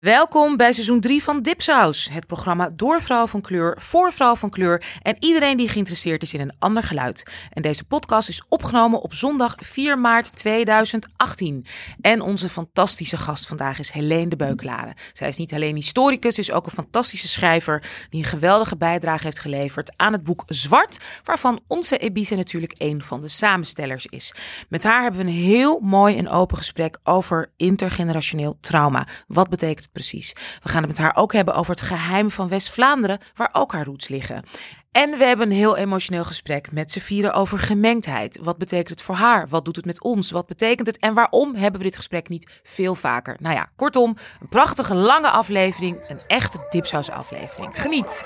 [0.00, 4.50] Welkom bij seizoen 3 van Dipsaus, het programma door vrouw van kleur, voor vrouw van
[4.50, 7.30] kleur en iedereen die geïnteresseerd is in een ander geluid.
[7.50, 11.66] En deze podcast is opgenomen op zondag 4 maart 2018.
[12.00, 14.94] En onze fantastische gast vandaag is Helene de Beukelare.
[15.12, 19.40] Zij is niet alleen historicus, is ook een fantastische schrijver die een geweldige bijdrage heeft
[19.40, 24.34] geleverd aan het boek Zwart, waarvan onze Ebise natuurlijk een van de samenstellers is.
[24.68, 29.06] Met haar hebben we een heel mooi en open gesprek over intergenerationeel trauma.
[29.26, 30.32] Wat betekent precies?
[30.62, 33.84] We gaan het met haar ook hebben over het geheim van West-Vlaanderen, waar ook haar
[33.84, 34.44] roots liggen.
[34.92, 38.38] En we hebben een heel emotioneel gesprek met Sefire over gemengdheid.
[38.42, 39.48] Wat betekent het voor haar?
[39.48, 40.30] Wat doet het met ons?
[40.30, 40.98] Wat betekent het?
[40.98, 43.36] En waarom hebben we dit gesprek niet veel vaker?
[43.40, 46.08] Nou ja, kortom, een prachtige lange aflevering.
[46.08, 47.80] Een echte dipsaus aflevering.
[47.80, 48.24] Geniet!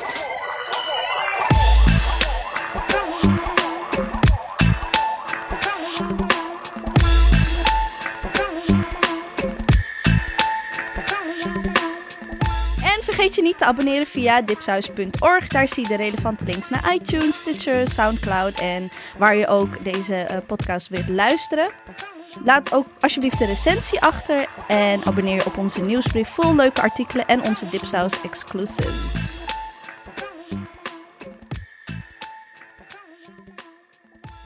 [13.15, 15.49] Vergeet je niet te abonneren via dipsaus.org.
[15.49, 20.15] Daar zie je de relevante links naar iTunes, Stitcher, Soundcloud en waar je ook deze
[20.15, 21.73] eh, podcast wilt luisteren.
[22.45, 27.27] Laat ook alsjeblieft de recensie achter en abonneer je op onze nieuwsbrief vol leuke artikelen
[27.27, 29.44] en onze Dipsaus exclusives.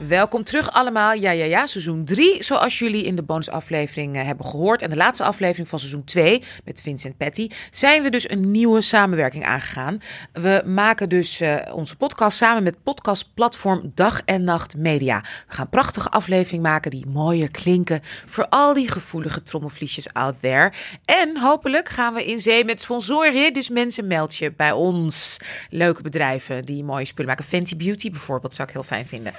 [0.07, 1.13] Welkom terug allemaal.
[1.13, 4.81] Ja, ja, ja, seizoen 3, zoals jullie in de bonusaflevering eh, hebben gehoord.
[4.81, 8.81] En de laatste aflevering van seizoen 2 met Vincent Patty zijn we dus een nieuwe
[8.81, 10.01] samenwerking aangegaan.
[10.33, 15.21] We maken dus eh, onze podcast samen met podcastplatform Dag en Nacht Media.
[15.47, 20.71] We gaan prachtige aflevering maken die mooier klinken voor al die gevoelige trommelvliesjes out there.
[21.05, 23.53] En hopelijk gaan we in zee met sponsoren.
[23.53, 25.37] Dus mensen meld je bij ons.
[25.69, 27.45] Leuke bedrijven die mooie spullen maken.
[27.45, 29.33] Fenty Beauty bijvoorbeeld zou ik heel fijn vinden.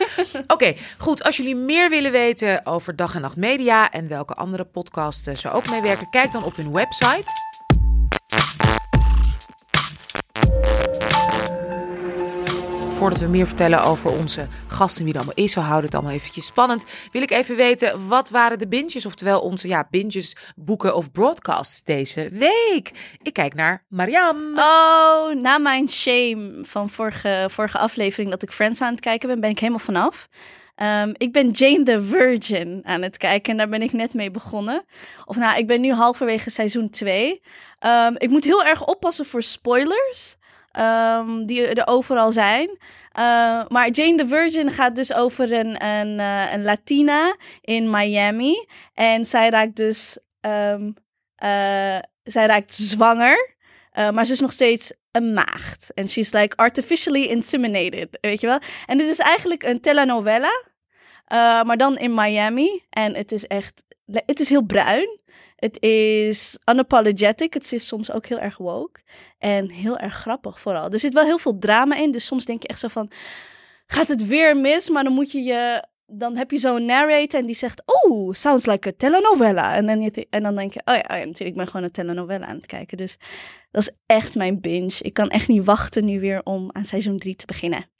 [0.52, 1.22] Oké, goed.
[1.22, 5.34] Als jullie meer willen weten over Dag en Nacht Media en welke andere podcasts eh,
[5.36, 7.49] ze ook meewerken, kijk dan op hun website.
[13.00, 16.12] Voordat we meer vertellen over onze gasten, wie er allemaal is, we houden het allemaal
[16.12, 20.94] eventjes spannend, wil ik even weten, wat waren de binges, oftewel onze ja, binges, boeken
[20.94, 22.90] of broadcasts deze week?
[23.22, 24.36] Ik kijk naar Mariam.
[24.56, 29.40] Oh, na mijn shame van vorige, vorige aflevering dat ik Friends aan het kijken ben,
[29.40, 30.28] ben ik helemaal vanaf.
[30.74, 34.30] Ehm, ik ben Jane the Virgin aan het kijken en daar ben ik net mee
[34.30, 34.84] begonnen.
[35.24, 37.42] Of nou, ik ben nu halverwege seizoen 2.
[38.16, 40.38] ik moet heel erg oppassen voor spoilers.
[40.70, 42.68] Ehm, die er overal zijn.
[42.68, 42.76] Uh,
[43.68, 48.66] maar Jane the Virgin gaat dus over een, een, eh, een Latina in Miami.
[48.94, 50.90] En zij raakt dus ehm,
[51.36, 53.54] eh, zij raakt zwanger.
[53.90, 55.90] eh, maar ze is nog steeds een maagd.
[55.94, 58.58] En she's like artificially inseminated, weet je wel.
[58.86, 60.64] En dit is eigenlijk een telenovela.
[61.26, 62.82] eh, maar dan in Miami.
[62.90, 63.82] En het is echt...
[64.26, 65.19] Het is heel bruin.
[65.60, 67.54] Het is unapologetic.
[67.54, 69.00] Het is soms ook heel erg woke.
[69.38, 70.90] En heel erg grappig vooral.
[70.90, 72.10] Er zit wel heel veel drama in.
[72.12, 73.10] Dus soms denk je echt zo van...
[73.86, 74.90] Gaat het weer mis?
[74.90, 75.88] Maar dan moet je je...
[76.06, 77.82] Dan heb je zo'n narrator en die zegt...
[77.86, 79.74] Oh, sounds like a telenovela.
[79.74, 80.80] En dan, en dan denk je...
[80.84, 81.48] Oh ja, oh ja, natuurlijk.
[81.48, 82.96] Ik ben gewoon een telenovela aan het kijken.
[82.96, 83.16] Dus
[83.70, 84.96] dat is echt mijn binge.
[84.98, 87.90] Ik kan echt niet wachten nu weer om aan seizoen 3 te beginnen.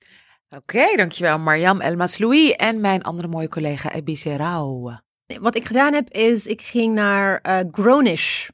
[0.57, 5.01] Oké, dankjewel Mariam Elmasloui en mijn andere mooie collega Ebise Rauw.
[5.39, 8.49] Wat ik gedaan heb, is ik ging naar eh Grownish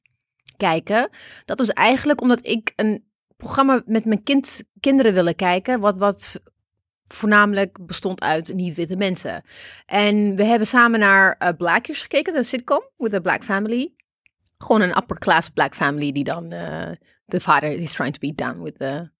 [0.57, 1.09] kijken.
[1.45, 3.05] Dat was eigenlijk omdat ik een
[3.37, 6.41] programma met mijn kind, kinderen wilde kijken, wat, wat
[7.07, 9.43] voornamelijk bestond uit niet-witte mensen.
[9.87, 13.95] En we hebben samen naar uh, gekeken, een sitcom with a black family.
[14.59, 16.91] Gewoon een upper class black family die dan eh,
[17.25, 19.11] de vader is trying to be done with the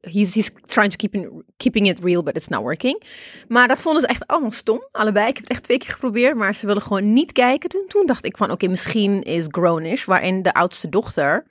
[0.00, 3.02] He's, he's trying to keep in, keeping it real, but it's not working.
[3.48, 5.28] Maar dat vonden ze echt allemaal stom, allebei.
[5.28, 7.68] Ik heb het echt twee keer geprobeerd, maar ze willen gewoon niet kijken.
[7.68, 11.46] Toen, toen dacht ik van, oké, misschien is Grownish, waarin de oudste dochter,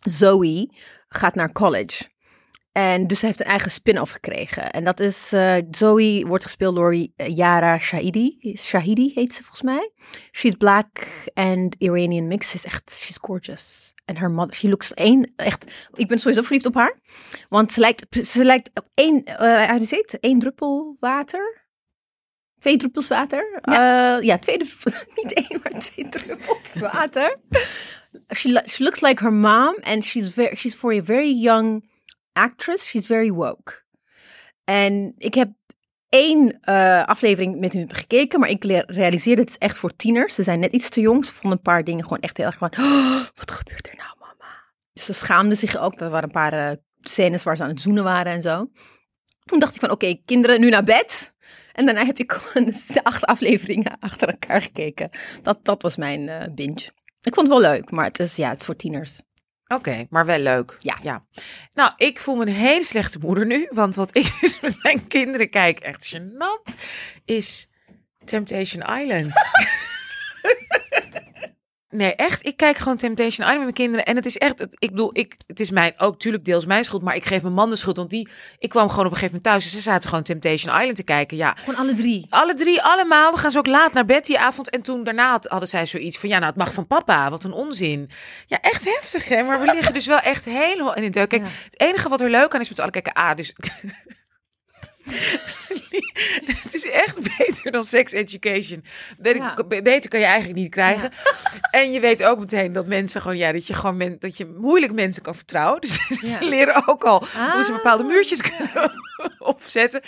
[0.00, 0.70] Zoe,
[1.08, 2.04] gaat naar college.
[2.72, 4.70] En dus ze heeft een eigen spin-off gekregen.
[4.70, 8.54] En dat is, eh, Zoe wordt gespeeld door eh, Yara Shahidi.
[8.58, 9.90] Shahidi heet ze volgens mij.
[10.32, 10.86] She's black
[11.34, 12.54] and Iranian mix.
[12.54, 13.94] Is echt, she's gorgeous.
[14.06, 16.98] En haar mother, she looks één, echt, ik ben sowieso verliefd op haar.
[17.48, 20.18] Want ze lijkt, ze lijkt op één, uh, hoe het?
[20.20, 21.64] één druppel water.
[22.58, 23.60] Twee druppels water.
[23.62, 27.36] Ja, ja twee druppels, niet één, maar twee druppels water.
[28.34, 31.90] she, she looks like her mom and she's, very, she's for a very young
[32.32, 32.84] actress.
[32.84, 33.84] She's very woke.
[34.64, 35.50] En ik heb
[36.16, 40.34] één uh, aflevering met hun gekeken, maar ik realiseerde het is echt voor tieners.
[40.34, 41.24] Ze zijn net iets te jong.
[41.24, 44.54] Ze vonden een paar dingen gewoon echt heel erg "Oh, wat gebeurt er nou, mama?
[44.92, 46.00] Dus ze schaamden zich ook.
[46.00, 46.70] Er waren een paar uh,
[47.00, 48.70] scènes waar ze aan het zoenen waren en zo.
[49.44, 51.34] Toen dacht ik van, oké, kinderen, nu naar bed.
[51.72, 55.10] En daarna heb ik gewoon acht afleveringen achter elkaar gekeken.
[55.42, 56.90] Dat, dat was mijn uh, binge.
[57.22, 59.20] Ik vond het wel leuk, maar het is, ja, het is voor tieners.
[59.68, 60.76] Oké, maar wel leuk.
[60.80, 60.98] Ja.
[61.02, 61.22] ja.
[61.74, 63.68] Nou, ik voel me een hele slechte moeder nu.
[63.70, 66.74] Want wat ik dus met mijn kinderen kijk, echt gênant,
[67.24, 67.68] is
[68.24, 69.32] Temptation Island.
[71.90, 72.46] Nee, echt.
[72.46, 74.04] Ik kijk gewoon Temptation Island met mijn kinderen.
[74.06, 77.02] En het is echt, ik bedoel, ik, het is mijn, ook natuurlijk deels mijn schuld.
[77.02, 77.96] Maar ik geef mijn man de schuld.
[77.96, 78.28] Want die,
[78.58, 79.64] ik kwam gewoon op een gegeven moment thuis.
[79.64, 81.36] En ze zaten gewoon Temptation Island te kijken.
[81.36, 82.26] Ja, Gewoon alle drie.
[82.28, 83.30] alle drie, allemaal.
[83.30, 84.70] Dan gaan ze ook laat naar bed die avond.
[84.70, 86.28] En toen daarna had- hadden zij zoiets van...
[86.28, 87.30] ja, nou, het mag van papa.
[87.30, 88.10] Wat een onzin.
[88.46, 89.42] Ja, echt heftig, hè?
[89.42, 91.28] Maar we liggen dus wel echt helemaal in de deuk.
[91.28, 91.48] Kijk, Ja.
[91.70, 92.92] het enige wat er leuk aan is met z'n allen...
[93.02, 93.52] Kijk, A, dus...
[96.62, 98.84] het is echt beter dan sex education.
[99.22, 99.54] Ja.
[99.82, 101.10] Beter kan je eigenlijk niet krijgen.
[101.70, 103.36] En je weet ook meteen dat mensen gewoon...
[103.36, 105.80] Ja, dat je gewoon men, dat je moeilijk mensen kan vertrouwen.
[105.80, 105.98] Dus
[106.32, 107.18] ze leren ook al
[107.52, 108.08] hoe ze bepaalde Ah.
[108.08, 108.92] muurtjes kunnen
[109.38, 110.00] opzetten.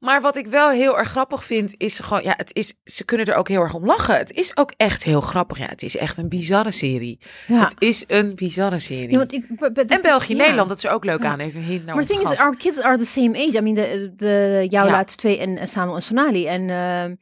[0.00, 3.26] Maar wat ik wel heel erg grappig vind, is gewoon, ja, het is, ze kunnen
[3.26, 4.16] er ook heel erg om lachen.
[4.16, 5.58] Het is ook echt heel grappig.
[5.58, 7.18] Ja, het is echt een bizarre serie.
[7.46, 7.60] Ja.
[7.64, 9.10] Het is een bizarre serie.
[9.10, 9.44] Ja, want ik,
[9.86, 10.34] en België.
[10.34, 11.40] Nederland, dat is ook leuk aan.
[11.40, 13.56] Even heen naar Maar het ding is, our kids are the same age.
[13.56, 14.90] I mean, de, de, jouw Ja.
[14.90, 16.46] laatste twee en, en Samuel en Sonali.
[16.46, 17.14] En ehm,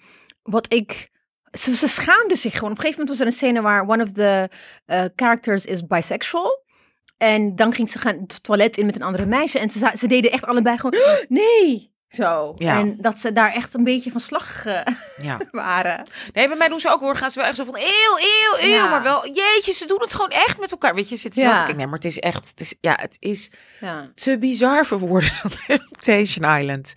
[0.43, 1.09] wat ik...
[1.59, 2.71] Ze, ze schaamden zich gewoon.
[2.71, 4.49] Op een gegeven moment was er een scène waar one of the
[4.87, 6.65] eh, characters is bisexual.
[7.17, 9.59] En dan ging ze gaan het toilet in met een andere meisje.
[9.59, 11.97] En ze, ze deden echt allebei gewoon, nee!
[12.09, 12.53] Zo.
[12.57, 12.79] Ja.
[12.79, 14.81] En dat ze daar echt een beetje van slag eh,
[15.17, 15.37] Ja.
[15.51, 16.07] waren.
[16.33, 17.17] Nee, bij mij doen ze ook hoor.
[17.17, 18.75] Gaan ze wel echt zo van eeuw, eeuw, eeuw.
[18.75, 18.89] Ja.
[18.89, 20.95] Maar wel, jeetje, ze doen het gewoon echt met elkaar.
[20.95, 21.65] Weet je, ze Ja.
[21.65, 21.73] te.
[21.73, 23.51] Nee, maar het is echt, het is, ja, het is
[23.81, 24.11] Ja.
[24.15, 26.93] te bizar voor woorden van Temptation Island.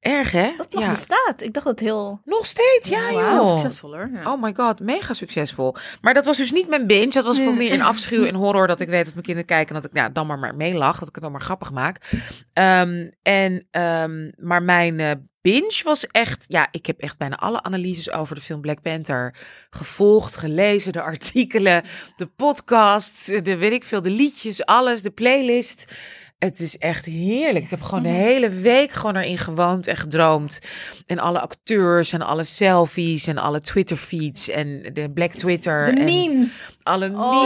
[0.00, 0.52] Erg, hè?
[0.56, 0.90] Dat nog ja.
[0.90, 1.42] bestaat.
[1.42, 2.20] Ik dacht dat heel...
[2.24, 3.58] Nog steeds, ja, joh.
[3.58, 4.10] succesvol hoor.
[4.12, 4.32] Ja.
[4.32, 5.74] Oh my god, mega succesvol.
[6.00, 7.12] Maar dat was dus niet mijn binge.
[7.12, 8.66] Dat was voor meer in afschuw en horror.
[8.66, 9.74] Dat ik weet dat mijn kinderen kijken.
[9.74, 10.98] En dat ik ja, dan maar, maar meelach.
[10.98, 12.10] Dat ik het dan maar grappig maak.
[12.52, 15.10] Ehm, en, ehm, maar mijn eh,
[15.40, 16.44] binge was echt...
[16.48, 19.34] Ja, ik heb echt bijna alle analyses over de film Black Panther
[19.70, 20.36] gevolgd.
[20.36, 21.82] Gelezen, de artikelen,
[22.16, 25.02] de podcasts, de weet ik veel, de liedjes, alles.
[25.02, 25.92] De playlist.
[26.40, 27.64] Het is echt heerlijk.
[27.64, 30.58] Ik heb gewoon de hele week gewoon erin gewoond en gedroomd.
[31.06, 35.94] En alle acteurs en alle selfies en alle Twitter feeds en de Black Twitter.
[35.94, 36.48] De en memes.
[36.82, 37.42] Alle wow.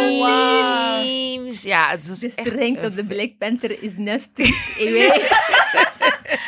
[1.02, 1.62] memes.
[1.62, 2.50] Ja, het was Dus echt...
[2.50, 2.56] de
[2.86, 3.92] op de Black Panther is
[4.92, 5.28] weet-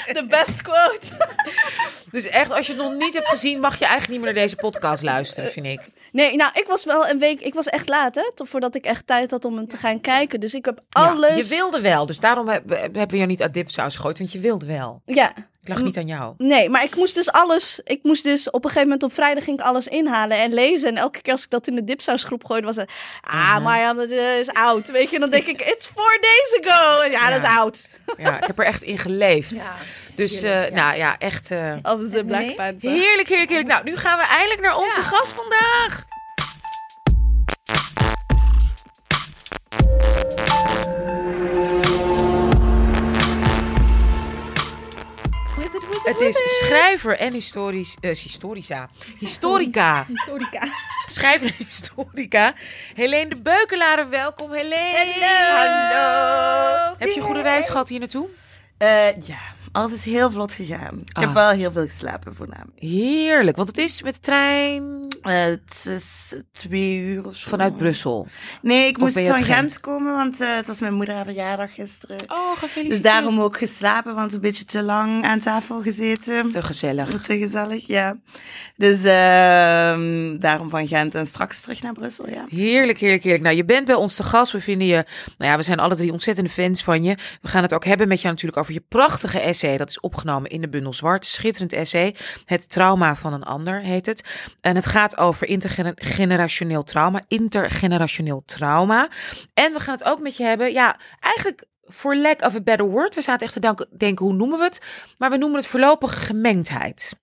[0.16, 1.06] De best quote.
[2.16, 4.42] Dus echt, als je het nog niet hebt gezien, mag je eigenlijk niet meer naar
[4.42, 5.80] deze podcast luisteren, vind ik.
[6.12, 7.40] Nee, nou, ik was wel een week...
[7.40, 8.30] Ik was echt laat, hè?
[8.34, 10.40] Tot voordat ik echt tijd had om hem te gaan kijken.
[10.40, 11.36] Dus ik heb Ja, alles...
[11.36, 14.38] je wilde wel, dus daarom heb- hebben we jou niet uit dipsaus gegooid, want je
[14.38, 15.02] wilde wel.
[15.04, 15.32] Ja.
[15.62, 16.34] Ik lag niet aan jou.
[16.38, 17.80] Nee, maar ik moest dus alles...
[17.84, 20.88] Ik moest dus op een gegeven moment op vrijdag ging ik alles inhalen en lezen.
[20.88, 22.90] En elke keer als ik dat in de dipsausgroep gooide, was het...
[23.20, 24.90] Ah, Marjan, dat eh, is oud.
[24.90, 27.00] Weet je, en dan denk ik, it's four days ago.
[27.00, 27.56] En ja, dat is Ja.
[27.56, 27.86] oud.
[28.16, 29.50] Ja, ik heb er echt in geleefd.
[29.50, 29.74] Ja,
[30.16, 30.82] dus, heerlijk, eh, ja.
[30.84, 31.50] nou ja, echt...
[31.50, 32.54] eh, Of de Black Nee.
[32.54, 32.90] Panther.
[32.90, 33.68] Heerlijk, heerlijk, heerlijk.
[33.68, 35.06] Nou, nu gaan we eindelijk naar onze Ja.
[35.06, 36.04] gast vandaag.
[46.04, 48.88] Het is schrijver en historisch, eh, historica.
[49.18, 50.04] Historica.
[50.08, 50.68] Historica.
[51.06, 52.54] Schrijver en historica.
[52.94, 55.48] Helene de Beukelaren, welkom Helene.
[55.50, 56.94] Hallo.
[56.98, 58.26] Heb je een goede reis gehad hier naartoe?
[58.78, 59.38] Eh, ja,
[59.76, 60.98] alles heel vlot gegaan.
[61.04, 61.22] Ik Ah.
[61.22, 62.78] heb wel heel veel geslapen voornamelijk.
[62.78, 67.48] Heerlijk, want het is met de trein Eh, het is twee uur of zo.
[67.48, 68.28] vanuit Brussel.
[68.62, 69.44] Nee, ik Of moest van?
[69.44, 69.80] Gent?
[69.80, 72.16] komen, want eh, het was mijn moeder haar verjaardag gisteren.
[72.26, 72.88] Oh, gefeliciteerd.
[72.90, 76.48] dus daarom ook geslapen, want een beetje te lang aan tafel gezeten.
[76.48, 77.08] Te gezellig.
[77.20, 78.16] Te gezellig, ja.
[78.76, 82.44] Dus ehm, daarom van Gent en straks terug naar Brussel, ja.
[82.48, 83.42] Heerlijk, heerlijk, heerlijk.
[83.44, 84.52] Nou, je bent bij ons te gast.
[84.52, 85.04] We vinden je,
[85.38, 87.14] nou ja, we zijn alle drie ontzettende fans van je.
[87.42, 89.65] We gaan het ook hebben met jou natuurlijk over je prachtige essay.
[89.74, 91.26] Dat is opgenomen in de bundel Zwart.
[91.26, 92.14] Schitterend essay.
[92.44, 94.22] Het trauma van een ander heet het.
[94.60, 97.22] En het gaat over intergenerationeel trauma.
[97.28, 99.08] Intergenerationeel trauma.
[99.54, 102.86] En we gaan het ook met je hebben, ja, eigenlijk for lack of a better
[102.86, 103.14] word.
[103.14, 105.14] We zaten echt te denken, hoe noemen we het?
[105.18, 107.20] Maar we noemen het voorlopige gemengdheid.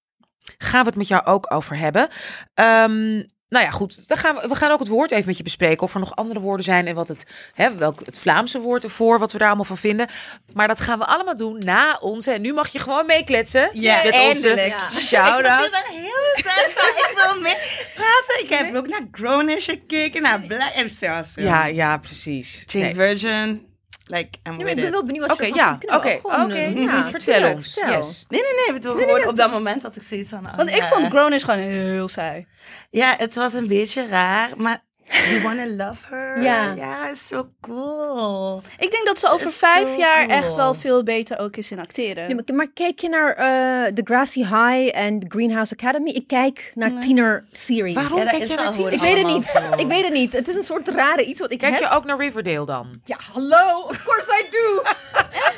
[0.57, 2.07] Gaan we het met jou ook over hebben.
[2.53, 3.23] Ehm,
[3.53, 4.07] nou ja, goed.
[4.07, 5.83] Dan gaan we, we gaan ook het woord even met je bespreken.
[5.83, 9.19] Of er nog andere woorden zijn en wat het, hè, welk het Vlaamse woord ervoor,
[9.19, 10.07] wat we daar allemaal van vinden.
[10.53, 12.31] Maar dat gaan we allemaal doen na onze.
[12.31, 13.69] En nu mag je gewoon meekletsen.
[13.73, 14.59] Ja, met eindelijk.
[14.59, 15.71] onze Ik shout-out.
[15.71, 17.55] dan heel tijd van, ik wil mee
[17.95, 18.43] praten.
[18.43, 20.71] Ik heb ook naar Grownish gekeken, naar Black...
[20.73, 20.89] En.
[21.35, 22.63] Ja, ja, precies.
[22.67, 22.93] Jane Nee.
[22.95, 23.72] Virgin.
[24.05, 24.89] Like, I'm ik ben it.
[24.89, 25.77] wel benieuwd wat Oké, je ja.
[25.85, 26.53] Oké, oké.
[26.53, 27.73] eh, ja, Vertel ons.
[27.73, 27.97] vertel.
[27.97, 28.25] Yes.
[28.29, 28.65] Nee, nee, nee.
[28.75, 30.45] Ik bedoel, gewoon op dat moment dat ik zoiets van...
[30.45, 32.47] oh, Want ik vond Grownish gewoon heel saai.
[32.89, 34.83] Ja, het was een beetje raar, maar
[35.29, 36.41] You Wanna Love Her.
[36.41, 36.73] Ja.
[36.73, 38.61] Ja, is zo cool.
[38.79, 40.37] Ik denk dat ze over vijf jaar cool.
[40.37, 42.29] echt wel veel beter ook is in acteren.
[42.29, 46.09] Ja, maar, maar kijk je naar uh, The Grassy High en Greenhouse Academy?
[46.09, 46.99] Ik kijk naar Nee.
[46.99, 47.95] tiener-series.
[47.95, 48.91] Waarom Ja, kijk je naar hoe tien?
[48.91, 49.61] Ik weet het niet.
[49.77, 50.33] Ik weet het niet.
[50.33, 51.81] Het is een soort rare iets wat ik Kijk heb.
[51.81, 52.87] je ook naar Riverdale dan?
[53.03, 53.79] Ja, hallo.
[53.89, 54.81] Of course I do.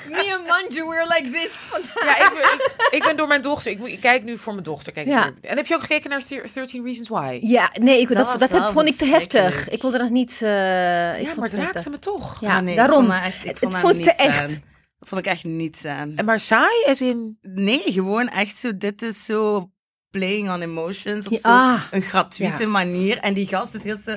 [0.09, 1.51] Me en Manju, we're like this.
[1.51, 2.17] vandaag.
[2.17, 3.71] Ja, ik, ben- ik, ik ben door mijn dochter.
[3.71, 4.93] Ik, kijk nu voor mijn dochter.
[4.93, 5.31] Kijk Ja.
[5.41, 7.39] En heb je ook gekeken naar Thir- 13 Reasons Why?
[7.41, 9.44] Ja, nee, ik, Dat dat, vond ik te heftig.
[9.69, 10.41] Ik wilde dat niet...
[10.41, 11.73] eh, ik ja, vond maar het heftig.
[11.73, 12.41] raakte me toch.
[12.41, 13.03] Ja, Ah, nee, daarom.
[13.05, 14.41] Ik vond echt, ik Het- vond het vond te niet echt.
[14.41, 14.63] aan.
[14.99, 16.11] Dat vond ik echt niet aan.
[16.15, 17.37] En maar saai, als in...
[17.41, 19.69] Nee, gewoon echt zo, dit is zo
[20.09, 21.81] playing on emotions op Ja, zo'n ah.
[21.91, 22.69] een gratuite Ja.
[22.69, 23.17] manier.
[23.17, 24.15] En die gast is heel zo,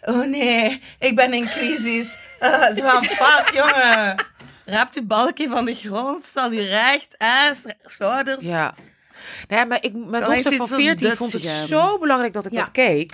[0.00, 2.06] oh nee, ik ben in crisis.
[2.42, 4.14] Uh, zo van, fuck jongen.
[4.64, 7.16] Raapt uw balkje van de grond, stel u recht,
[7.82, 8.44] schouders.
[8.44, 8.74] Ja.
[9.48, 12.46] Nee, maar ik, mijn Dan dochter van hij zo 14 vond het zo belangrijk dat
[12.46, 12.58] ik Ja.
[12.58, 13.12] dat keek.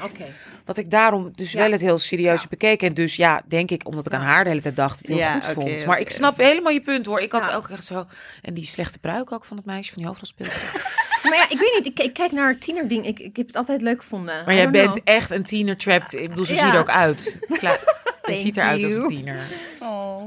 [0.65, 1.59] Dat ik daarom dus Ja.
[1.61, 2.41] wel het heel serieus Ja.
[2.41, 2.89] heb bekeken.
[2.89, 5.17] En dus ja, denk ik, omdat ik aan haar de hele tijd dacht, het heel
[5.17, 5.87] Ja, goed vond.
[5.87, 7.21] Maar ik snap helemaal je punt hoor.
[7.21, 7.55] Ik had Ja.
[7.55, 8.07] ook echt zo...
[8.43, 10.73] En die slechte pruik ook van het meisje van die hoofdrolspeelster.
[11.23, 11.87] Maar ja, ik weet niet.
[11.99, 13.07] Ik, ik kijk naar tienerding.
[13.07, 14.45] Ik, ik heb het altijd leuk gevonden.
[14.45, 15.01] Maar jij bent know.
[15.05, 16.13] echt een tiener trapped.
[16.15, 16.59] Ik bedoel, zo Ja.
[16.59, 17.39] zie je er ook uit.
[17.49, 17.79] Sla-
[18.27, 19.39] je ziet eruit als een tiener.
[19.83, 20.23] Oh.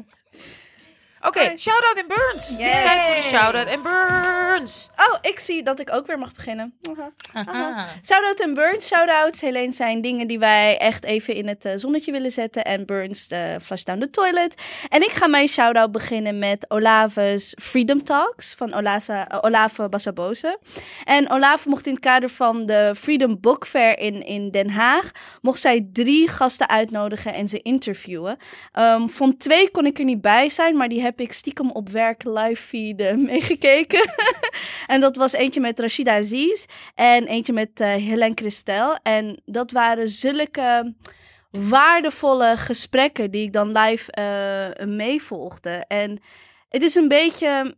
[1.21, 2.47] Oké, shout-out en burns.
[2.49, 4.89] Het is tijd voor de shout-out en burns.
[4.95, 6.73] oh, ik zie dat ik ook weer mag beginnen.
[6.89, 7.11] Aha.
[7.33, 7.87] Aha.
[8.03, 8.87] Shoutout en Burns.
[8.87, 9.41] Shoutouts.
[9.41, 12.65] Helene zijn dingen die wij echt even in het eh, zonnetje willen zetten.
[12.65, 14.55] En Burns de Flush Down the Toilet.
[14.89, 20.59] En ik ga mijn shoutout beginnen met Olave's Freedom Talks van Olasa, eh, Olave Bassabose.
[21.03, 25.11] En Olave mocht in het kader van de Freedom Book Fair in, in Den Haag...
[25.41, 28.37] mocht zij drie gasten uitnodigen en ze interviewen.
[28.71, 31.89] Ehm, van twee kon ik er niet bij zijn, maar die heb ik stiekem op
[31.89, 34.13] werk live feed meegekeken.
[34.93, 38.97] en dat was eentje met Rashida Aziz en eentje met eh Helene Christel.
[39.03, 40.93] En dat waren zulke
[41.51, 45.85] waardevolle gesprekken die ik dan live eh meevolgde.
[45.87, 46.19] En
[46.69, 47.77] het is een beetje.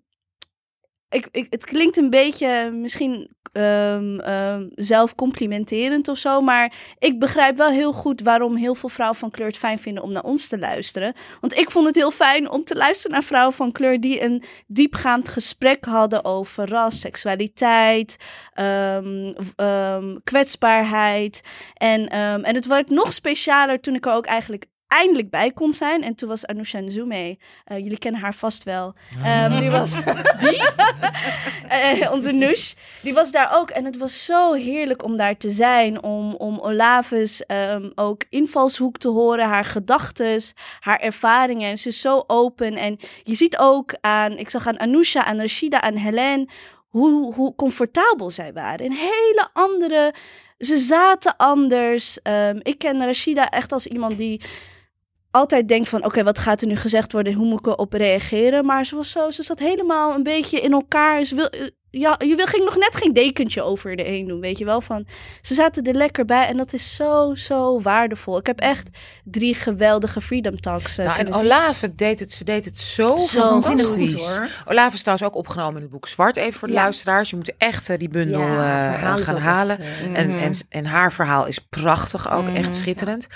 [1.11, 6.41] Ik, ik, het klinkt een beetje misschien ehm, ehm, zelfcomplimenterend of zo.
[6.41, 10.03] Maar ik begrijp wel heel goed waarom heel veel vrouwen van kleur het fijn vinden
[10.03, 11.13] om naar ons te luisteren.
[11.41, 14.43] Want ik vond het heel fijn om te luisteren naar vrouwen van kleur die een
[14.67, 18.17] diepgaand gesprek hadden over ras, seksualiteit,
[18.53, 21.41] ehm, kwetsbaarheid.
[21.73, 26.03] En, en het werd nog specialer toen ik er ook eigenlijk eindelijk bij kon zijn.
[26.03, 28.93] En toen was Anousha Nzume, eh, jullie kennen haar vast wel.
[29.23, 29.91] Ehm, die was...
[31.71, 33.69] Eh, onze Nush, die was daar ook.
[33.69, 36.03] En het was zo heerlijk om daar te zijn.
[36.03, 39.45] Om, om Olave's ehm, ook invalshoek te horen.
[39.45, 41.69] Haar gedachtes, haar ervaringen.
[41.69, 42.75] En ze is zo open.
[42.75, 44.37] En je ziet ook aan...
[44.37, 46.47] Ik zag aan Anousha, aan Rashida, aan Helene...
[46.89, 48.85] Hoe, hoe comfortabel zij waren.
[48.85, 50.13] Een hele andere...
[50.57, 52.21] Ze zaten anders.
[52.21, 54.41] Ehm, ik ken Rashida echt als iemand die
[55.31, 56.05] altijd denkt van...
[56.05, 57.33] oké, wat gaat er nu gezegd worden?
[57.33, 58.65] Hoe moet ik erop reageren?
[58.65, 59.31] Maar ze was zo...
[59.31, 61.23] Ze zat helemaal een beetje in elkaar.
[61.23, 61.49] Ze wil,
[61.91, 64.81] ja, je wil, ging nog net geen dekentje over de heen doen, weet je wel?
[64.81, 65.05] Van,
[65.41, 68.37] ze zaten er lekker bij en dat is zo, zo waardevol.
[68.37, 68.89] Ik heb echt
[69.23, 71.33] drie geweldige Freedom Talks eh, Nou, en.
[71.33, 74.37] Olave deed het, ze deed het zo, Zo fantastisch.
[74.37, 74.49] goed.
[74.67, 76.81] Olave is trouwens ook opgenomen in het boek Zwart, even voor de Ja.
[76.81, 77.29] luisteraars.
[77.29, 79.79] Je moet echt eh, die bundel Ja, eh, gaan halen.
[79.79, 83.27] echt, eh, en, en, en haar verhaal is prachtig ook, echt schitterend.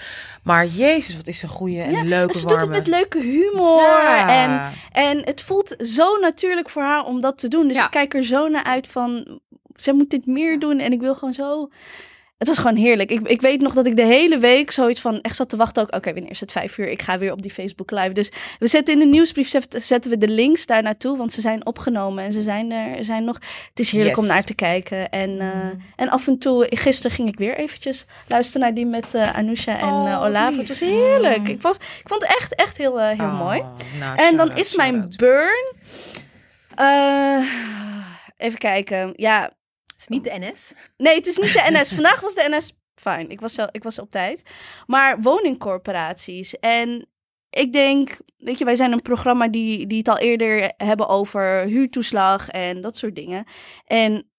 [0.43, 4.17] Maar jezus, wat is een goede en Ja, leuke, Ze doet het met leuke humor.
[4.27, 7.67] En, en het voelt zo natuurlijk voor haar om dat te doen.
[7.67, 9.39] Dus ik kijk er zo uit van...
[9.75, 11.69] Zij moet dit meer doen en ik wil gewoon zo...
[12.37, 13.09] Het was gewoon heerlijk.
[13.11, 15.83] Ik, ik weet nog dat ik de hele week zoiets van echt zat te wachten.
[15.83, 16.89] Ook, oké, wanneer is het vijf uur?
[16.89, 18.11] Ik ga weer op die Facebook live.
[18.13, 21.17] Dus we zetten in de nieuwsbrief zet- zetten we de links daar naartoe.
[21.17, 23.35] Want ze zijn opgenomen en ze zijn er zijn nog.
[23.69, 24.23] Het is heerlijk Yes.
[24.25, 25.09] om naar te kijken.
[25.09, 25.47] En, eh,
[25.95, 29.77] en af en toe, gisteren ging ik weer eventjes luisteren naar die met eh Anousha
[29.79, 30.49] en Oh, eh, Olave.
[30.57, 30.57] lief.
[30.59, 31.47] Het was heerlijk.
[31.47, 33.63] Ik, was, ik vond het echt, echt heel, heel Oh, mooi.
[33.99, 35.73] nou, En dan is mijn burn.
[38.45, 39.11] Even kijken.
[39.15, 39.41] Ja,
[39.85, 40.73] Het is niet de NS.
[40.97, 41.93] Nee, het is niet de NS.
[41.93, 43.29] Vandaag was de NS fijn.
[43.29, 44.41] Ik was, zo, ik was op tijd.
[44.85, 46.59] Maar woningcorporaties.
[46.59, 47.07] En
[47.49, 51.61] ik denk, weet je, wij zijn een programma die, die het al eerder hebben over
[51.61, 53.45] huurtoeslag en dat soort dingen.
[53.85, 54.29] En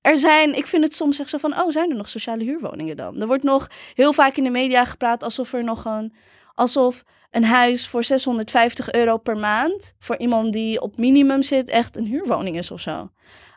[0.00, 2.96] er zijn, ik vind het soms echt zo van, oh, zijn er nog sociale huurwoningen
[2.96, 3.20] dan?
[3.20, 6.14] Er wordt nog heel vaak in de media gepraat alsof er nog een,
[6.54, 11.96] alsof een huis voor 650 euro per maand voor iemand die op minimum zit echt
[11.96, 13.10] een huurwoning is of zo.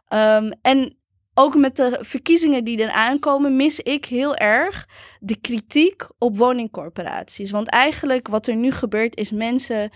[0.08, 0.98] Ehm, en
[1.34, 4.88] ook met de verkiezingen die er aankomen, mis ik heel erg
[5.20, 7.51] de kritiek op woningcorporaties.
[7.51, 9.89] Want eigenlijk wat er nu gebeurt is mensen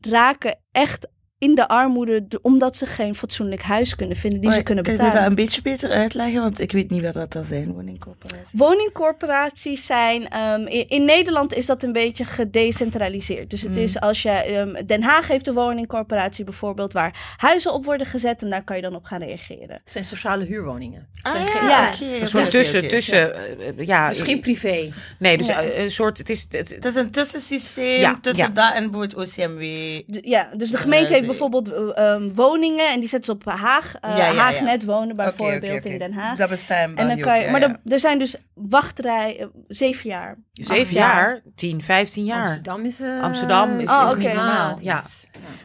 [0.00, 4.84] raken echt in de armoede omdat ze geen fatsoenlijk huis kunnen vinden die ze kunnen
[4.84, 5.30] Kan je dat betalen.
[5.30, 6.42] een beetje beter uitleggen?
[6.42, 8.50] Want ik weet niet wat dat dan zijn, woningcorporaties.
[8.52, 10.28] Woningcorporaties zijn.
[10.28, 13.50] ehm, in, in Nederland is dat een beetje gedecentraliseerd.
[13.50, 13.82] Dus het Mm.
[13.82, 14.30] is als je.
[14.30, 16.92] ehm, Den Haag heeft een woningcorporatie bijvoorbeeld.
[16.92, 18.42] waar huizen op worden gezet.
[18.42, 19.70] en daar kan je dan op gaan reageren.
[19.70, 21.06] Het zijn sociale huurwoningen.
[21.22, 23.34] Ah, geen- ja, oké, Een soort tussen, tussen,
[23.78, 24.08] eh, ja.
[24.08, 24.92] Misschien privé.
[25.18, 25.62] Nee, dus Ja.
[25.62, 28.50] eh, een soort, het is, het, Het is een tussensysteem Ja, tussen ja.
[28.52, 29.62] dat en bijvoorbeeld OCMW.
[30.10, 31.26] D- ja, dus de gemeente heeft.
[31.28, 32.88] Bijvoorbeeld eh, ehm, woningen.
[32.92, 33.94] en die zetten ze op Haag.
[34.00, 34.34] eh, Ja, ja, ja.
[34.34, 36.36] Haagnet wonen bijvoorbeeld in Den Haag.
[36.38, 39.46] Dat bestaat in en dan kan je, maar ja, er- er zijn dus wachtrij, eh,
[39.66, 40.36] zeven jaar.
[40.52, 42.44] zeven Acht jaar, 10, 15 jaar.
[42.44, 43.00] Amsterdam is...
[43.00, 44.78] eh, Amsterdam is Oh, normaal.
[44.80, 45.02] Ja.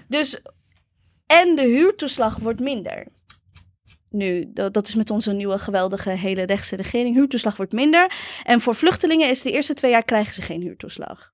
[0.08, 0.42] Dus,
[1.28, 3.08] en de huurtoeslag wordt minder.
[4.10, 7.16] Nu, dat, dat is met onze nieuwe geweldige hele rechtse regering.
[7.16, 8.12] Huurtoeslag wordt minder.
[8.44, 11.33] En voor vluchtelingen is de eerste twee jaar krijgen ze geen huurtoeslag.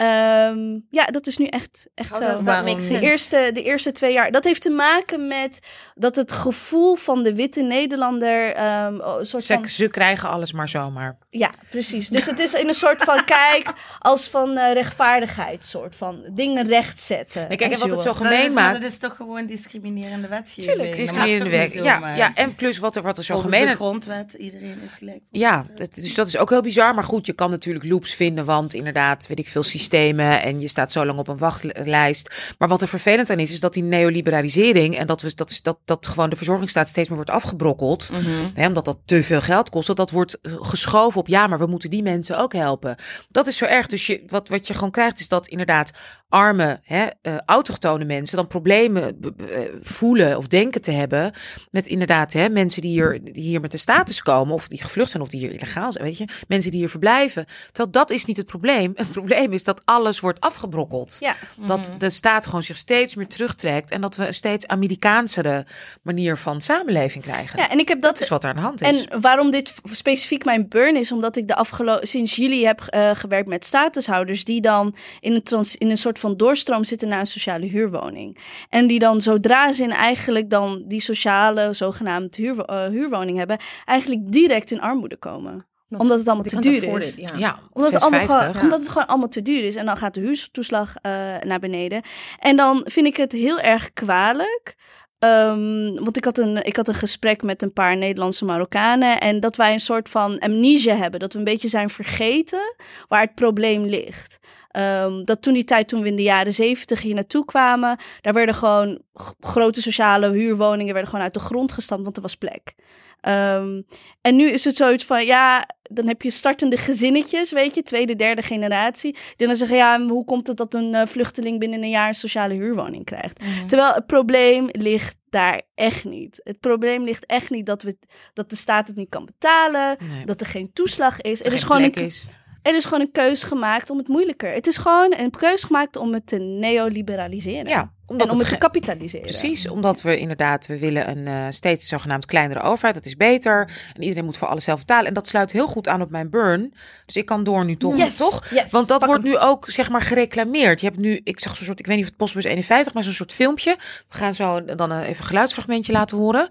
[0.00, 2.88] Ehm, ja, dat is nu echt, echt How zo.
[2.88, 4.30] De eerste, de eerste twee jaar.
[4.30, 5.58] Dat heeft te maken met
[5.94, 8.54] dat het gevoel van de witte Nederlander.
[8.54, 11.18] ehm, een soort Ze, van, ze krijgen alles maar zomaar.
[11.30, 12.08] ja, precies.
[12.08, 16.66] Dus het is in een soort van kijk als van eh, rechtvaardigheid, soort van dingen
[16.66, 17.48] rechtzetten.
[17.48, 18.82] Nee, kijk, en wat het zo Dat gemeen is, maar maakt.
[18.82, 20.66] dat is toch gewoon discriminerende wetgeving.
[20.66, 21.74] Tuurlijk, Het is Dat mag meer in de toch werk.
[21.74, 24.78] niet Ja, ja, en plus wat er, wat er zo Volgens gemeen de grondwet, iedereen
[24.84, 25.22] is gelijk.
[25.30, 26.94] Ja, het- dus dat is ook heel bizar.
[26.94, 30.68] Maar goed, je kan natuurlijk loops vinden, want inderdaad, weet ik veel, systemen en je
[30.68, 32.54] staat zo lang op een wachtlijst.
[32.58, 35.78] Maar wat er vervelend aan is, is dat die neoliberalisering en dat, we, dat, dat,
[35.84, 38.28] dat gewoon de verzorgingsstaat steeds meer wordt afgebrokkeld, Mhm.
[38.54, 41.66] hè, omdat dat te veel geld kost, dat dat wordt geschoven op, ja, maar we
[41.66, 42.96] moeten die mensen ook helpen.
[43.28, 43.86] Dat is zo erg.
[43.86, 45.90] Dus je, wat, wat je gewoon krijgt, is dat inderdaad
[46.30, 51.32] arme, hè, eh, autochtone mensen dan problemen b- eh, voelen of denken te hebben
[51.70, 55.10] met inderdaad hè, mensen die hier, die hier met de status komen of die gevlucht
[55.10, 57.46] zijn of die hier illegaal zijn, weet je, mensen die hier verblijven.
[57.66, 58.92] Terwijl dat is niet het probleem.
[58.94, 61.16] Het probleem is dat alles wordt afgebrokkeld.
[61.20, 61.34] Ja.
[61.66, 65.66] Dat de staat gewoon zich steeds meer terugtrekt en dat we een steeds Amerikaansere
[66.02, 67.58] manier van samenleving krijgen.
[67.58, 68.10] Ja, en ik heb dat.
[68.12, 69.06] dat is wat er aan de hand is.
[69.06, 73.10] En waarom dit specifiek mijn burn is, omdat ik de afgelopen sinds juli heb eh,
[73.14, 77.20] gewerkt met statushouders die dan in een, trans, in een soort van doorstroom zitten naar
[77.20, 78.38] een sociale huurwoning.
[78.68, 83.58] En die dan zodra ze in eigenlijk dan die sociale zogenaamde huur, eh, huurwoning hebben,
[83.84, 85.68] eigenlijk direct in armoede komen.
[85.88, 87.14] omdat het allemaal te duur is.
[87.14, 87.36] ja.
[87.36, 88.26] ja, Omdat het, allemaal 6,50.
[88.26, 89.76] gewoon, omdat het gewoon allemaal te duur is.
[89.76, 91.12] En dan gaat de huurtoeslag eh,
[91.42, 92.02] naar beneden.
[92.38, 94.76] En dan vind ik het heel erg kwalijk.
[95.20, 99.20] Ehm, want ik had, een, ik had een gesprek met een paar Nederlandse Marokkanen.
[99.20, 101.20] En dat wij een soort van amnesia hebben.
[101.20, 102.74] Dat we een beetje zijn vergeten
[103.08, 104.38] waar het probleem ligt.
[104.70, 108.32] Ehm, dat toen die tijd, toen we in de jaren zeventig hier naartoe kwamen, daar
[108.32, 109.02] werden gewoon
[109.40, 112.74] grote sociale huurwoningen werden gewoon uit de grond gestampt, want er was plek.
[113.20, 113.82] Ehm,
[114.20, 118.16] en nu is het zoiets van, ja, dan heb je startende gezinnetjes, weet je, tweede,
[118.16, 119.16] derde generatie.
[119.36, 122.14] Die dan zeggen, ja, hoe komt het dat een eh, vluchteling binnen een jaar een
[122.14, 123.40] sociale huurwoning krijgt?
[123.66, 126.40] Terwijl het probleem ligt daar echt niet.
[126.44, 127.98] Het probleem ligt echt niet dat, we,
[128.34, 130.24] dat de staat het niet kan betalen, Nee.
[130.24, 131.40] dat er geen toeslag is.
[131.40, 132.28] Er Er is, gewoon een, is.
[132.62, 134.52] Er is gewoon een keus gemaakt om het moeilijker.
[134.52, 137.68] Het is gewoon een keus gemaakt om het te neoliberaliseren.
[137.68, 139.26] Ja, omdat en om het het te kapitaliseren.
[139.26, 142.94] Precies, omdat we inderdaad, we willen een eh, steeds zogenaamd kleinere overheid.
[142.94, 143.70] Dat is beter.
[143.94, 145.06] En iedereen moet voor alles zelf betalen.
[145.06, 146.74] En dat sluit heel goed aan op mijn burn.
[147.06, 148.46] Dus ik kan door nu toch, Yes, toch?
[148.50, 149.32] yes, Want dat pak wordt hem.
[149.32, 150.80] nu ook, zeg maar, gereclameerd.
[150.80, 153.04] Je hebt nu, ik zag zo'n soort, ik weet niet of het Postbus 51, maar
[153.04, 153.76] zo'n soort filmpje.
[154.08, 156.48] We gaan zo dan een, even een geluidsfragmentje laten horen.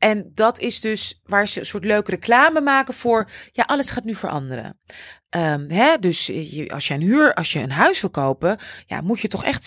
[0.00, 4.04] En dat is dus waar ze een soort leuke reclame maken voor, ja, alles gaat
[4.04, 4.80] nu veranderen.
[5.30, 9.00] Ehm, hè, dus je, als je een huur, als je een huis wil kopen, ja,
[9.00, 9.62] moet je toch echt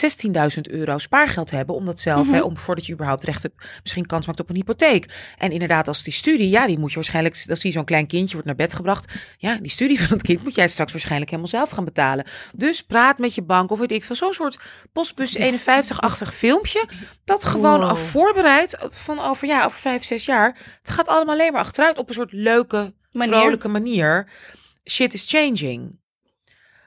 [0.56, 4.06] 16.000 euro spaargeld hebben om dat zelf, hè, om voordat je überhaupt recht hebt, misschien
[4.06, 5.06] kans maakt op een hypotheek.
[5.38, 8.32] En inderdaad, als die studie, ja, die moet je waarschijnlijk, zie je zo'n klein kindje
[8.32, 11.52] wordt naar bed gebracht, ja, die studie van het kind moet jij straks waarschijnlijk helemaal
[11.52, 12.26] zelf gaan betalen.
[12.56, 14.60] Dus praat met je bank of weet ik veel, zo'n soort
[14.94, 16.88] postbus 51-achtig filmpje,
[17.26, 17.90] dat gewoon Wow.
[17.90, 20.58] al voorbereid van over, ja, over vijf, zes jaar.
[20.82, 23.38] Het gaat allemaal alleen maar achteruit op een soort leuke, Manier.
[23.38, 24.28] vrolijke manier.
[24.90, 26.02] Shit is changing.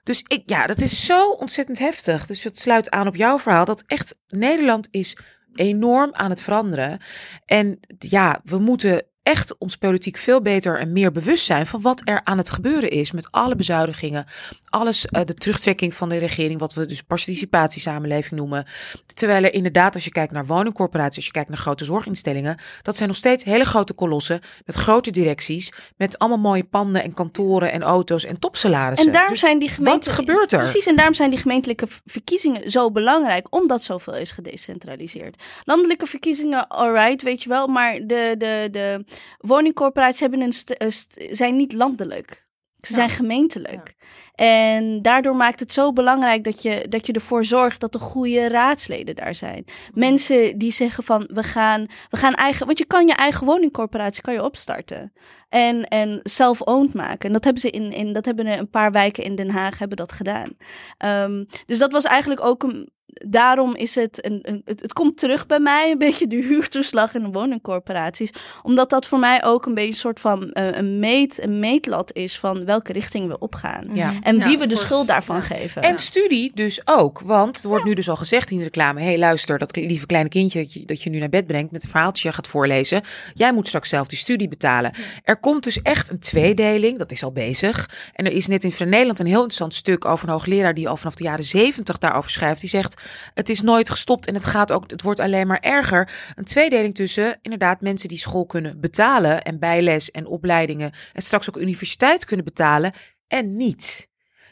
[0.02, 2.26] Dus ik, ja, dat is zo ontzettend heftig.
[2.26, 3.64] Dus het sluit aan op jouw verhaal.
[3.64, 5.18] Dat echt Nederland is
[5.54, 7.00] enorm aan het veranderen.
[7.44, 12.03] En ja, we moeten echt ons politiek veel beter en meer bewust zijn van wat
[12.05, 14.27] er aan het gebeuren is met alle bezuinigingen,
[14.69, 18.67] alles, eh, de terugtrekking van de regering, wat we dus participatiesamenleving noemen.
[19.15, 22.97] Terwijl er inderdaad, als je kijkt naar woningcorporaties, als je kijkt naar grote zorginstellingen, dat
[22.97, 27.73] zijn nog steeds hele grote kolossen met grote directies, met allemaal mooie panden en kantoren
[27.73, 29.07] en auto's en topsalarissen.
[29.07, 30.11] En daarom Dus zijn die gemeente...
[30.11, 30.59] wat gebeurt er?
[30.59, 35.43] Precies, en daarom zijn die gemeentelijke verkiezingen zo belangrijk, omdat zoveel is gedecentraliseerd.
[35.65, 39.05] Landelijke verkiezingen, alright, weet je wel, maar de, de, de
[39.38, 40.88] woningcorporaties hebben een eh,
[41.31, 42.46] zijn niet landelijk.
[42.87, 43.94] Ze zijn gemeentelijk.
[44.35, 48.48] En daardoor maakt het zo belangrijk dat je, dat je ervoor zorgt dat er goede
[48.48, 49.64] raadsleden daar zijn.
[49.92, 52.66] Mensen die zeggen van we gaan, we gaan eigen.
[52.66, 55.12] Want je kan je eigen woningcorporatie kan je opstarten.
[55.48, 57.26] En, en self-owned maken.
[57.26, 59.96] En dat hebben ze in, in dat hebben een paar wijken in Den Haag hebben
[59.96, 60.57] dat gedaan.
[60.98, 65.19] Ehm, dus dat was eigenlijk ook een, daarom is het, een, een, het, het komt
[65.19, 68.31] terug bij mij een beetje de huurtoeslag in de woningcorporaties.
[68.62, 72.12] Omdat dat voor mij ook een beetje een soort van eh, een, meet, een meetlat
[72.14, 73.88] is van welke richting we opgaan.
[73.92, 74.12] Ja.
[74.23, 75.42] En wie Ja, we de schuld daarvan Ja.
[75.42, 75.83] geven.
[75.83, 77.21] En studie dus ook.
[77.21, 80.07] Want er wordt nu dus al gezegd in de reclame: hé, hey, luister, dat lieve
[80.07, 83.03] kleine kindje dat je, dat je nu naar bed brengt met een verhaaltje gaat voorlezen.
[83.35, 84.92] Jij moet straks zelf die studie betalen.
[85.25, 87.90] Er komt dus echt een tweedeling, dat is al bezig.
[88.14, 90.97] En er is net in Nederland een heel interessant stuk over een hoogleraar die al
[90.97, 92.61] vanaf de jaren zeventig daarover schrijft.
[92.61, 92.95] Die zegt:
[93.35, 96.32] het is nooit gestopt en het gaat ook, het wordt alleen maar erger.
[96.35, 101.48] Een tweedeling tussen inderdaad mensen die school kunnen betalen en bijles en opleidingen en straks
[101.48, 102.92] ook universiteit kunnen betalen
[103.26, 104.09] en niet.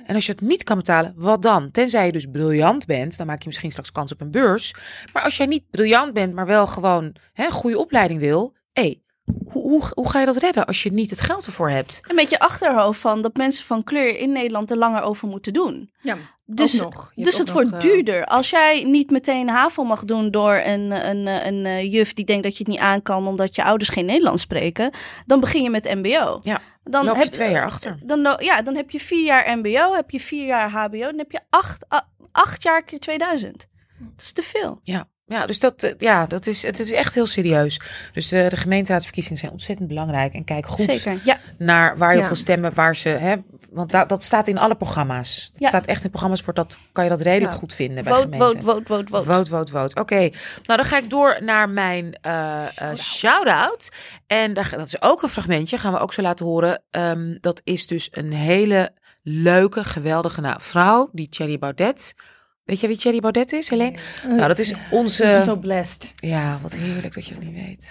[0.07, 1.71] En als je het niet kan betalen, wat dan?
[1.71, 4.75] Tenzij je dus briljant bent, dan maak je misschien straks kans op een beurs.
[5.13, 9.03] Maar als jij niet briljant bent, maar wel gewoon hè, een goede opleiding wil, hé,
[9.25, 12.01] hoe, hoe, hoe ga je dat redden als je niet het geld ervoor hebt?
[12.09, 15.91] Een beetje achterhoofd van dat mensen van kleur in Nederland er langer over moeten doen.
[16.03, 17.13] Ja, Dus, nog.
[17.15, 18.25] Dus het wordt eh, duurder.
[18.25, 22.25] Als jij niet meteen HAVO mag doen door een, een, een, een, eh, juf die
[22.25, 24.91] denkt dat je het niet aan kan omdat je ouders geen Nederlands spreken,
[25.27, 26.39] dan begin je met MBO.
[26.41, 27.99] Ja, dan loop je twee jaar achter.
[28.05, 31.33] Dan, ja, dan heb je vier jaar MBO, heb je vier jaar HBO, dan heb
[31.33, 31.87] je acht,
[32.33, 33.69] acht jaar keer 2000.
[33.99, 34.79] Dat is te veel.
[34.83, 35.09] Ja.
[35.27, 37.81] Ja, dus dat, eh, ja, dat is, het is echt heel serieus.
[38.13, 40.35] Dus eh, de gemeenteraadsverkiezingen zijn ontzettend belangrijk.
[40.35, 41.19] En kijk goed Zeker.
[41.25, 42.23] Ja, naar waar je Ja.
[42.23, 43.37] op wil stemmen, waar ze, hè,
[43.71, 45.49] want da- dat staat in alle programma's.
[45.53, 45.69] Het Ja.
[45.69, 48.63] staat echt in programma's, wordt dat, kan je dat redelijk goed vinden bij vote, gemeenten.
[48.63, 49.25] vote, vote, vote, vote.
[49.25, 50.01] Vote, vote, vote.
[50.01, 50.31] Oké, nou
[50.65, 52.63] dan ga ik door naar mijn eh,
[52.97, 53.89] shout-out.
[54.27, 56.83] En daar, dat is ook een fragmentje, gaan we ook zo laten horen.
[56.91, 58.91] Ehm, dat is dus een hele
[59.23, 62.15] leuke, geweldige nou, vrouw, die Thierry Baudet.
[62.65, 63.99] Weet je wie Thierry Baudet is, Helene?
[64.27, 65.43] nou, dat is onze...
[65.45, 66.13] Zo blessed.
[66.17, 67.91] Ja, wat heerlijk dat je het niet weet.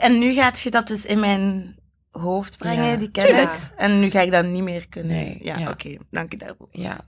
[0.00, 1.76] En nu gaat je dat dus in mijn
[2.10, 3.32] hoofd brengen, Ja, die kennis.
[3.34, 3.72] tuurlijk.
[3.76, 5.16] En nu ga ik dat niet meer kunnen.
[5.16, 5.70] Nee, ja, ja.
[5.70, 5.96] oké.
[6.10, 6.68] Dank je daarvoor.
[6.70, 7.00] Ja.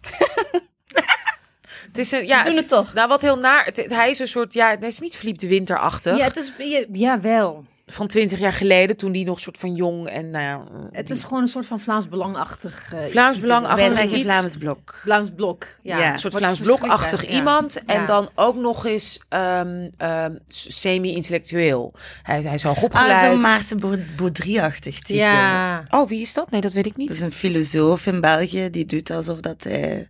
[1.89, 2.93] het is een, ja, We doen het toch.
[2.95, 3.65] Nou, wat heel naar.
[3.65, 6.17] Het, hij is een soort, ja, het is niet Philippe de Winterachtig.
[6.17, 7.65] Ja, het is, ja, jawel.
[7.87, 11.17] Van twintig jaar geleden, toen die nog soort van jong en nou ja, Het die-
[11.17, 12.93] is gewoon een soort van Vlaams belangachtig.
[12.95, 13.41] eh, Vlaams.
[13.41, 14.23] Belangachtig iets.
[14.23, 14.99] Vlaams blok.
[15.03, 15.67] Vlaams blok.
[15.83, 16.13] Ja, Ja.
[16.13, 17.29] een soort Wat Vlaams blokachtig ja.
[17.35, 17.85] iemand.
[17.85, 18.07] En Ja.
[18.07, 21.95] dan ook nog eens ehm, ehm, semi-intellectueel.
[22.23, 23.33] Hij, hij is hoog Ah, opgeleid.
[23.33, 25.19] zo'n Maarten Baud- Baudry-achtig type.
[25.19, 25.85] Ja.
[25.89, 26.51] Oh, wie is dat?
[26.51, 27.09] Nee, dat weet ik niet.
[27.09, 30.09] Dat is een filosoof in België die doet alsof dat hij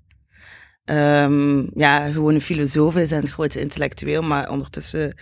[0.84, 5.14] ehm, ja, gewoon een filosoof is en een grote intellectueel, maar ondertussen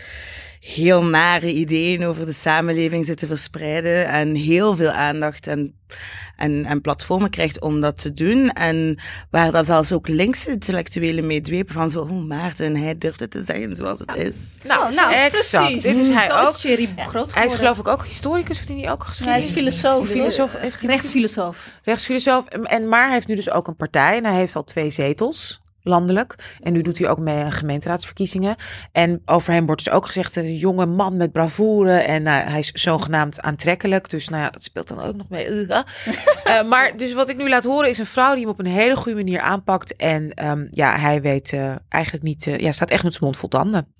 [0.62, 5.75] heel nare ideeën over de samenleving zit te verspreiden en heel veel aandacht en,
[6.37, 8.51] en, en platformen krijgt om dat te doen.
[8.51, 8.98] En
[9.31, 13.31] waar dat zelfs ook linkse intellectuelen mee dwepen van zo, oh Maarten, hij durft het
[13.31, 14.57] te zeggen zoals het is.
[14.64, 15.66] nou, Oh, nou, exact.
[15.66, 15.83] precies.
[15.83, 16.55] Dit is hij Zo ook.
[16.55, 19.33] is Thierry groot Hij is geloof ik ook historicus, of heeft hij ook geschreven?
[19.35, 20.09] Hij is filosoof.
[20.09, 21.70] Filosoof, heeft hij rechtsfilosoof.
[21.83, 22.46] rechtsfilosoof.
[22.46, 24.90] En, en maar hij heeft nu dus ook een partij en hij heeft al twee
[24.90, 26.56] zetels landelijk.
[26.60, 28.56] En nu doet hij ook mee aan gemeenteraadsverkiezingen.
[28.92, 31.92] En over hem wordt dus ook gezegd, een jonge man met bravoure.
[31.92, 34.10] En nou, hij is zogenaamd aantrekkelijk.
[34.10, 35.66] Dus nou ja, dat speelt dan ook nog mee.
[35.66, 38.66] Eh, maar dus wat ik nu laat horen is een vrouw die hem op een
[38.66, 39.96] hele goede manier aanpakt.
[39.96, 43.36] En ehm, ja, hij weet eh, eigenlijk niet, eh, ja, staat echt met zijn mond
[43.36, 43.94] vol tanden.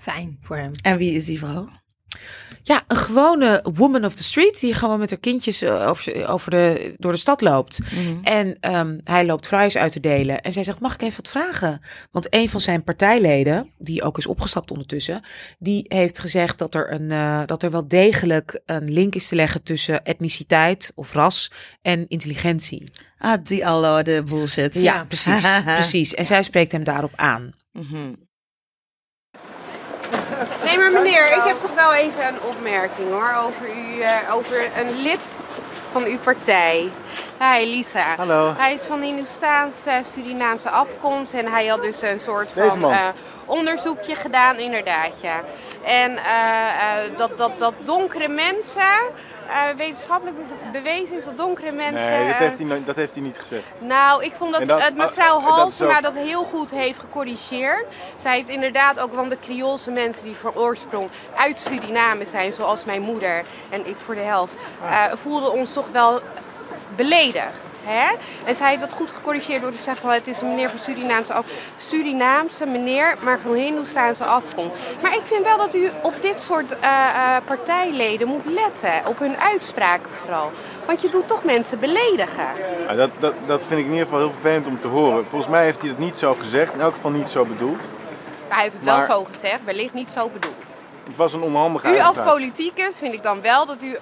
[0.00, 0.72] Fijn voor hem.
[0.82, 1.68] En wie is die vrouw?
[2.68, 6.50] Ja, een gewone woman of the street die gewoon met haar kindjes eh, over, over
[6.50, 7.78] de, door de stad loopt.
[8.22, 10.40] En ehm, hij loopt flyers uit te delen.
[10.40, 11.80] En zij zegt, mag ik even wat vragen?
[12.10, 15.20] Want een van zijn partijleden, die ook is opgestapt ondertussen,
[15.58, 19.34] die heeft gezegd dat er, een, eh, dat er wel degelijk een link is te
[19.34, 21.50] leggen tussen etniciteit of ras
[21.82, 22.90] en intelligentie.
[23.18, 24.74] Ah, die aloude bullshit.
[24.74, 26.14] Ja, precies, precies.
[26.14, 27.52] En zij spreekt hem daarop aan.
[27.72, 28.12] Mhm.
[30.64, 34.70] Nee, maar meneer, ik heb toch wel even een opmerking hoor over, u, eh, over
[34.78, 35.28] een lid
[35.92, 36.90] van uw partij.
[37.38, 38.14] Hi Lisa.
[38.16, 38.54] Hallo.
[38.56, 42.90] Hij is van Hindoestaanse Surinaamse afkomst en hij had dus een soort Deze van man.
[42.92, 42.98] eh,
[43.48, 45.40] onderzoekje gedaan, inderdaad ja.
[45.84, 46.24] En eh,
[47.04, 48.82] eh, dat, dat, dat donkere mensen,
[49.48, 52.10] eh, wetenschappelijk be- bewezen is dat donkere mensen...
[52.10, 53.62] Nee, dat heeft, hij, dat heeft hij niet gezegd.
[53.78, 57.84] nou, ik vond dat, dat- mevrouw dat Halsema ook- dat, heel goed heeft gecorrigeerd.
[58.16, 62.84] Zij heeft inderdaad ook, want de Creoolse mensen die van oorsprong uit Suriname zijn, zoals
[62.84, 64.52] mijn moeder en ik voor de helft,
[64.84, 65.04] Ah.
[65.14, 66.20] voelden ons toch wel
[66.96, 67.66] beledigd.
[67.84, 68.14] Hè?
[68.44, 70.78] En zij heeft dat goed gecorrigeerd door te zeggen van het is een meneer van
[70.78, 74.70] Surinaamse, af, Surinaamse meneer, maar van Hindoestaanse afkomst.
[75.02, 79.18] Maar ik vind wel dat u op dit soort eh, eh, partijleden moet letten, op
[79.18, 80.50] hun uitspraken vooral.
[80.86, 82.46] Want je doet toch mensen beledigen.
[82.88, 85.26] Ja, dat, dat, dat vind ik in ieder geval heel vervelend om te horen.
[85.30, 87.80] Volgens mij heeft hij het niet zo gezegd, in elk geval niet zo bedoeld.
[88.48, 90.54] Hij heeft het Maar- wel zo gezegd, wellicht niet zo bedoeld.
[91.06, 93.96] Het was een onhandige U als politicus vind ik dan wel dat u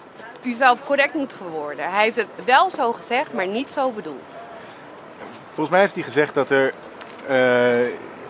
[0.46, 1.90] uzelf correct moet verwoorden.
[1.90, 4.38] Hij heeft het wel zo gezegd, maar niet zo bedoeld.
[5.40, 6.72] Volgens mij heeft hij gezegd dat er
[7.28, 7.86] eh,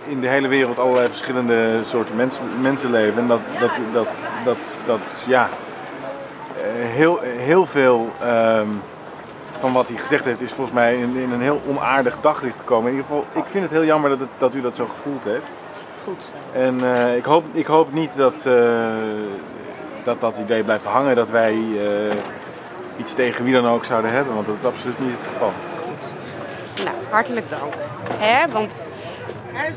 [0.08, 3.18] in de hele wereld allerlei verschillende soorten mensen, mensen leven.
[3.18, 4.08] En dat, dat, dat,
[4.44, 5.48] dat, dat ja,
[6.56, 8.68] eh, heel, heel veel ehm,
[9.58, 12.90] van wat hij gezegd heeft is volgens mij in, in een heel onaardig daglicht gekomen.
[12.90, 15.24] In ieder geval, ik vind het heel jammer dat, het, dat u dat zo gevoeld
[15.24, 15.46] heeft.
[16.04, 16.30] Goed.
[16.52, 18.46] En eh, ik, hoop, ik hoop niet dat,
[20.06, 22.16] dat dat idee blijft hangen dat wij eh,
[22.96, 25.52] iets tegen wie dan ook zouden hebben, want dat is absoluut niet het geval.
[26.84, 27.74] Nou, hartelijk dank.
[28.16, 28.52] Hè?
[28.52, 28.72] Want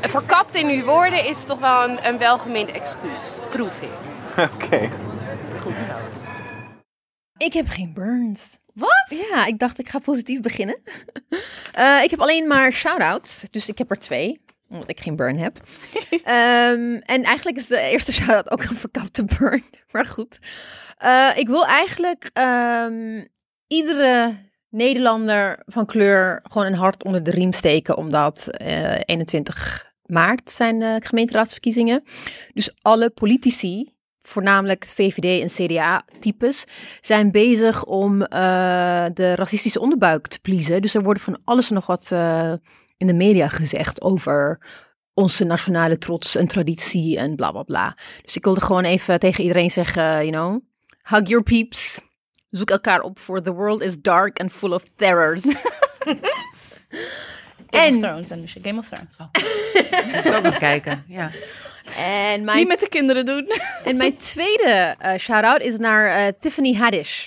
[0.00, 3.88] verkapt in uw woorden is toch wel een, een welgemeend excuus, proef ik.
[4.54, 4.88] Oké.
[5.60, 5.94] Goed zo.
[7.36, 8.58] Ik heb geen burns.
[8.72, 9.26] Wat?
[9.30, 10.80] Ja, ik dacht ik ga positief beginnen.
[11.72, 14.40] Eh, ik heb alleen maar shout-outs, dus ik heb er twee.
[14.70, 15.60] Omdat ik geen burn heb.
[16.24, 19.64] Ehm, en eigenlijk is de eerste shout-out ook een verkapte burn.
[19.92, 20.38] Maar goed.
[20.98, 23.24] Eh, ik wil eigenlijk ehm,
[23.66, 24.34] iedere
[24.68, 27.96] Nederlander van kleur gewoon een hart onder de riem steken.
[27.96, 32.02] Omdat eh 21 maart zijn de gemeenteraadsverkiezingen.
[32.52, 36.64] Dus alle politici, voornamelijk VVD en CDA-types,
[37.00, 40.82] zijn bezig om eh, de racistische onderbuik te pleasen.
[40.82, 42.52] Dus er wordt van alles en nog wat eh,
[43.00, 44.60] in de media gezegd over
[45.14, 47.96] onze nationale trots en traditie en bla bla bla.
[48.22, 50.60] Dus ik wilde gewoon even tegen iedereen zeggen, you know,
[51.02, 52.00] hug your peeps.
[52.50, 55.42] Zoek elkaar op voor The World is Dark and Full of Terrors.
[57.70, 59.16] Game En- of Thrones, en Game of Thrones.
[59.16, 61.04] Dat ik ook nog kijken.
[61.06, 61.30] Ja.
[61.96, 63.46] en, mijn, Niet met de kinderen doen.
[63.84, 67.26] en mijn tweede eh, shout-out is naar eh, Tiffany Haddish.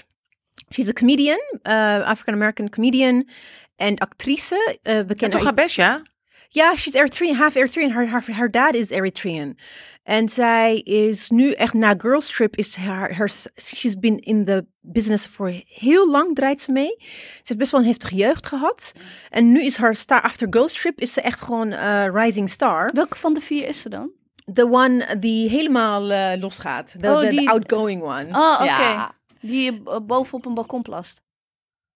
[0.69, 3.27] She's a comedian, eh, African-American comedian
[3.75, 4.77] en actrice.
[4.81, 6.01] Eh, we En kennen toch haar best, ja?
[6.49, 7.89] Ja, she's Eritrean, half Eritrean.
[7.91, 9.57] Haar, haar, haar dad is Eritrean.
[10.03, 13.31] En zij is nu echt na Girls Trip is haar, haar
[13.61, 16.95] she's been in the business voor heel lang draait ze mee.
[16.99, 18.91] Ze heeft best wel een heftige jeugd gehad.
[19.29, 22.89] En nu is haar star after Girls Trip is ze echt gewoon eh, rising star.
[22.93, 24.11] Welke van de vier is ze dan?
[24.53, 26.95] The one die helemaal eh, losgaat.
[26.99, 28.27] The, Oh, the- the die- outgoing one.
[28.31, 28.63] Oh, oké.
[28.63, 29.11] Ja.
[29.41, 31.21] Die uh, boven op een balkon plast.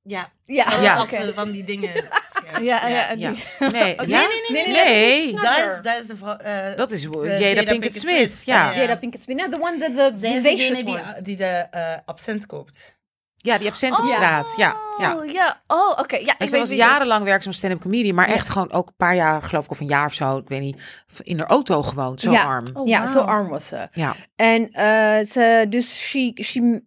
[0.08, 0.80] Ja, Ja.
[0.82, 0.96] Ja.
[0.96, 1.90] als ze van die dingen.
[2.62, 3.30] Ja, ja, Ja.
[3.32, 4.04] die- Nee, ja?
[4.06, 5.42] nee, nee, nee, Nee, nee.
[5.42, 6.36] Dat is, dat is de vrouw...
[6.38, 8.42] eh, dat is de Jada Pinkett Smith.
[8.46, 8.76] Ja.
[8.76, 9.38] Jada Pinkett Smith.
[9.38, 11.14] Nou, the one, the, the vivacious degene one.
[11.14, 12.96] die, die de eh, absent koopt.
[13.36, 14.54] ja, die absent op straat.
[14.58, 15.16] Ja, ja.
[15.16, 15.62] Oh, ja.
[15.68, 16.16] Oh, oké.
[16.16, 18.88] Ja, ik En ze weet was jarenlang werkzaam als stand-up comedian, maar echt gewoon ook
[18.88, 20.82] een paar jaar, geloof ik, of een jaar of zo, ik weet niet,
[21.24, 22.44] in haar auto gewoond, zo Ja.
[22.44, 22.66] arm.
[22.74, 23.12] Oh, ja, wauw.
[23.12, 23.88] zo arm was ze.
[23.92, 24.16] Ja.
[24.36, 26.82] En eh, ze, dus, she, she,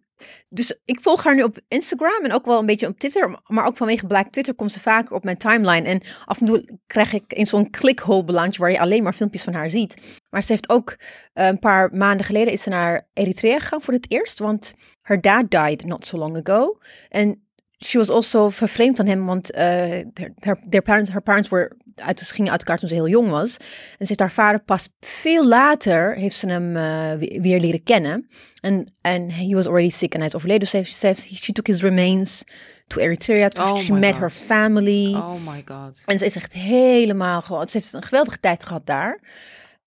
[0.49, 3.39] dus ik volg haar nu op Instagram en ook wel een beetje op Twitter.
[3.47, 5.87] Maar ook vanwege Black Twitter komt ze vaker op mijn timeline.
[5.87, 9.43] En af en toe krijg ik in zo'n clickhole belandje waar je alleen maar filmpjes
[9.43, 10.21] van haar ziet.
[10.29, 10.95] Maar ze heeft ook
[11.33, 14.39] eh, een paar maanden geleden is ze naar Eritrea gegaan voor het eerst.
[14.39, 16.77] Want her dad died not so long ago.
[17.09, 17.45] En
[17.85, 20.03] she was also vervreemd van hem, want eh
[20.39, 23.57] her, their parents, her parents were uit, gingen uit elkaar toen ze heel jong was.
[23.57, 23.65] En
[23.97, 28.27] ze heeft haar vader pas veel later, heeft ze hem eh, we- weer leren kennen.
[28.61, 30.69] En en he was already sick en hij is overleden.
[30.71, 32.43] Dus ze heeft, she took his remains
[32.87, 33.47] to Eritrea.
[33.47, 34.19] To, Oh she met God.
[34.19, 35.13] her family.
[35.13, 36.01] Oh my god.
[36.05, 37.69] En ze is echt helemaal gewoon.
[37.69, 39.19] Ze heeft een geweldige tijd gehad daar.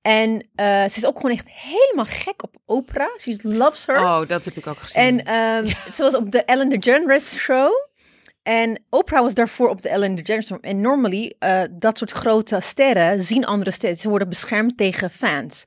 [0.06, 3.08] En eh, ze is ook gewoon echt helemaal gek op opera.
[3.20, 3.96] She loves her.
[3.96, 5.02] Oh, dat heb ik ook gezien.
[5.02, 7.72] En ehm, ze was op de Ellen DeGeneres show.
[8.42, 10.58] En Oprah was daarvoor op de Ellen DeGeneres show.
[10.60, 13.98] En normally, eh, dat soort grote sterren zien andere sterren.
[13.98, 15.64] Ze worden beschermd tegen fans.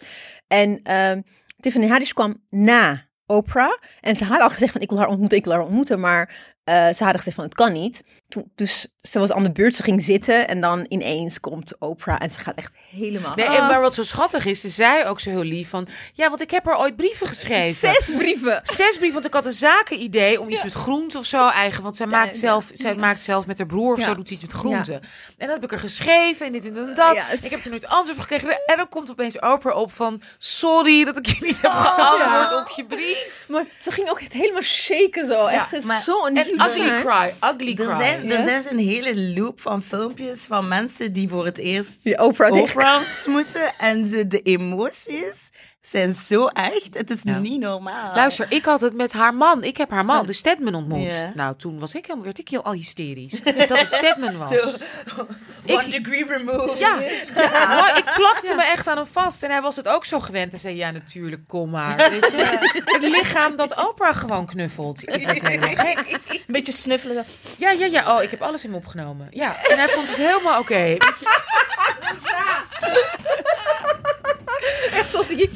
[0.47, 1.21] En ehm,
[1.59, 3.77] Tiffany Haddish kwam na Oprah.
[4.01, 5.99] En ze had al gezegd van ik wil haar ontmoeten, ik wil haar ontmoeten.
[5.99, 8.03] Maar eh, ze hadden gezegd van het kan niet.
[8.29, 10.47] Toen, dus ze was aan de beurt, ze ging zitten.
[10.47, 13.35] En dan ineens komt Oprah en ze gaat echt helemaal...
[13.35, 15.87] Nee, en maar wat zo schattig is, ze zei ook zo heel lief van...
[16.13, 17.93] Ja, want ik heb haar ooit brieven geschreven.
[17.93, 18.59] Zes brieven!
[18.63, 21.83] Zes brieven, want ik had een zakenidee om iets met groenten of zo eigen.
[21.83, 22.39] Want zij maakt ja.
[22.39, 25.01] zelf, zij maakt zelf met haar broer of zo, doet iets met groenten.
[25.37, 27.43] En dat heb ik er geschreven en dit en dat en dat.
[27.43, 28.61] Ik heb er nooit antwoord op gekregen.
[28.65, 30.21] En dan komt opeens Oprah op van...
[30.37, 33.45] Sorry dat ik je niet heb geantwoord op je brief.
[33.47, 35.45] Maar ze ging ook echt helemaal shaken zo.
[35.45, 37.99] Echt, ze is maar- zo een Ugly cry, ugly Er cry.
[37.99, 42.19] zijn, er zijn zo'n hele loop van filmpjes van mensen die voor het eerst Die
[42.23, 43.73] Oprah tegen- Oprah ontmoeten.
[43.89, 45.49] En de, de emoties
[45.87, 46.87] zijn zo echt.
[46.91, 47.37] Het is Ja.
[47.37, 48.15] niet normaal.
[48.15, 49.63] Luister, ik had het met haar man.
[49.63, 51.13] Ik heb haar man, de Stedman, ontmoet.
[51.13, 51.31] Ja.
[51.35, 53.41] Nou, toen was ik helemaal, werd ik heel al hysterisch.
[53.43, 54.51] dat het Stedman was.
[55.67, 56.77] One degree removed.
[56.79, 56.99] Ja,
[57.97, 59.43] ik plakte me echt aan hem vast.
[59.43, 60.53] En hij was het ook zo gewend.
[60.53, 61.95] En zei, ja, natuurlijk, kom maar.
[61.97, 62.81] Weet je?
[62.85, 65.01] Het lichaam dat Oprah gewoon knuffelt.
[65.09, 66.19] Ik werd helemaal gek.
[66.29, 67.25] Een beetje snuffelen.
[67.57, 68.15] Ja, ja, ja.
[68.17, 69.27] Oh, ik heb alles in me opgenomen.
[69.31, 70.73] Ja, en hij vond het helemaal oké.
[70.73, 71.35] Weet je,
[74.93, 75.49] Echt zoals die...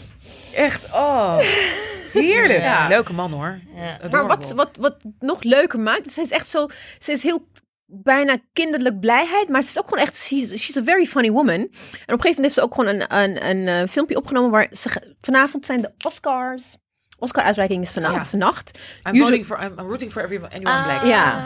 [0.53, 1.37] Echt, oh.
[2.13, 2.59] Heerlijk.
[2.59, 2.87] Ja.
[2.87, 3.59] Leuke man, hoor.
[3.75, 4.09] Ja.
[4.11, 6.67] Maar wat, wat, wat nog leuker maakt, ze is echt zo...
[6.99, 7.47] Ze is heel
[7.85, 10.17] bijna kinderlijk blijheid, maar ze is ook gewoon echt...
[10.17, 11.55] She's, she's a very funny woman.
[11.55, 14.51] En op een gegeven moment heeft ze ook gewoon een, een, een, eh, filmpje opgenomen
[14.51, 15.15] waar ze...
[15.19, 16.75] Vanavond zijn de Oscars...
[17.21, 18.25] Oscar-uitreiking is Ja.
[18.25, 18.79] vannacht.
[19.07, 21.03] I'm, Usual- voting for, I'm, I'm rooting for everyone, anyone black.
[21.03, 21.43] Ja.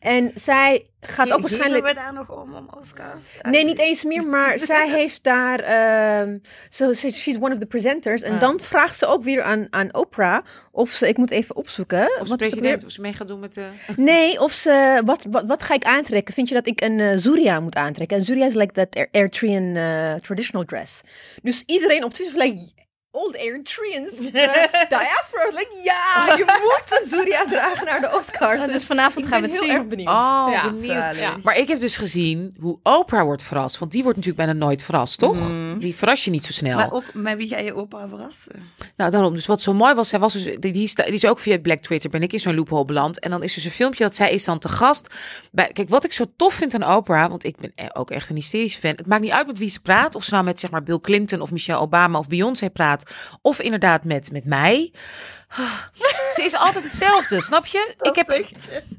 [0.00, 1.84] En zij gaat ook waarschijnlijk...
[1.86, 3.24] we daar nog om, om Oscars?
[3.42, 5.58] Nee, niet eens meer, maar zij heeft daar.
[5.60, 8.22] ehm so, she's one of the presenters.
[8.22, 8.40] En Ah.
[8.40, 11.08] dan vraagt ze ook weer aan, aan Oprah of ze.
[11.08, 12.20] Ik moet even opzoeken.
[12.20, 13.60] Of ze president, of ze mee gaat doen met de...
[13.86, 14.06] weer?
[14.14, 15.02] Nee, of ze.
[15.04, 16.34] Wat, wat, wat ga ik aantrekken?
[16.34, 18.16] Vind je dat ik een eh Zuria moet aantrekken?
[18.18, 21.00] En Zuria is like that Er- Eritrean eh, traditional dress.
[21.42, 22.70] Dus iedereen op Twitter like.
[23.14, 28.72] Old Eritreans, de diaspora was like, ja, je moet een Zuria dragen naar de Oscars.
[28.72, 29.80] Dus vanavond ik gaan ben we het heel zien.
[29.80, 30.08] erg benieuwd.
[30.08, 30.70] Oh, ja.
[30.70, 31.16] benieuwd.
[31.16, 31.36] Ja.
[31.42, 33.78] Maar ik heb dus gezien hoe Oprah wordt verrast.
[33.78, 35.36] Want die wordt natuurlijk bijna nooit verrast, toch?
[35.78, 36.76] Die verras je niet zo snel.
[36.76, 38.72] Maar ook met wie ga je opa verrassen?
[38.96, 39.34] Nou, daarom.
[39.34, 41.58] Dus wat zo mooi was, zij was dus, die, die, is, die is ook via
[41.58, 43.18] Black Twitter, ben ik in zo'n loophole beland.
[43.18, 45.14] En dan is dus een filmpje dat zij is dan te gast.
[45.50, 48.36] Bij, kijk, wat ik zo tof vind aan Oprah, want ik ben ook echt een
[48.36, 48.92] hysterische fan.
[48.96, 50.14] Het maakt niet uit met wie ze praat.
[50.14, 53.01] Of ze nou met zeg maar Bill Clinton of Michelle Obama of Beyoncé praat.
[53.42, 54.92] Of inderdaad met, met mij.
[56.34, 57.94] Ze is altijd hetzelfde, snap je?
[58.00, 58.30] Ik heb,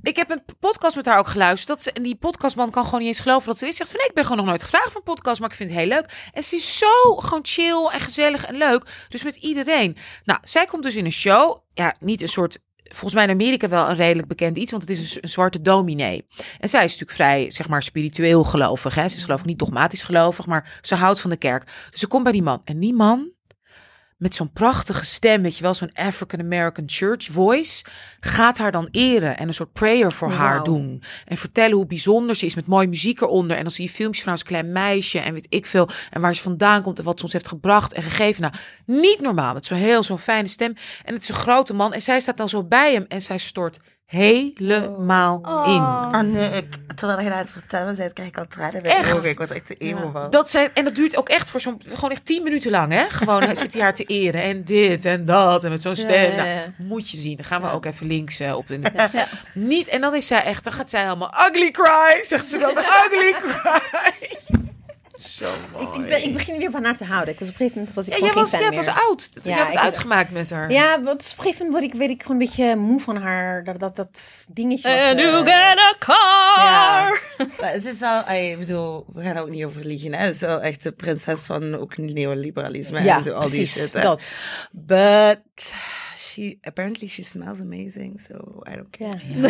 [0.01, 1.67] ik heb een podcast met haar ook geluisterd.
[1.67, 3.75] Dat ze, en die podcastman kan gewoon niet eens geloven dat ze is.
[3.75, 5.69] Zegt van nee, ik ben gewoon nog nooit gevraagd voor een podcast, maar ik vind
[5.69, 6.29] het heel leuk.
[6.33, 8.83] En ze is zo gewoon chill en gezellig en leuk.
[9.09, 9.97] Dus met iedereen.
[10.23, 11.57] Nou, zij komt dus in een show.
[11.73, 12.59] Ja, niet een soort.
[12.83, 16.25] Volgens mij in Amerika wel een redelijk bekend iets, want het is een, zwarte dominee.
[16.59, 18.95] En zij is natuurlijk vrij, zeg maar, spiritueel gelovig.
[18.95, 19.09] Hè?
[19.09, 21.65] Ze is geloof ik niet dogmatisch gelovig, maar ze houdt van de kerk.
[21.91, 22.61] Dus ze komt bij die man.
[22.63, 23.32] En die man,
[24.23, 27.85] met zo'n prachtige stem, weet je wel, zo'n African American church voice,
[28.19, 30.63] gaat haar dan eren en een soort prayer voor haar Wauw.
[30.63, 31.03] doen.
[31.25, 33.57] En vertellen hoe bijzonder ze is met mooie muziek eronder.
[33.57, 35.89] En dan zie je filmpjes van haar als klein meisje en weet ik veel.
[36.09, 38.41] En waar ze vandaan komt en wat ze ons heeft gebracht en gegeven.
[38.41, 38.53] Nou,
[38.85, 40.73] niet normaal, met zo'n heel zo'n fijne stem.
[41.05, 43.37] En het is een grote man en zij staat dan zo bij hem en zij
[43.37, 45.35] stort helemaal
[45.65, 45.81] in.
[46.11, 49.09] Ah nee, ik, terwijl je dat het vertellen bent, krijg ik al tranen bij Echt?
[49.09, 49.29] de ogen.
[49.29, 50.29] Ik word echt te emo van.
[50.29, 53.09] Dat zij, en dat duurt ook echt voor zo'n, gewoon echt tien minuten lang, hè?
[53.09, 56.31] Gewoon hij zit hij haar te eren en dit en dat en met zo'n stem.
[56.31, 56.55] Ja, ja, ja.
[56.55, 57.35] Nou, moet je zien.
[57.35, 58.79] Dan gaan we ook even links eh, op de.
[59.53, 62.77] Niet, en dan is zij echt, dan gaat zij helemaal ugly cry, zegt ze dan.
[62.77, 64.37] ugly cry.
[65.23, 65.85] Zo mooi.
[65.85, 67.33] Ik, ik, ben, ik begin weer van haar te houden.
[67.33, 68.87] Ik was op een gegeven moment was ik ja, gewoon jij was, ja, het was
[69.07, 69.29] oud.
[69.33, 70.71] Je Ja, had het ik- uitgemaakt met haar.
[70.71, 73.17] Ja, want op een gegeven moment word ik, werd ik gewoon een beetje moe van
[73.17, 73.63] haar.
[73.63, 74.89] Dat, dat, dat dingetje.
[75.15, 77.21] ze- you get a car.
[77.59, 80.13] Maar het is wel, ik bedoel, we gaan ook niet over liegen.
[80.13, 80.25] Hè?
[80.25, 83.81] Het is wel echt de prinses van ook neoliberalisme ja, en zo, al die precies.
[83.81, 83.93] shit.
[83.93, 84.01] Hè?
[84.01, 84.31] dat.
[84.71, 85.73] But
[86.33, 89.19] she, apparently she smells amazing, so I don't care.
[89.27, 89.49] Ja.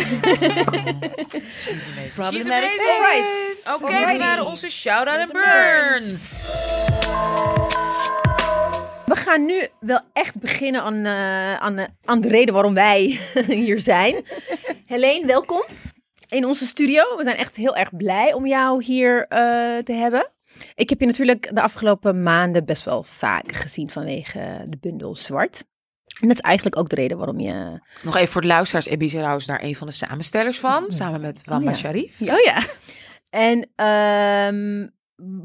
[1.30, 2.78] She's Problematic amazing.
[2.78, 3.66] face.
[3.66, 3.82] Alright.
[3.82, 4.12] Oké, Alrighty.
[4.12, 6.52] we waren onze shout-out en burns.
[9.06, 13.20] We gaan nu wel echt beginnen aan, eh, aan, eh, aan de reden waarom wij
[13.46, 14.22] hier zijn.
[14.86, 15.64] Helene, welkom
[16.28, 17.16] in onze studio.
[17.16, 19.38] We zijn echt heel erg blij om jou hier eh,
[19.84, 20.28] te hebben.
[20.74, 25.64] Ik heb je natuurlijk de afgelopen maanden best wel vaak gezien vanwege de bundel Zwart.
[26.24, 27.80] En dat is eigenlijk ook de reden waarom je...
[28.02, 28.86] Nog even voor de luisteraars.
[29.10, 30.84] Zerhou is daar een van de samenstellers van.
[30.88, 31.78] Samen met Wamba Oh ja.
[31.78, 32.20] Sharif.
[32.20, 32.62] Oh ja.
[33.30, 34.88] En ehm,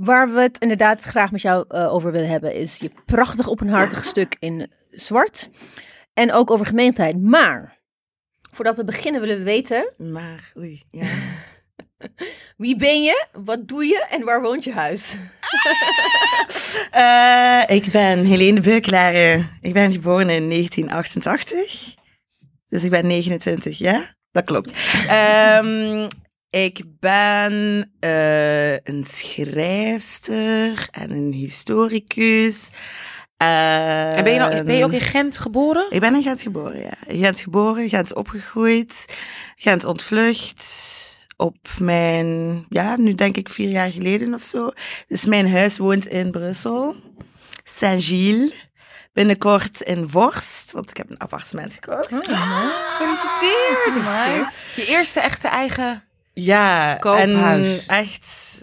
[0.05, 4.05] waar we het inderdaad graag met jou eh, over willen hebben, is je prachtig openhartig
[4.05, 5.49] stuk in zwart.
[6.13, 7.21] En ook over gemeenheid.
[7.21, 7.79] Maar
[8.51, 11.07] voordat we beginnen willen we weten, Maar, oei, ja.
[12.57, 15.13] Wie ben je, wat doe je en waar woont je huis?
[16.91, 19.13] Eh, ik ben Helene Beukelaar.
[19.61, 21.95] Ik ben geboren in 1988.
[22.67, 24.13] Dus ik ben 29, ja?
[24.31, 24.73] Dat klopt.
[25.07, 26.07] Ehm,
[26.49, 32.69] ik ben eh, een schrijfster en een historicus.
[33.37, 35.85] En ben je, nou, ben je ook in Ehm, Gent geboren?
[35.89, 36.93] Ik ben in Gent geboren, ja.
[37.07, 39.05] In Gent geboren, Gent opgegroeid,
[39.55, 40.65] Gent ontvlucht.
[41.41, 44.71] Op mijn, ja, nu denk ik vier jaar geleden of zo.
[45.07, 46.95] Dus mijn huis woont in Brussel.
[47.63, 48.67] Saint-Gilles.
[49.13, 52.07] Binnenkort in Vorst, want ik heb een appartement gekocht.
[52.07, 54.53] Gefeliciteerd.
[54.75, 56.03] Je eerste echte eigen...
[56.33, 57.31] Ja, Koophuis.
[57.31, 58.61] en echt,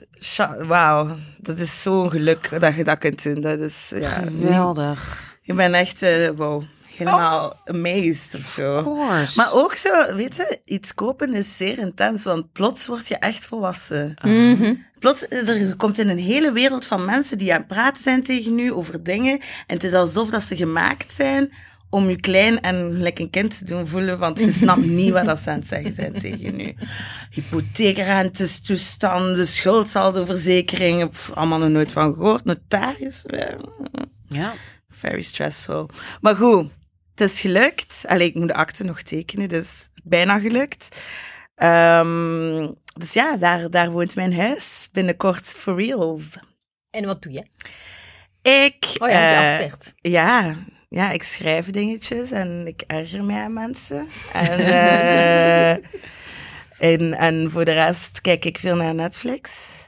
[0.59, 1.17] wauw.
[1.39, 3.41] Dat is zo'n geluk dat je dat kunt doen.
[3.41, 5.23] Dat is, ja, Geweldig.
[5.43, 6.62] Ik ben echt, eh, wow,
[6.97, 8.77] helemaal amazed of zo.
[8.79, 9.37] Of.
[9.37, 13.45] Maar ook zo, weet je, iets kopen is zeer intens, want plots word je echt
[13.45, 14.16] volwassen.
[14.23, 14.75] Mhm.
[14.99, 18.59] Plots, er komt in een hele wereld van mensen die aan het praten zijn tegen
[18.59, 19.41] u over dingen.
[19.66, 21.53] En het is alsof dat ze gemaakt zijn
[21.91, 25.25] om je klein en gelijk een kind te doen voelen, want je snapt niet wat
[25.25, 26.75] dat ze aan het zeggen zijn tegen u.
[27.31, 32.45] Hypotheekrentes, toestanden, schuldsaldoverzekeringen, allemaal nog nooit van gehoord.
[32.45, 33.55] Notaris, eh,
[34.29, 34.53] ja.
[34.89, 35.91] very stressful.
[36.20, 36.70] Maar goed,
[37.19, 38.05] het is gelukt.
[38.07, 41.01] Allee, ik moet de akte nog tekenen, dus bijna gelukt.
[41.55, 44.89] Ehm, dus ja, daar, daar woont mijn huis.
[44.93, 46.37] Binnenkort for reals.
[46.91, 47.45] En wat doe je?
[48.43, 49.95] Ik, Oh ja, afgezegd.
[50.01, 50.57] ja,
[50.89, 54.07] ja, ik schrijf dingetjes en ik erger mij aan mensen.
[54.33, 55.71] En, eh,
[56.79, 59.81] en, en voor de rest kijk ik veel naar Netflix.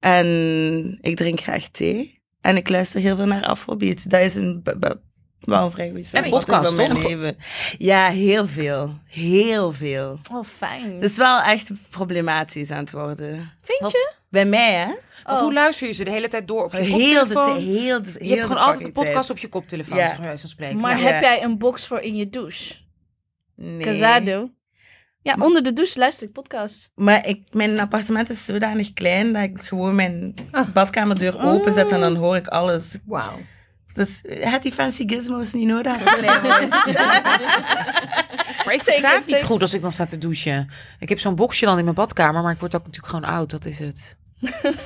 [0.00, 2.22] En ik drink graag thee.
[2.40, 4.10] En ik luister heel veel naar Afrobeat.
[4.10, 4.62] Dat is een,
[5.40, 7.02] wel een vrij goede En podcast, toch?
[7.02, 7.36] leven.
[7.78, 8.98] Ja, heel veel.
[9.06, 10.18] Heel veel.
[10.32, 10.92] Oh, fijn.
[10.94, 13.52] Het is wel echt problematisch aan het worden.
[13.62, 14.12] Vind Wat- je?
[14.30, 14.86] Bij mij, hè?
[15.24, 15.46] Want Oh.
[15.46, 16.88] hoe luister je ze de hele tijd door op je Heel
[17.26, 17.54] de, koptelefoon?
[17.54, 19.30] tijd, heel de, je heel hebt de gewoon altijd de fucking podcast tijd.
[19.30, 20.08] op je koptelefoon, Ja.
[20.08, 20.78] zeg maar van spreken.
[20.80, 21.04] Maar ja.
[21.04, 22.74] Heb jij een box voor in je douche?
[23.56, 23.76] Nee.
[23.78, 24.50] Because I do.
[25.22, 26.90] Ja, onder de douche luister ik podcast.
[26.94, 30.72] Maar ik, mijn appartement is zodanig klein dat ik gewoon mijn Ah.
[30.72, 32.98] badkamerdeur openzet en dan hoor ik alles.
[33.06, 33.38] Wauw.
[33.98, 36.04] Dus eh, had die fancy gizmos niet nodig.
[36.04, 36.68] als wordt.
[38.64, 40.70] Maar ik versta het niet goed als ik dan sta te douchen.
[40.98, 43.50] Ik heb zo'n boxje dan in mijn badkamer, maar ik word ook natuurlijk gewoon oud,
[43.50, 44.16] dat is het.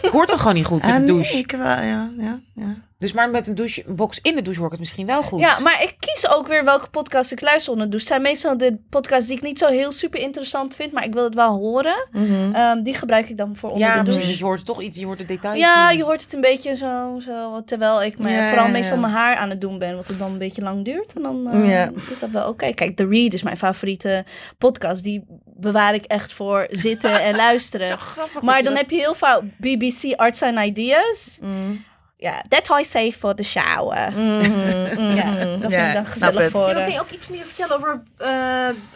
[0.03, 1.37] Ik hoor toch gewoon niet goed met Ah, de douche.
[1.39, 2.75] ik wel, ja, ja, ja.
[2.99, 5.23] Dus maar met een, douche, een box in de douche hoor ik het misschien wel
[5.23, 5.41] goed.
[5.41, 8.13] Ja, maar ik kies ook weer welke podcast ik luister onder de douche.
[8.15, 11.13] Het zijn meestal de podcasts die ik niet zo heel super interessant vind, maar ik
[11.13, 12.09] wil het wel horen.
[12.13, 12.55] Mhm.
[12.55, 14.37] Ehm, die gebruik ik dan voor onder ja de douche.
[14.39, 15.59] Je hoort toch iets, je hoort de details.
[15.59, 15.99] Ja, niet.
[15.99, 19.03] je hoort het een beetje zo, zo terwijl ik me, Ja, vooral ja, meestal ja.
[19.03, 21.13] mijn haar aan het doen ben, wat het dan een beetje lang duurt.
[21.13, 21.91] En dan eh, Ja.
[22.11, 22.73] is dat wel oké.
[22.73, 24.25] Kijk, The Read is mijn favoriete
[24.59, 25.03] podcast.
[25.03, 25.25] Die
[25.63, 27.87] bewaar ik echt voor zitten en luisteren.
[27.87, 31.39] Zo grappig dat Maar dan dat- heb je heel vaak BBC Arts and Ideas.
[31.43, 31.85] Mm.
[32.17, 34.13] Ja, that's I say for the shower.
[34.13, 35.47] Mhm, Ja, mhm.
[35.47, 36.69] dat vind Ja, ik dan gezellig voor.
[36.69, 38.29] Eh, kun je ook iets meer vertellen over eh,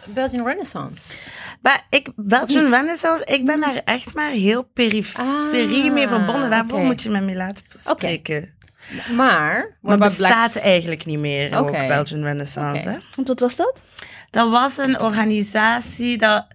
[0.05, 1.29] Belgian Renaissance.
[1.61, 6.49] Maar ik, Belgian Renaissance, ik ben daar echt maar heel periferie Ah, mee verbonden.
[6.49, 8.55] Daarvoor moet je met me laten spreken.
[9.15, 11.57] Maar, Maar bestaat Black- eigenlijk niet meer, Oké.
[11.81, 12.79] ook Belgian Renaissance.
[12.79, 12.89] Oké.
[12.89, 12.97] Hè?
[13.15, 13.83] Want wat was dat?
[14.37, 16.47] Dat was een organisatie dat...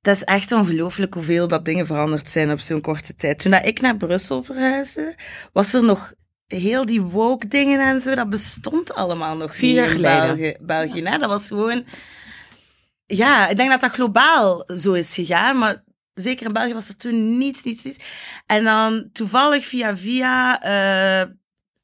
[0.00, 3.38] Dat is echt ongelooflijk hoeveel dat dingen veranderd zijn op zo'n korte tijd.
[3.38, 5.14] Toen dat ik naar Brussel verhuisde,
[5.52, 6.12] was er nog
[6.46, 8.14] heel die woke dingen en zo.
[8.14, 10.26] Dat bestond allemaal nog Vier jaar geleden.
[10.26, 10.56] België.
[10.60, 11.18] België hè?
[11.18, 11.84] Dat was gewoon...
[13.06, 16.96] Ja, ik denk dat dat globaal zo is gegaan, maar zeker in België was er
[16.96, 18.04] toen niets, niets, niets.
[18.46, 21.30] En dan toevallig via via eh,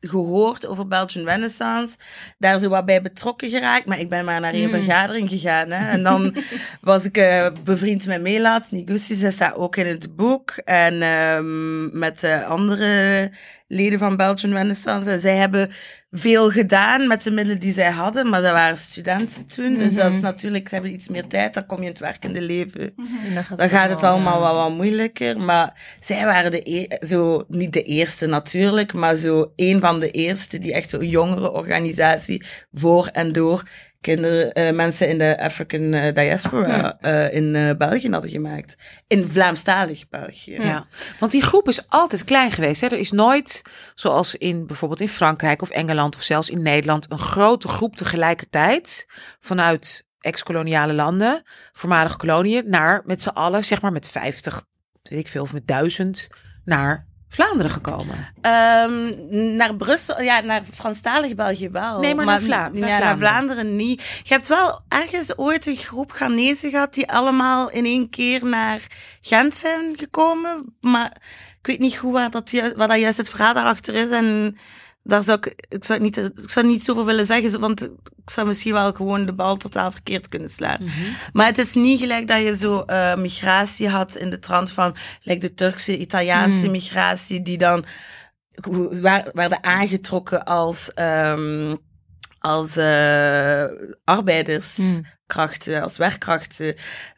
[0.08, 1.96] gehoord over Belgian Renaissance,
[2.38, 4.70] daar zo wat bij betrokken geraakt, maar ik ben maar naar één Mm.
[4.70, 5.70] vergadering gegaan.
[5.70, 5.90] Hè.
[5.90, 6.34] En dan
[6.80, 11.98] was ik eh, bevriend met Melat, Nigusi, zij staat ook in het boek, en ehm,
[11.98, 13.30] met eh, andere
[13.66, 15.10] leden van Belgian Renaissance.
[15.10, 15.70] En zij hebben
[16.16, 19.78] veel gedaan met de middelen die zij hadden, maar dat waren studenten toen.
[19.78, 22.40] Dus dat is natuurlijk, ze hebben iets meer tijd, dan kom je in het werkende
[22.40, 22.80] leven.
[23.26, 25.40] En dan gaat, Dan gaat het allemaal wat, wat moeilijker.
[25.40, 30.10] Maar zij waren de e- zo, niet de eerste natuurlijk, maar zo een van de
[30.10, 33.62] eerste die echt zo'n jongere organisatie voor en door
[34.04, 38.76] kinderen, eh, mensen in de African eh, diaspora eh, in België hadden gemaakt.
[39.06, 40.54] In Vlaamstalig België.
[40.54, 40.86] Ja,
[41.18, 42.80] want die groep is altijd klein geweest.
[42.80, 42.86] Hè?
[42.86, 43.62] Er is nooit,
[43.94, 49.06] zoals in bijvoorbeeld in Frankrijk of Engeland of zelfs in Nederland, een grote groep tegelijkertijd
[49.40, 51.42] vanuit ex-koloniale landen,
[51.72, 54.64] voormalige koloniën, naar met z'n allen, zeg maar met 50,
[55.02, 56.28] weet ik veel, of met duizend,
[56.64, 58.28] naar Vlaanderen gekomen.
[58.40, 62.00] Ehm, naar Brussel, ja, naar Franstalig België wel.
[62.00, 63.18] Nee, maar naar Vla- naar ja, naar Vlaanderen.
[63.18, 64.02] Vlaanderen niet.
[64.22, 68.80] Je hebt wel ergens ooit een groep Ghanese gehad die allemaal in één keer naar
[69.20, 70.76] Gent zijn gekomen.
[70.80, 71.12] Maar
[71.60, 74.10] ik weet niet goed waar dat, ju- dat juist het verhaal daarachter is.
[74.10, 74.58] En
[75.06, 78.46] daar zou ik, ik zou niet, ik zou niet zoveel willen zeggen, want ik zou
[78.46, 80.82] misschien wel gewoon de bal totaal verkeerd kunnen slaan.
[80.82, 80.92] Mhm.
[81.32, 84.96] Maar het is niet gelijk dat je zo eh, migratie had in de trant van
[85.22, 86.70] like de Turkse, Italiaanse Mm.
[86.72, 87.84] migratie, die dan
[89.00, 91.74] waar- werden aangetrokken als, ehm,
[92.38, 92.76] als
[94.04, 96.74] arbeiderskrachten, als werkkrachten.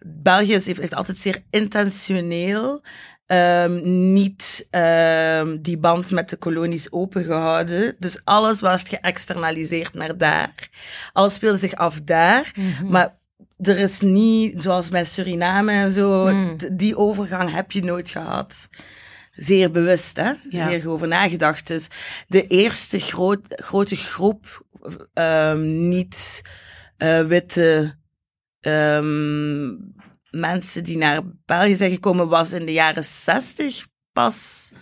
[0.07, 2.84] België heeft altijd zeer intentioneel
[3.27, 3.81] ehm,
[4.12, 7.97] niet ehm, die band met de kolonies opengehouden.
[7.99, 10.68] Dus alles werd geëxternaliseerd naar daar.
[11.12, 12.51] Alles speelde zich af daar.
[12.85, 13.14] Maar
[13.61, 16.57] er is niet, zoals bij Suriname en zo, Mm.
[16.57, 18.68] d- die overgang heb je nooit gehad.
[19.33, 20.33] Zeer bewust, hè?
[20.51, 20.68] Ja.
[20.68, 21.66] Zeer over nagedacht.
[21.66, 21.89] Dus
[22.29, 24.64] de eerste groot, grote groep
[25.14, 26.43] ehm, niet
[26.97, 27.95] eh, witte
[30.31, 34.72] mensen die naar België zijn gekomen, was in de jaren zestig pas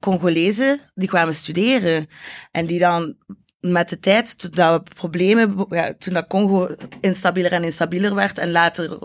[0.00, 2.06] Congolezen die kwamen studeren.
[2.50, 3.16] En die dan
[3.60, 6.68] met de tijd, toen dat we problemen, ja, toen dat Congo
[7.00, 8.98] instabieler en instabieler werd en later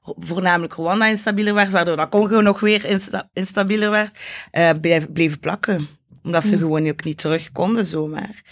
[0.00, 4.18] voornamelijk Rwanda instabieler werd, waardoor dat Congo nog weer insta instabieler werd,
[4.52, 5.88] uh, bleef, bleven plakken.
[6.22, 8.42] Omdat ze gewoon ook niet terug konden zomaar.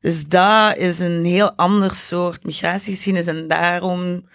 [0.00, 4.28] Dus dat is een heel ander soort migratiegeschiedenis en daarom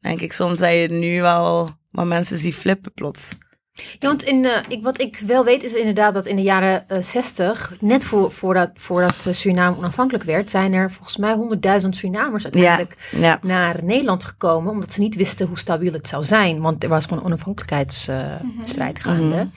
[0.00, 3.28] denk ik soms dat je nu wel wat mensen ziet flippen plots.
[3.98, 6.84] Ja, want in, uh, ik, wat ik wel weet is inderdaad dat in de jaren
[6.88, 11.36] uh, 60, net voor, voordat, voordat Suriname onafhankelijk werd, zijn er volgens mij
[11.82, 13.38] 100.000 Surinamers uiteindelijk Ja, ja.
[13.42, 16.60] naar Nederland gekomen, omdat ze niet wisten hoe stabiel het zou zijn.
[16.60, 19.48] Want er was gewoon een onafhankelijkheidsstrijd gaande.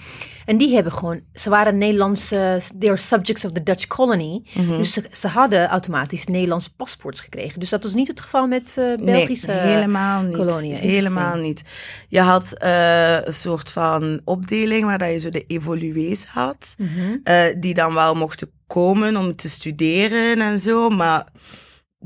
[0.46, 4.44] En die hebben gewoon, ze waren Nederlandse, they are subjects of the Dutch colony.
[4.54, 4.78] Mhm.
[4.78, 7.60] Dus ze, ze hadden automatisch Nederlandse paspoorts gekregen.
[7.60, 10.36] Dus dat was niet het geval met eh, Belgische nee, helemaal niet.
[10.36, 10.76] koloniën.
[10.76, 11.62] Helemaal niet.
[12.08, 17.18] Je had eh, een soort van opdeling waar dat je zo de evoluees had, Mhm.
[17.24, 21.28] eh, die dan wel mochten komen om te studeren en zo, maar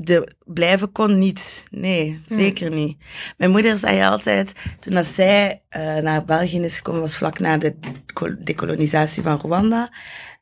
[0.00, 1.64] de blijven kon niet.
[1.70, 2.96] Nee, zeker niet.
[3.36, 7.56] Mijn moeder zei altijd, toen dat zij eh, naar België is gekomen, was vlak na
[7.56, 7.74] de
[8.14, 9.92] col- dekolonisatie van Rwanda,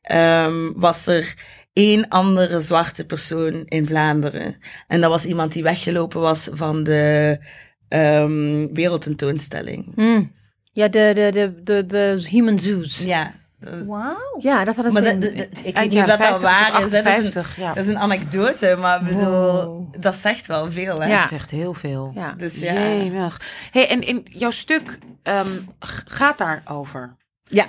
[0.01, 1.33] ehm, was er
[1.73, 4.57] één andere zwarte persoon in Vlaanderen.
[4.87, 7.37] En dat was iemand die weggelopen was van de
[7.87, 9.91] ehm, wereldtentoonstelling.
[9.95, 10.31] Mm.
[10.71, 12.97] Ja, de, de, de, de, de Human Zoos.
[12.97, 13.33] Ja.
[13.59, 14.35] Dat- Wauw.
[14.39, 15.17] Ja, dat hadden Maar ze.
[15.19, 16.73] dat, in- dat- dat- ik weet niet of dat jaren al 50, waar is.
[16.73, 17.73] Dat is, een, 58, ja.
[17.73, 19.93] dat is een anekdote, maar ik bedoel, Wow.
[19.99, 21.01] dat zegt wel veel.
[21.01, 21.07] Hè?
[21.09, 21.19] Ja.
[21.19, 22.11] Dat zegt heel veel.
[22.15, 22.31] ja.
[22.37, 22.73] Dus ja.
[22.73, 23.41] Jemig.
[23.71, 25.47] Hey, en in jouw stuk ehm,
[25.85, 27.15] g- gaat daarover.
[27.43, 27.65] Ja.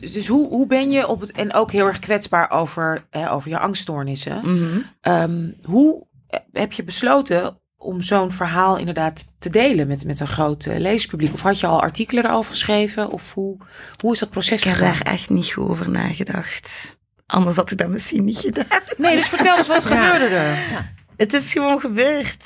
[0.00, 1.32] Dus, dus hoe, hoe ben je op het.
[1.32, 4.40] En ook heel erg kwetsbaar over, hè, over je angststoornissen.
[4.42, 4.78] Mhm.
[5.00, 10.26] Ehm, hoe eh, heb je besloten om zo'n verhaal inderdaad te delen met, met een
[10.28, 11.32] groot eh, leespubliek?
[11.32, 13.10] Of had je al artikelen erover geschreven?
[13.10, 13.56] Of hoe,
[14.00, 14.92] hoe is dat proces Ik heb gegaan?
[14.92, 16.98] daar echt niet goed over nagedacht.
[17.26, 18.80] Anders had ik dat misschien niet gedaan.
[18.96, 20.12] Nee, dus vertel eens, wat Ja.
[20.12, 20.92] gebeurde er?
[21.16, 22.44] Het is gewoon gebeurd.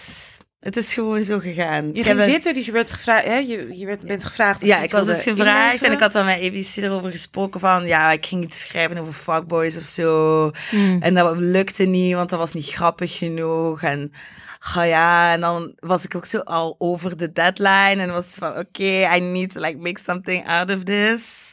[0.60, 1.86] Het is gewoon zo gegaan.
[1.86, 4.62] Je Ik ging heb zitten, dus je werd gevraagd, hè, je, je werd, bent gevraagd.
[4.64, 8.10] Ja, ik was dus gevraagd en ik had dan met ABC erover gesproken van, ja,
[8.12, 10.50] ik ging iets schrijven over fuckboys of zo.
[10.70, 11.02] Mm.
[11.02, 13.82] En dat lukte niet, want dat was niet grappig genoeg.
[13.82, 14.12] En
[14.58, 18.58] ga ja, en dan was ik ook zo al over de deadline en was van,
[18.58, 21.52] oké, I need to like make something out of this.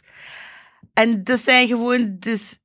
[0.94, 2.58] En dat zijn gewoon, dus,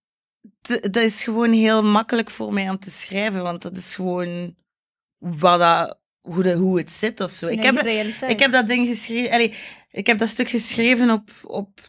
[0.80, 4.56] dat is gewoon heel makkelijk voor mij om te schrijven, want dat is gewoon
[5.18, 7.46] wat dat, hoe, de, hoe het zit of zo.
[7.46, 7.78] Ik heb,
[8.28, 9.54] ik heb dat ding geschreven, allee,
[9.90, 11.80] ik heb dat stuk geschreven op, op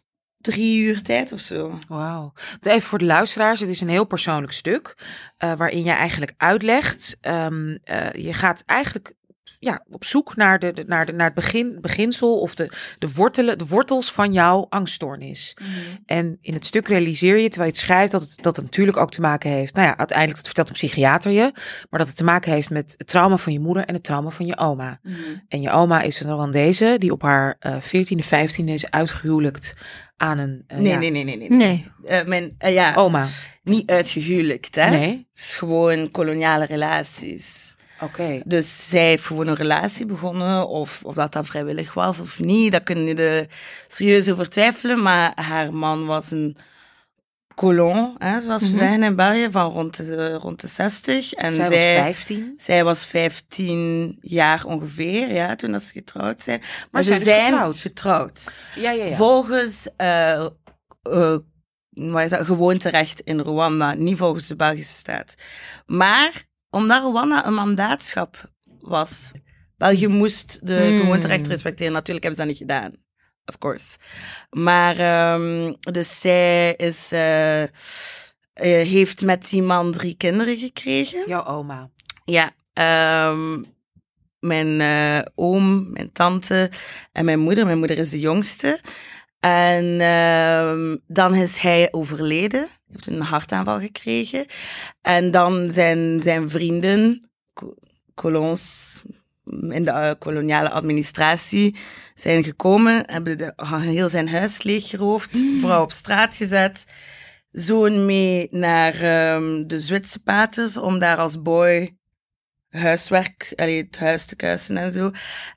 [0.41, 1.77] drie uur tijd of zo.
[1.87, 2.33] Wauw.
[2.61, 4.93] Even voor de luisteraars, het is een heel persoonlijk stuk.
[5.37, 7.17] eh, waarin je eigenlijk uitlegt.
[7.21, 9.13] ehm, eh, je gaat eigenlijk
[9.59, 12.69] ja, op zoek naar, de, de- naar, de, naar het begin, beginsel of de,
[12.99, 15.57] de, wortelen, de wortels van jouw angststoornis.
[16.05, 18.97] En in het stuk realiseer je, terwijl je het schrijft, dat het, dat het natuurlijk
[18.97, 19.73] ook te maken heeft.
[19.73, 21.51] Nou ja, uiteindelijk dat vertelt een psychiater je.
[21.89, 24.29] Maar dat het te maken heeft met het trauma van je moeder en het trauma
[24.29, 24.99] van je oma.
[25.47, 29.73] En je oma is een Rwandese die op haar eh 14e, 15e is uitgehuwelijkt
[30.21, 31.37] aan een eh, Nee, ja, nee, nee, nee.
[31.37, 31.49] nee.
[31.49, 31.87] Nee.
[32.05, 33.27] Eh, mijn, eh, ja, oma.
[33.63, 34.89] niet uitgehuwelijkt, hè?
[34.89, 35.27] Nee.
[35.33, 37.75] Het is gewoon koloniale relaties.
[38.01, 38.41] Oké.
[38.45, 42.71] Dus zij heeft gewoon een relatie begonnen, of, of dat dat vrijwillig was of niet,
[42.71, 43.47] daar kunnen je er
[43.87, 45.01] serieus over twijfelen.
[45.01, 46.57] Maar haar man was een
[47.55, 51.33] colon, hè, zoals we zeggen in België, van rond de, rond de 60.
[51.33, 52.53] En Zij was 15.
[52.57, 56.59] Zij was 15 jaar ongeveer, ja, toen dat ze getrouwd zijn.
[56.59, 57.79] Maar, Maar ze zijn dus zijn getrouwd?
[57.79, 58.51] getrouwd.
[58.75, 59.15] Ja, ja, ja.
[59.15, 60.45] Volgens eh
[61.01, 61.37] eh,
[61.91, 65.35] wat is dat, gewoonterecht in Rwanda, niet volgens de Belgische staat.
[65.85, 69.31] Maar omdat Rwanda een mandaatschap was,
[69.77, 70.99] België moest de Hmm.
[70.99, 71.93] gewoonterecht respecteren.
[71.93, 72.95] Natuurlijk hebben ze dat niet gedaan.
[73.51, 73.97] Of course.
[74.49, 77.69] Maar, ehm, dus zij is, eh, eh,
[78.87, 81.23] heeft met die man drie kinderen gekregen.
[81.27, 81.89] Jouw oma.
[82.25, 83.63] Ja, ehm,
[84.39, 86.71] mijn eh, oom, mijn tante
[87.11, 87.65] en mijn moeder.
[87.65, 88.79] Mijn moeder is de jongste.
[89.39, 92.67] En ehm, dan is hij overleden.
[92.91, 94.45] heeft een hartaanval gekregen.
[95.01, 97.75] En dan zijn zijn vrienden, co-
[98.15, 99.01] colons
[99.43, 101.75] in de eh, koloniale administratie,
[102.13, 106.85] zijn gekomen, hebben de, heel zijn huis leeggeroofd, vrouw op straat gezet,
[107.51, 111.99] zoon mee naar ehm, de Zwitserse paters om daar als boy
[112.71, 115.11] huiswerk, allee, het huis te kuisen en zo.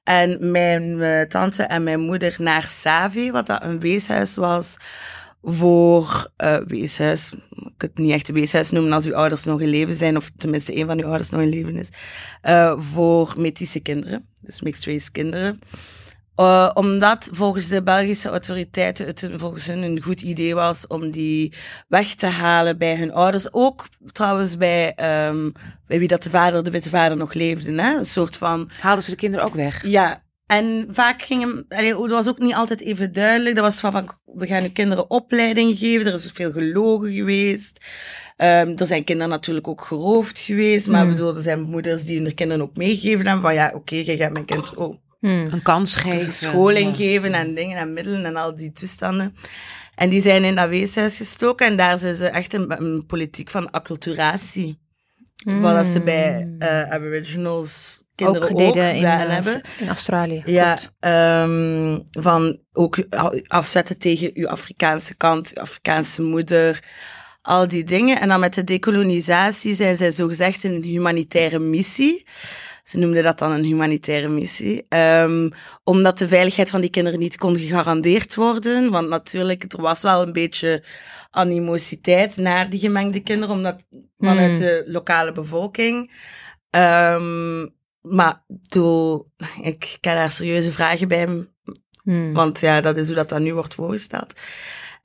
[0.04, 4.76] En mijn eh, tante en mijn moeder naar Savi, wat dat een weeshuis was,
[5.44, 7.32] voor uh, weeshuis.
[7.50, 10.76] Ik het niet echt weeshuis noemen als uw ouders nog in leven zijn, of tenminste
[10.76, 11.88] een van uw ouders nog in leven is.
[12.44, 15.60] Uh, voor metische kinderen, dus mixed race kinderen.
[16.40, 21.10] Uh, omdat volgens de Belgische autoriteiten het een, volgens hen een goed idee was om
[21.10, 21.52] die
[21.88, 23.52] weg te halen bij hun ouders.
[23.52, 24.86] Ook trouwens bij,
[25.28, 25.52] um,
[25.86, 27.82] bij wie dat de vader, de witte vader nog leefde.
[27.82, 27.96] Hè?
[27.96, 28.70] Een soort van...
[28.80, 29.86] Haalden ze de kinderen ook weg?
[29.86, 30.23] Ja.
[30.46, 33.54] En vaak gingen, dat was ook niet altijd even duidelijk.
[33.54, 36.06] Dat was van, van we gaan de kinderen opleiding geven.
[36.06, 37.84] Er is veel gelogen geweest.
[38.36, 40.86] Um, er zijn kinderen natuurlijk ook geroofd geweest.
[40.86, 41.10] Maar mm.
[41.10, 44.16] bedoel, er zijn moeders die hun kinderen ook meegegeven hebben van ja, oké, okay, jij
[44.16, 45.48] gaat mijn kind ook Hmm.
[45.50, 46.32] Een kans geven.
[46.32, 49.36] Scholing geven en dingen en middelen en al die toestanden.
[49.94, 53.50] En die zijn in dat weeshuis gestoken en daar zijn ze echt een, een politiek
[53.50, 54.78] van acculturatie.
[55.44, 55.60] Mm.
[55.60, 59.62] Wat ze bij uh, Aboriginals kinderen ook, ook in, uh, hebben.
[59.78, 60.42] In Australië.
[60.46, 60.78] Ja,
[61.42, 62.96] um, van ook
[63.46, 66.82] afzetten tegen uw Afrikaanse kant, uw Afrikaanse moeder,
[67.42, 68.20] al die dingen.
[68.20, 72.26] En dan met de decolonisatie zijn zij zogezegd een humanitaire missie.
[72.82, 74.86] Ze noemden dat dan een humanitaire missie.
[74.88, 75.50] Um,
[75.84, 78.90] omdat de veiligheid van die kinderen niet kon gegarandeerd worden.
[78.90, 80.84] Want natuurlijk, er was wel een beetje
[81.30, 83.84] animositeit naar die gemengde kinderen, omdat
[84.18, 84.58] vanuit hmm.
[84.58, 86.12] de lokale bevolking.
[86.70, 87.74] Um,
[88.08, 89.32] maar doel,
[89.62, 91.46] ik kan daar serieuze vragen bij,
[92.02, 92.32] hmm.
[92.32, 94.32] want ja, dat is hoe dat dan nu wordt voorgesteld.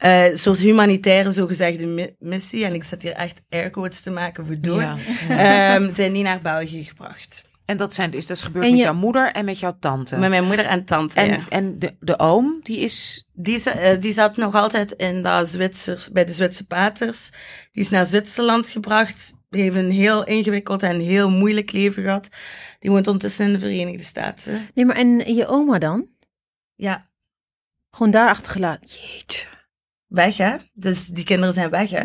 [0.06, 4.60] Uh, een soort humanitaire zogezegde missie, en ik zet hier echt airquotes te maken voor
[4.60, 4.88] dood,
[5.30, 5.76] ja.
[5.76, 7.44] um, zijn die naar België gebracht.
[7.66, 10.18] En dat zijn dus dat is gebeurd met jouw moeder en met jouw tante.
[10.18, 11.20] Met mijn moeder en tante.
[11.20, 11.46] En, ja.
[11.50, 13.26] en de, de oom, die is.
[13.34, 17.30] Die, uh, die zat nog altijd in dat Zwitsers, bij de Zwitserse paters.
[17.72, 19.34] Die is naar Zwitserland gebracht.
[19.50, 22.28] Die heeft een heel ingewikkeld en heel moeilijk leven gehad.
[22.80, 24.68] Die woont ondertussen in de Verenigde Staten.
[24.74, 26.08] Nee, maar en je oma dan?
[26.76, 27.10] Ja.
[27.92, 28.90] Gewoon daar achtergelaten.
[28.90, 29.46] Jeetje.
[30.08, 30.58] Weg, hè?
[30.74, 32.04] Dus die kinderen zijn weg, hè?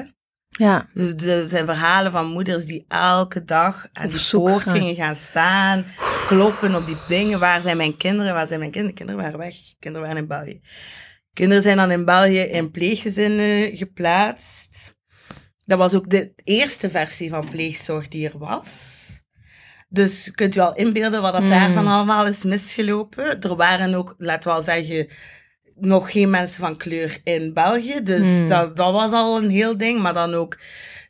[0.48, 0.88] Ja.
[0.94, 5.84] Er zijn verhalen van moeders die elke dag aan die poort gingen gaan staan,
[6.26, 7.38] kloppen op die dingen.
[7.38, 8.34] Waar zijn mijn kinderen?
[8.34, 8.96] Waar zijn mijn kinderen?
[8.96, 9.54] Kinderen waren weg.
[9.78, 10.60] Kinderen waren in België.
[11.32, 14.93] Kinderen zijn dan in België in pleeggezinnen geplaatst.
[15.64, 19.02] Dat was ook de eerste versie van pleegzorg die er was.
[19.88, 21.48] Dus kunt u al inbeelden wat dat mm.
[21.48, 23.40] daarvan allemaal is misgelopen.
[23.40, 25.08] Er waren ook, laten we wel zeggen,
[25.74, 28.02] nog geen mensen van kleur in België.
[28.02, 28.48] Dus hmm.
[28.48, 30.00] dat, dat was al een heel ding.
[30.00, 30.58] Maar dan ook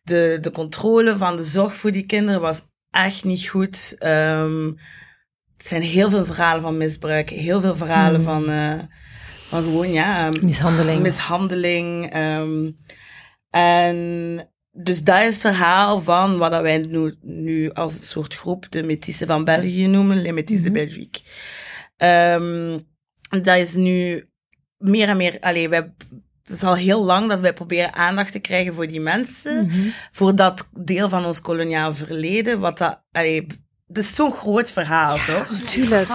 [0.02, 3.96] de, de controle van de zorg voor die kinderen was echt niet goed.
[3.98, 4.68] Um,
[5.56, 7.30] er zijn heel veel verhalen van misbruik.
[7.30, 8.24] Heel veel verhalen hmm.
[8.24, 8.78] van, uh,
[9.48, 10.26] van gewoon, ja...
[10.26, 11.02] Um, mishandeling.
[11.02, 12.16] Mishandeling.
[12.16, 12.74] Um,
[13.54, 18.66] en dus dat is het verhaal van wat wij nu, nu als een soort groep
[18.70, 20.74] de Métisse van België noemen, Les Métis mm -hmm.
[20.74, 21.22] de Belgique.
[21.96, 22.80] Um,
[23.42, 24.28] dat is nu
[24.78, 25.94] meer en meer, allee, wij,
[26.42, 29.88] het is al heel lang dat wij proberen aandacht te krijgen voor die mensen, mhm.
[30.12, 33.46] voor dat deel van ons koloniaal verleden, wat dat, allee,
[33.88, 35.50] het is zo'n groot verhaal, toch?
[35.60, 36.08] Natuurlijk.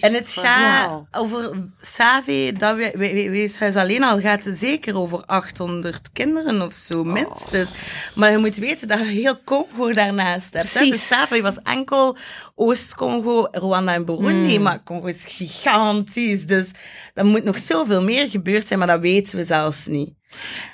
[0.00, 5.24] En het gaat over Savi, dat we, we, weeshuis alleen al gaat het zeker over
[5.24, 7.06] 800 kinderen of zo, oh.
[7.06, 7.70] minstens.
[8.14, 10.74] Maar je moet weten dat je heel Congo daarnaast hebt.
[10.74, 10.90] Hè?
[10.90, 12.16] Dus Savi was enkel
[12.54, 14.62] Oost-Congo, Rwanda en Burundi, hmm.
[14.62, 16.46] maar Congo is gigantisch.
[16.46, 16.70] Dus
[17.16, 20.14] er moet nog zoveel meer gebeurd zijn, maar dat weten we zelfs niet.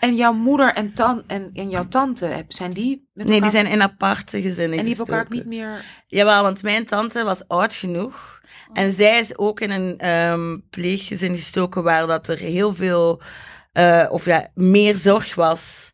[0.01, 3.67] En jouw moeder en, tan en, en jouw tante, zijn die met Nee, die zijn
[3.67, 5.85] in aparte gezinnen En die hebben elkaar niet meer...
[6.07, 8.41] Jawel, want mijn tante was oud genoeg.
[8.73, 13.21] En zij is ook in een um, pleeggezin gestoken waar dat er heel veel,
[13.73, 15.93] uh, of ja, meer zorg was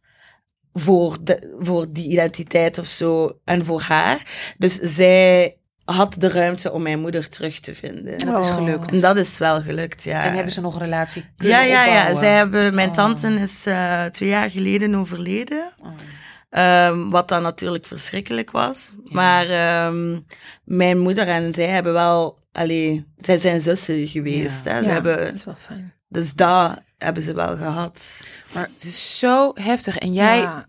[0.72, 4.54] voor, de, voor die identiteit of zo en voor haar.
[4.58, 5.57] Dus zij
[5.94, 8.18] had de ruimte om mijn moeder terug te vinden.
[8.18, 8.92] En dat is gelukt.
[8.92, 10.24] En dat is wel gelukt, ja.
[10.24, 12.12] En hebben ze nog een relatie kunnen Ja, ja, opbouwen?
[12.12, 12.18] ja.
[12.18, 12.94] Zij hebben, mijn oh.
[12.94, 15.72] tante is uh, twee jaar geleden overleden.
[15.78, 16.86] Oh.
[16.86, 18.92] Um, wat dan natuurlijk verschrikkelijk was.
[19.04, 19.10] Ja.
[19.12, 20.26] Maar um,
[20.64, 22.38] mijn moeder en zij hebben wel...
[22.52, 24.64] Allee, zij zijn zussen geweest.
[24.64, 24.72] Ja.
[24.72, 24.82] Hè.
[24.82, 25.94] Ze hebben, dat is wel fijn.
[26.08, 28.20] Dus dat hebben ze wel gehad.
[28.54, 29.98] Maar het is zo heftig.
[29.98, 30.66] En jij ja.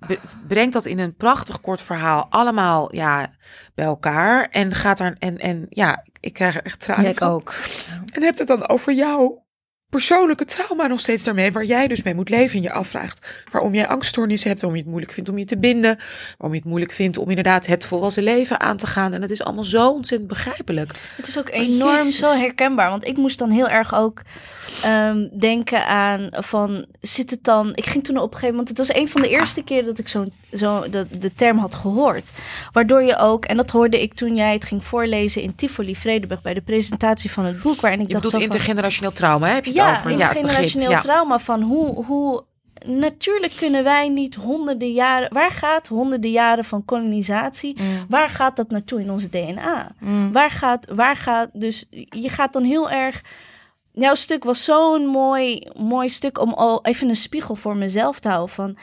[0.47, 3.31] brengt dat in een prachtig kort verhaal allemaal ja,
[3.75, 4.47] bij elkaar.
[4.49, 5.15] En gaat daar.
[5.19, 7.11] En, en ja, ik krijg er echt tranen.
[7.11, 7.53] Ik ook.
[8.13, 9.39] En hebt het dan over jou
[9.89, 13.73] persoonlijke trauma nog steeds daarmee, waar jij dus mee moet leven en je afvraagt waarom
[13.73, 15.97] jij angststoornissen hebt, waarom je het moeilijk vindt om je te binden,
[16.37, 19.13] waarom je het moeilijk vindt om inderdaad het volwassen leven aan te gaan.
[19.13, 20.91] En het is allemaal zo ontzettend begrijpelijk.
[21.15, 24.21] Het is ook enorm zo herkenbaar, want ik moest dan heel erg ook
[24.85, 28.87] um, denken aan van, zit het dan, ik ging toen op een gegeven moment, het
[28.87, 32.29] was een van de eerste keer dat ik zo, zo de, de term had gehoord,
[32.71, 36.41] waardoor je ook, en dat hoorde ik toen jij het ging voorlezen in Tivoli Vredeburg
[36.41, 39.65] bij de presentatie van het boek, waarin ik je dacht zo van, intergenerationeel trauma, heb
[39.65, 40.09] je ja, over?
[40.09, 42.43] Ja, intergenerationeel trauma van hoe, hoe
[42.85, 45.33] natuurlijk kunnen wij niet honderden jaren.
[45.33, 47.81] Waar gaat honderden jaren van kolonisatie?
[47.81, 48.05] Mm.
[48.09, 49.91] Waar gaat dat naartoe in onze DNA?
[50.31, 51.49] Waar gaat, waar gaat.
[51.53, 53.21] Dus je gaat dan heel erg.
[53.91, 58.29] Jouw stuk was zo'n mooi, mooi stuk om al even een spiegel voor mezelf te
[58.29, 58.53] houden.
[58.53, 58.77] Van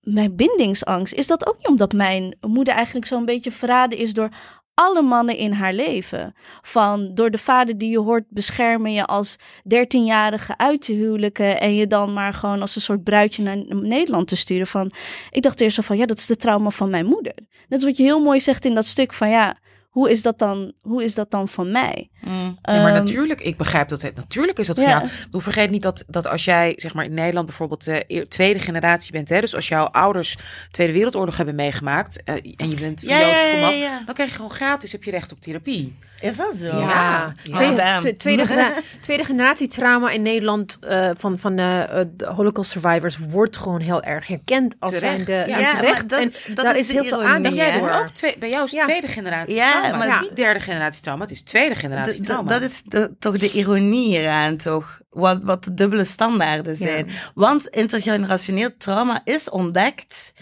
[0.00, 1.14] mijn bindingsangst.
[1.14, 4.28] Is dat ook niet omdat mijn moeder eigenlijk zo'n beetje verraden is door
[4.74, 6.34] alle mannen in haar leven?
[6.62, 9.36] Van door de vader die je hoort beschermen je als
[9.74, 11.60] 13-jarige uit te huwelijken.
[11.60, 14.66] En je dan maar gewoon als een soort bruidje naar Nederland te sturen.
[14.66, 14.90] Van,
[15.30, 17.34] ik dacht eerst zo van ja, dat is de trauma van mijn moeder.
[17.68, 19.56] Dat is wat je heel mooi zegt in dat stuk van ja.
[19.92, 22.10] Hoe is dat dan, hoe is dat dan van mij?
[22.20, 22.32] Mm.
[22.62, 24.16] Ja, maar Ehm, natuurlijk, ik begrijp dat het.
[24.16, 24.88] Natuurlijk is dat Ja.
[24.88, 25.04] jou.
[25.04, 28.28] Ik bedoel, vergeet niet dat, dat als jij, zeg maar, in Nederland bijvoorbeeld de eer-
[28.28, 30.36] tweede generatie bent, hè, dus als jouw ouders
[30.70, 34.02] Tweede Wereldoorlog hebben meegemaakt eh, en je bent van Joods ja.
[34.06, 35.98] dan krijg je gewoon gratis, heb je recht op therapie.
[36.22, 36.66] Is dat zo?
[36.66, 37.54] Ja, Ja.
[37.54, 42.70] Tweede, tweede, genera- tweede generatie trauma in Nederland eh, van, van eh, eh, de Holocaust
[42.70, 45.58] survivors wordt gewoon heel erg herkend als Terecht, zijnde ja.
[45.70, 45.98] en terecht.
[45.98, 47.90] maar dat- en dat daar is heel veel aandacht Jij voor.
[47.90, 48.82] ook twee, bij jou is Ja.
[48.84, 49.96] tweede generatie Ja, trauma.
[49.96, 52.48] maar het is niet derde generatie trauma, het is tweede generatie D- trauma.
[52.48, 55.00] dat is de- toch de ironie hieraan, toch?
[55.10, 57.08] Wat, wat de dubbele standaarden zijn.
[57.34, 60.32] Want intergenerationeel trauma is ontdekt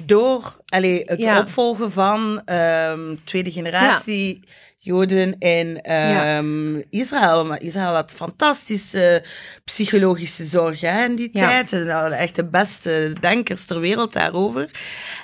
[0.00, 1.38] door allee, het Ja.
[1.40, 4.40] opvolgen van ehm, tweede generatie
[4.80, 7.44] Joden in ehm, Israël.
[7.46, 9.24] Maar Israël had fantastische
[9.64, 11.48] psychologische zorg hè, in die Ja.
[11.48, 11.68] tijd.
[11.70, 14.70] Ze hadden echt de beste denkers ter wereld daarover.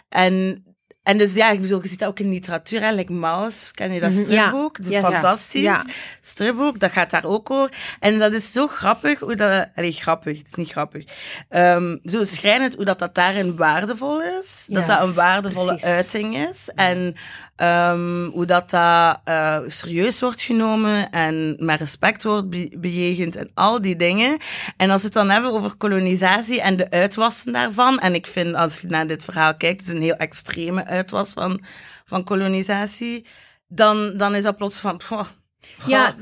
[0.08, 0.64] En,
[1.02, 3.92] en dus ja, ik bedoel, je ziet dat ook in literatuur, hè, like Maus, ken
[3.92, 4.24] je dat Mhm, ja.
[4.46, 4.78] stripboek?
[4.88, 5.00] Yes.
[5.00, 5.84] Fantastisch Ja.
[6.20, 7.72] stripboek, dat gaat daar ook over.
[8.00, 9.68] En dat is zo grappig, hoe dat...
[9.74, 11.04] Allee, grappig, het is niet grappig.
[11.48, 14.66] Ehm, zo schrijnend hoe dat, dat daarin waardevol is.
[14.68, 15.86] Dat Ja, dat een waardevolle precies.
[15.86, 16.68] uiting is.
[16.74, 17.14] En
[17.56, 23.80] Ehm, hoe dat, dat eh, serieus wordt genomen en met respect wordt bejegend en al
[23.80, 24.38] die dingen.
[24.76, 27.98] En als we het dan hebben over kolonisatie en de uitwassen daarvan.
[27.98, 31.32] En ik vind, als je naar dit verhaal kijkt, het is een heel extreme uitwas
[31.32, 31.62] van,
[32.04, 33.26] van kolonisatie.
[33.68, 35.00] Dan, dan is dat plots van...
[35.86, 36.14] Ja,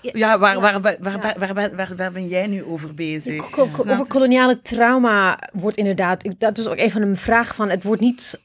[0.00, 3.58] ja, waar, waar, waar, waar, ben jij nu over bezig?
[3.58, 8.40] Over koloniale trauma wordt inderdaad, dat is ook even een vraag van, het wordt niet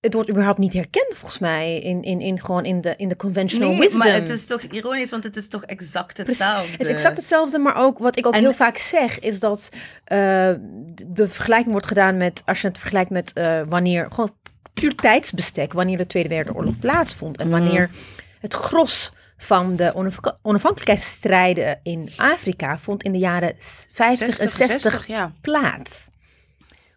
[0.00, 3.16] het wordt überhaupt niet herkend volgens mij in, in, in gewoon in de, in de
[3.16, 3.98] conventional Nee, wisdom.
[3.98, 6.70] maar het is toch ironisch, want het is toch exact hetzelfde.
[6.72, 9.68] Het is exact hetzelfde, maar ook wat ik ook En- heel vaak zeg, is dat
[10.04, 10.18] eh,
[11.06, 14.34] de- vergelijking wordt gedaan met, als je het vergelijkt met eh, wanneer, gewoon
[14.74, 17.90] puur tijdsbestek, wanneer de Tweede Wereldoorlog plaatsvond en wanneer
[18.40, 24.50] het gros van de onafhank- onafhankelijkheidsstrijden in Afrika vond in de jaren 50 en 60,
[24.66, 25.32] 60 60, ja.
[25.40, 26.08] plaats.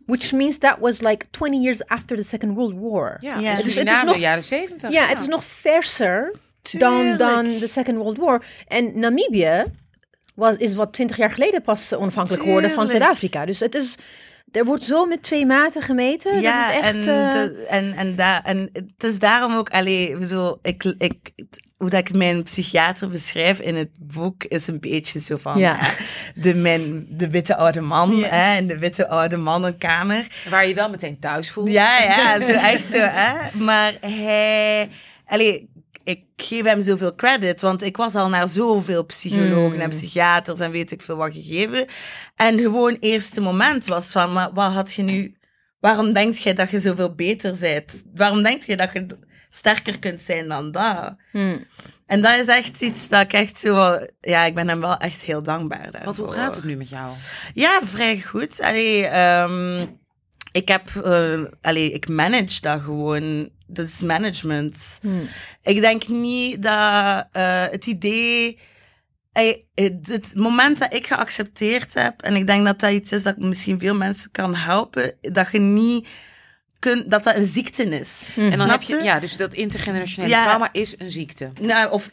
[0.06, 3.18] Which means that was like 20 years after the Second World War.
[3.20, 3.54] Ja, Ja.
[3.56, 4.92] dus Dus het is nog- de jaren zeventig.
[4.92, 7.18] Ja, het is nog verser dan, Tuurlijk.
[7.18, 8.44] dan de Second World War.
[8.68, 9.64] En Namibië
[10.36, 12.88] was, is wat twintig jaar geleden pas onafhankelijk geworden van.
[12.88, 13.46] Zuid-Afrika.
[13.46, 13.96] Dus het is,
[14.54, 16.42] er wordt zo met twee maten gemeten.
[16.42, 19.70] Ja, dat het echt, en, eh, de- en, en, daar, en het is daarom ook,
[19.70, 21.14] allee, ik bedoel, ik, ik,
[21.78, 25.78] hoe dat ik mijn psychiater beschrijf in het boek, is een beetje zo van, Ja.
[25.82, 25.90] ja,
[26.42, 28.28] de, mijn, de witte oude man, Ja.
[28.28, 30.28] hè, in de witte oude mannenkamer.
[30.50, 31.70] Waar je wel meteen thuis voelt.
[31.70, 33.58] Ja, ja, zo echt zo, hè.
[33.64, 34.90] Maar hij...
[35.26, 35.70] Allee,
[36.04, 40.72] ik geef hem zoveel credit, want ik was al naar zoveel psychologen en psychiaters en
[40.72, 41.86] weet ik veel wat gegeven.
[42.36, 45.38] En gewoon eerste moment was van, maar wat had je nu...
[45.80, 48.04] Waarom denk jij dat je zoveel beter bent?
[48.16, 49.08] Waarom denk je dat je
[49.50, 51.16] sterker kunt zijn dan dat?
[51.32, 51.66] hmm.
[52.06, 53.74] En dat is echt iets dat ik echt zo...
[53.74, 56.04] wel- Ja, ik ben hem wel echt heel dankbaar daarvoor.
[56.04, 57.12] Want hoe gaat het nu met jou?
[57.54, 58.62] Ja, vrij goed.
[58.62, 59.86] Allee, ehm,
[60.54, 63.50] ik heb, eh, allee, ik manage dat gewoon.
[63.68, 64.98] Dat is management.
[65.02, 65.28] Hmm.
[65.62, 68.60] Ik denk niet dat eh, het idee,
[69.32, 73.24] ey, het, het moment dat ik geaccepteerd heb, en ik denk dat dat iets is
[73.24, 76.08] dat misschien veel mensen kan helpen, dat je niet
[76.80, 78.34] kunt, dat dat een ziekte is.
[78.38, 80.44] En dan Snap heb je, ja, dus dat intergenerationele Ja.
[80.44, 81.50] trauma is een ziekte.
[81.62, 82.12] Nou, of eh,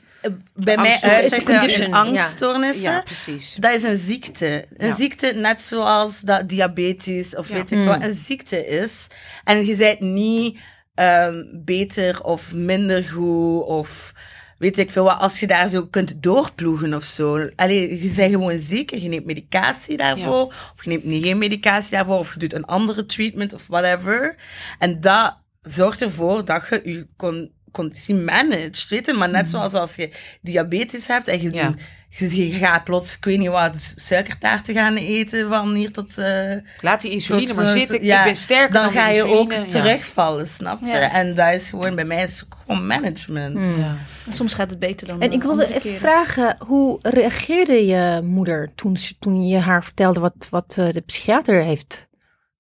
[0.55, 2.91] bij mij uit angststoornissen.
[2.91, 3.55] Ja, precies.
[3.61, 4.65] Dat is een ziekte.
[4.77, 4.95] Een Ja.
[4.95, 7.55] ziekte net zoals dat diabetes of Ja.
[7.55, 9.07] weet ik wat een ziekte is.
[9.45, 10.59] En je bent niet
[10.95, 14.13] ehm, beter of minder goed of
[14.59, 17.49] weet ik veel wat, als je daar zo kunt doorploegen of zo.
[17.57, 20.45] Allee, je bent gewoon ziek en je neemt medicatie daarvoor.
[20.47, 22.19] Of je neemt niet geen medicatie daarvoor.
[22.19, 24.37] Of je doet een andere treatment of whatever.
[24.79, 29.13] En dat zorgt ervoor dat je je con conditie managt, weet je.
[29.13, 30.11] Maar net zoals als je
[30.43, 31.75] diabetes hebt en je, Ja.
[32.09, 36.19] je, je gaat plots, ik weet niet wat, suikertaarten gaan eten van hier tot...
[36.19, 38.05] eh, Laat die insuline tot, maar eh, zitten.
[38.05, 39.53] ja, ik ben sterker dan dan, ga je ook.
[39.53, 39.65] Ja.
[39.65, 40.87] terugvallen, snap je?
[40.87, 41.13] Ja.
[41.13, 43.59] En dat is gewoon, bij mij is het gewoon management.
[43.79, 43.97] Ja.
[44.31, 45.99] Soms gaat het beter dan En ik wilde even keren.
[45.99, 51.01] vragen, hoe reageerde je moeder toen, ze- toen je haar vertelde wat, wat eh, de
[51.01, 52.09] psychiater heeft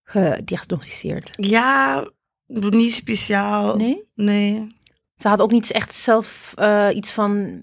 [0.03, 1.31] gediagnosticeerd?
[1.37, 2.05] Ja,
[2.47, 3.77] niet speciaal.
[3.77, 4.05] Nee?
[4.15, 4.79] Nee.
[5.21, 7.63] Ze had ook niet echt zelf eh, iets van,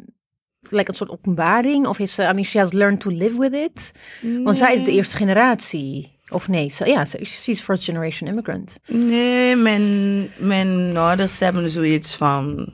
[0.69, 1.87] like een soort openbaring?
[1.87, 3.91] Of heeft ze, I mean, she has learned to live with it?
[4.43, 6.19] Want zij is de eerste generatie.
[6.29, 8.77] Of nee, ze, ja, ze- she's first generation immigrant.
[8.87, 12.73] Nee, mijn, mijn ouders hebben zoiets van...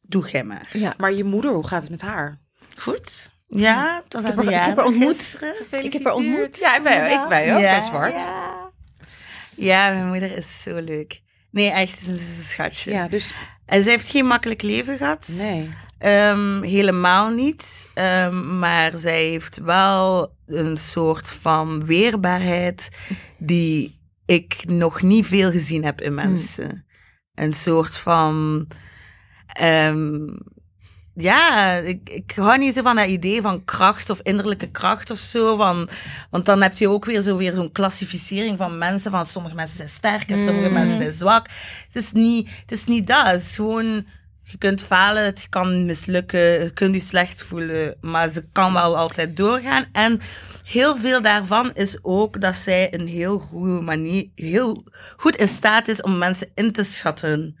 [0.00, 0.68] Doe jij maar.
[0.72, 0.94] Ja.
[0.96, 2.40] Maar je moeder, hoe gaat het met haar?
[2.76, 3.30] Goed.
[3.46, 5.38] Ja, het was heb haar ik heb haar ontmoet.
[5.80, 6.56] Ik heb haar ontmoet.
[6.58, 7.70] Ja, wij, ik, wij ook, Ja.
[7.70, 8.32] bij Zwart.
[9.56, 11.20] Ja, mijn moeder is zo leuk.
[11.50, 12.90] Nee, echt, ze is een schatje.
[12.90, 13.34] Ja, dus
[13.66, 15.28] En ze heeft geen makkelijk leven gehad.
[15.30, 15.68] nee.
[15.98, 17.88] Ehm, helemaal niet.
[17.94, 22.88] Ehm, maar zij heeft wel een soort van weerbaarheid
[23.38, 26.86] die ik nog niet veel gezien heb in mensen.
[27.34, 28.66] Een soort van.
[29.46, 30.26] ehm,
[31.20, 35.18] ja, ik, ik hou niet zo van dat idee van kracht of innerlijke kracht of
[35.18, 35.56] zo.
[35.56, 35.88] Van,
[36.30, 39.10] want dan heb je ook weer zo weer zo'n klassificering van mensen.
[39.10, 41.46] Van sommige mensen zijn sterk en sommige mensen zijn zwak.
[41.86, 43.26] Het is niet, het is niet dat.
[43.26, 44.06] Het is gewoon,
[44.42, 47.96] je kunt falen, het kan mislukken, je kunt je slecht voelen.
[48.00, 49.86] Maar ze kan wel altijd doorgaan.
[49.92, 50.20] En
[50.64, 54.84] heel veel daarvan is ook dat zij een heel goede manier, heel
[55.16, 57.56] goed in staat is om mensen in te schatten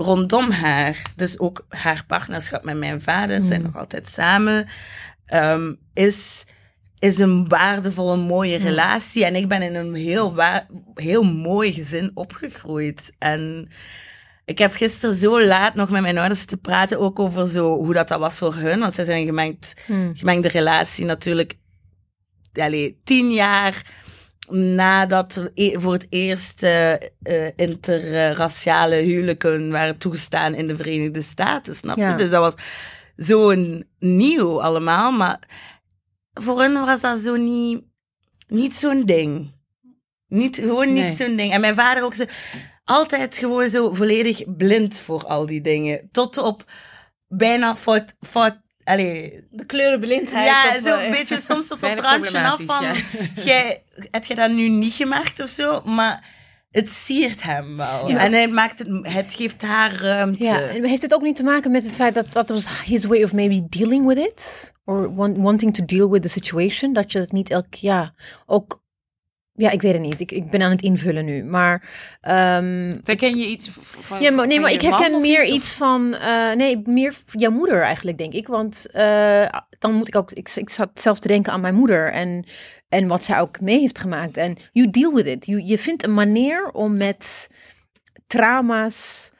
[0.00, 1.02] rondom haar.
[1.16, 4.68] Dus ook haar partnerschap met mijn vader, zijn nog altijd samen,
[5.26, 6.44] ehm, is,
[6.98, 9.24] is een waardevolle, mooie relatie.
[9.24, 10.34] En ik ben in een heel,
[10.94, 13.12] heel mooi gezin opgegroeid.
[13.18, 13.68] En
[14.44, 17.94] ik heb gisteren zo laat nog met mijn ouders te praten, ook over zo, hoe
[17.94, 18.78] dat, dat was voor hun.
[18.78, 19.74] Want zij zijn een gemengd,
[20.14, 21.58] gemengde relatie natuurlijk.
[22.52, 23.82] Allee, tien jaar
[24.50, 31.74] nadat e- voor het eerst eh, eh, interraciale huwelijken waren toegestaan in de Verenigde Staten,
[31.74, 32.02] snap je?
[32.02, 32.14] Ja.
[32.16, 32.64] Dus dat was
[33.26, 33.54] zo
[33.98, 35.38] nieuw allemaal, maar
[36.32, 37.82] voor hen was dat zo niet,
[38.48, 39.58] niet zo'n ding.
[40.26, 41.14] Niet, gewoon niet Nee.
[41.16, 41.52] zo'n ding.
[41.52, 42.24] En mijn vader ook zo,
[42.84, 46.08] altijd gewoon zo volledig blind voor al die dingen.
[46.12, 46.64] Tot op
[47.28, 48.56] bijna fout, fout
[48.90, 50.46] allee, De kleurenblindheid.
[50.46, 52.84] ja, of, zo'n eh, beetje soms tot op randje af van...
[53.44, 55.80] Jij, heb je dat nu niet gemaakt of zo?
[55.84, 56.38] Maar
[56.70, 58.08] het siert hem wel.
[58.08, 58.18] Ja.
[58.18, 60.44] En hij maakt het, het geeft haar ruimte.
[60.44, 63.04] Ja, en heeft het ook niet te maken met het feit dat dat was his
[63.04, 64.72] way of maybe dealing with it?
[64.84, 66.92] Or want, wanting to deal with the situation?
[66.92, 68.14] Dat je het niet elk, ja,
[68.46, 68.82] ook,
[69.60, 70.20] ja, ik weet het niet.
[70.20, 71.44] Ik, ik ben aan het invullen nu.
[71.44, 71.88] Maar,
[72.20, 76.52] ehm, Herken je iets van ja, maar, nee, maar ik herken meer iets, van, eh,
[76.52, 78.46] nee, meer jouw moeder eigenlijk, denk ik.
[78.46, 79.46] Want eh,
[79.78, 82.44] dan moet ik ook, ik, ik zat zelf te denken aan mijn moeder en,
[82.88, 84.36] en wat zij ook mee heeft gemaakt.
[84.36, 85.46] En you deal with it.
[85.46, 87.48] You, je vindt een manier om met
[88.26, 89.30] trauma's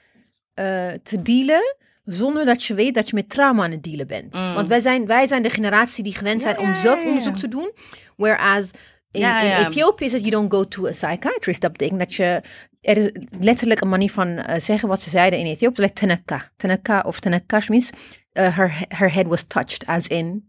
[0.55, 1.77] eh, te dealen.
[2.05, 4.35] Zonder dat je weet dat je met trauma aan het dealen bent.
[4.35, 4.55] Mm.
[4.55, 7.09] Want wij zijn, wij zijn de generatie die gewend zijn Ja, om zelf ja, ja.
[7.09, 7.73] onderzoek te doen.
[8.17, 8.71] Whereas
[9.11, 9.67] in, Ja, in.
[9.67, 11.61] Ethiopië is het, you don't go to a psychiatrist.
[11.61, 12.43] Dat betekent dat je,
[12.81, 15.81] er is letterlijk een manier van eh, zeggen wat ze zeiden in Ethiopië.
[15.81, 16.51] Like tenaka.
[16.57, 17.91] Tenaka of tenakash means
[18.33, 19.87] uh, her, her head was touched.
[19.87, 20.49] As in,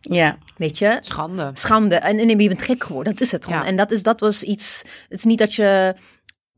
[0.00, 0.38] Ja.
[0.56, 1.50] weet je, Schande.
[1.54, 1.94] schande.
[1.94, 3.12] En, en je bent gek geworden.
[3.12, 3.60] Dat is het gewoon.
[3.60, 3.66] Ja.
[3.66, 5.94] En dat, is, dat was iets, het is niet dat je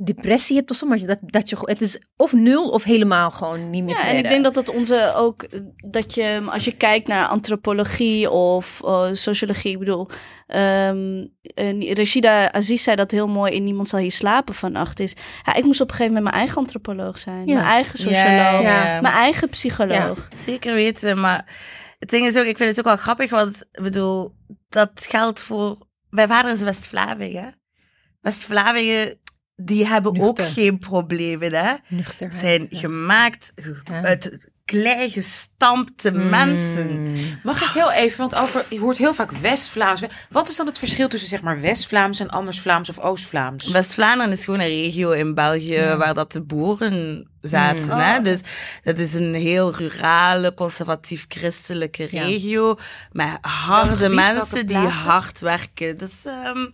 [0.05, 3.71] depressie hebt of zo, maar dat, dat je, het is of nul of helemaal gewoon
[3.71, 6.73] niet meer Ja, en ik denk dat dat onze ook, eh, dat je, als je
[6.73, 10.09] kijkt naar antropologie of eh, sociologie, ik bedoel,
[10.47, 15.15] ehm eh, Rashida Aziz zei dat heel mooi in Niemand zal hier slapen vannacht, is,
[15.45, 17.55] ja, ik moest op een gegeven moment mijn eigen antropoloog zijn, Ja.
[17.55, 19.01] mijn eigen Ja, socioloog, ja.
[19.01, 20.29] mijn eigen psycholoog.
[20.37, 21.47] Zeker weten, maar
[21.99, 24.35] het ding is ook, ik vind het ook wel grappig, want ik bedoel,
[24.69, 25.87] dat geldt voor...
[26.11, 27.55] Mijn vader is West-Vlamingen.
[28.21, 29.19] West-Vlamingen,
[29.61, 30.45] die hebben Nuchter.
[30.47, 31.73] ook geen problemen, hè.
[31.89, 32.79] Nuchterheid, zijn ja.
[32.79, 33.53] gemaakt
[33.85, 34.03] Ja.
[34.03, 36.29] uit klei gestampte Mm.
[36.29, 37.15] mensen.
[37.43, 40.01] Mag ik heel even, want over, je hoort heel vaak West-Vlaams.
[40.31, 43.71] Wat is dan het verschil tussen zeg maar West-Vlaams en Anders-Vlaams of Oost-Vlaams?
[43.71, 47.85] West-Vlaanderen is gewoon een regio in België waar dat de boeren zaten.
[47.85, 47.91] Mm.
[47.91, 48.23] Hè?
[48.23, 48.41] Dus
[48.83, 52.23] dat is een heel rurale, conservatief-christelijke Ja.
[52.25, 52.77] regio.
[53.13, 55.97] Met harde mensen die hard werken.
[55.99, 56.67] Dus ehm,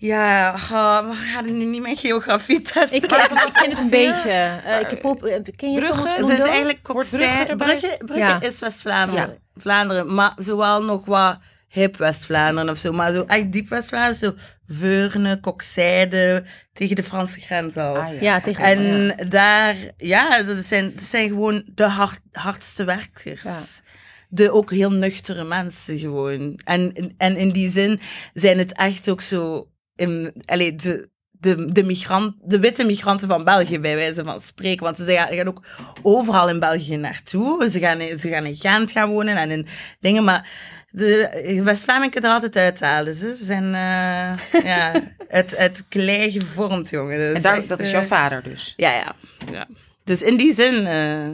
[0.00, 2.92] ja, oh, we gaan nu niet mijn geografie testen.
[2.96, 4.30] Ik, ken, ik ken het een beetje.
[4.64, 6.08] Eh, ik heb op, eh, ken je Brugge?
[6.08, 7.16] Het is eigenlijk Brugge,
[7.56, 7.96] Brugge?
[8.04, 8.40] Brugge, Ja.
[8.40, 11.38] is West-Vlaanderen, Vlaanderen, maar zowel nog wat
[11.68, 14.34] hip West-Vlaanderen of zo, maar zo echt diep West-Vlaanderen, zo
[14.66, 17.96] Veurne, Kokzijde, tegen de Franse grens al.
[17.96, 18.20] Ah, ja.
[18.20, 19.14] Ja, tegen En ja.
[19.28, 23.80] daar, ja, dat zijn, dat zijn gewoon de hard, hardste werkers.
[24.28, 26.60] De ook heel nuchtere mensen gewoon.
[26.64, 28.00] En, en in die zin
[28.34, 29.68] zijn het echt ook zo,
[29.98, 34.84] in, allee, de, de, de, migrant, de witte migranten van België, bij wijze van spreken.
[34.84, 35.62] Want ze gaan, gaan ook
[36.02, 37.70] overal in België naartoe.
[37.70, 39.66] Ze gaan, in- ze gaan in Gent gaan wonen en in
[40.00, 40.24] dingen.
[40.24, 40.48] Maar
[40.90, 43.14] de West-Vlamingen kunnen er altijd uithalen.
[43.14, 44.92] Ze Ze zijn eh, ja,
[45.28, 47.18] het, het klei gevormd, jongen.
[47.18, 48.74] Dat En is daar, echt, dat is eh, jouw vader dus.
[48.76, 49.14] Ja, ja,
[49.52, 49.66] ja.
[50.04, 51.28] Dus in die zin, eh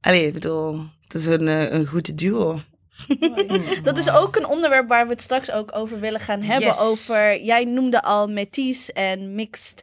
[0.00, 2.60] allee, ik bedoel, het is een, eh, een goed duo.
[3.82, 6.68] Dat is ook een onderwerp waar we het straks ook over willen gaan hebben.
[6.68, 6.80] Yes.
[6.80, 9.82] Over, jij noemde al metis en mixed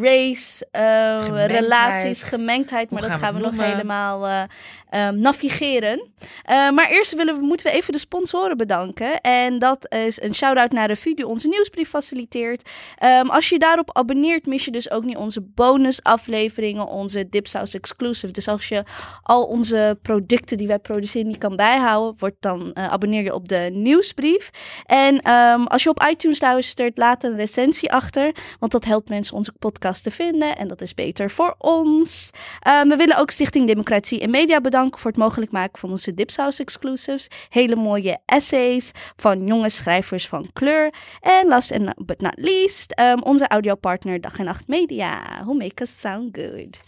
[0.00, 1.50] race eh, Gemengdheid.
[1.50, 2.90] relaties, gemengdheid.
[2.90, 4.42] Maar Hoe dat gaan gaan we nog helemaal eh,
[4.88, 6.10] ehm, navigeren.
[6.42, 9.20] Eh, maar eerst willen we, moeten we even de sponsoren bedanken.
[9.20, 12.70] En dat is een shout-out naar Revue die onze nieuwsbrief faciliteert.
[12.96, 18.32] Ehm, als je daarop abonneert, mis je dus ook niet onze bonusafleveringen, onze Dipsaus exclusive.
[18.32, 18.82] Dus als je
[19.22, 23.68] al onze producten die wij produceren niet kan bijhouden, wordt dan abonneer je op de
[23.72, 24.50] nieuwsbrief.
[24.86, 29.36] En ehm, als je op iTunes luistert, laat een recensie achter, want dat helpt mensen
[29.36, 32.30] onze podcast te vinden en dat is beter voor ons.
[32.60, 36.14] Ehm, we willen ook Stichting Democratie en Media bedanken voor het mogelijk maken van onze
[36.14, 37.28] Dipsaus exclusives.
[37.48, 40.94] Hele mooie essays van jonge schrijvers van kleur.
[41.20, 45.22] En last but not least, ehm, onze audiopartner Dag en Nacht Media.
[45.44, 46.78] Who make us sound good.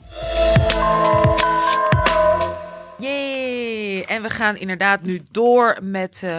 [3.00, 4.02] Yay!
[4.02, 6.38] En we gaan inderdaad nu door met eh,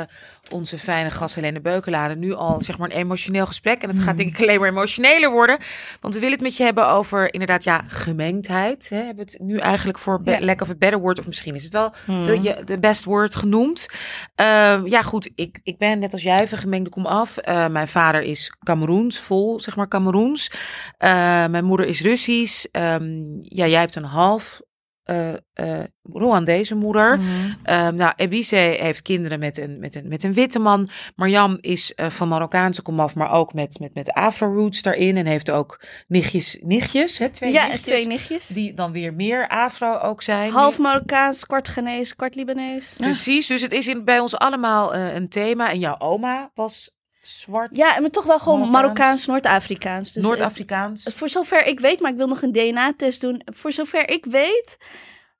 [0.50, 2.16] onze fijne gast Helene Beukelade.
[2.16, 3.82] Nu al zeg maar een emotioneel gesprek.
[3.82, 5.58] En het gaat denk ik alleen maar emotioneler worden.
[6.02, 8.90] Want we willen het met je hebben over inderdaad ja, gemengdheid.
[8.90, 8.96] Hè?
[8.98, 10.42] Hebben we het nu eigenlijk voor Ja.
[10.42, 11.20] lack of a better word.
[11.20, 13.88] Of misschien is het wel de, je- de best word genoemd.
[14.36, 17.38] Ehm, ja goed, ik, ik ben net als jij van gemengde kom af.
[17.38, 20.52] Eh, mijn vader is Cameroens, vol zeg maar Cameroens.
[20.98, 21.10] Eh,
[21.48, 22.66] mijn moeder is Russisch.
[22.72, 24.62] Ehm, ja, jij hebt een half
[25.04, 25.84] eh eh
[26.14, 27.20] Rwandese moeder.
[27.64, 30.90] Ehm, nou, Ebise heeft kinderen met een, met een, met een witte man.
[31.16, 35.18] Marjam is eh, van Marokkaanse komaf, maar ook met, met, met afro-roots daarin.
[35.18, 37.86] En heeft ook nichtjes, nichtjes hè, twee ja, nichtjes.
[37.86, 38.48] twee nichtjes.
[38.48, 40.52] Die dan weer meer afro ook zijn.
[40.52, 42.94] Half Marokkaans, kwart Ghanese, kwart Libanees.
[42.98, 45.70] Precies, dus het is in, bij ons allemaal een thema.
[45.70, 46.92] En jouw oma was
[47.22, 48.82] zwart, Ja, maar toch wel gewoon Marokkaans.
[48.84, 50.12] Marokkaans, Noord-Afrikaans.
[50.14, 51.06] Dus Noord-Afrikaans.
[51.06, 53.42] ik- voor zover ik weet, maar ik wil nog een DNA-test doen.
[53.46, 54.78] Voor zover ik weet,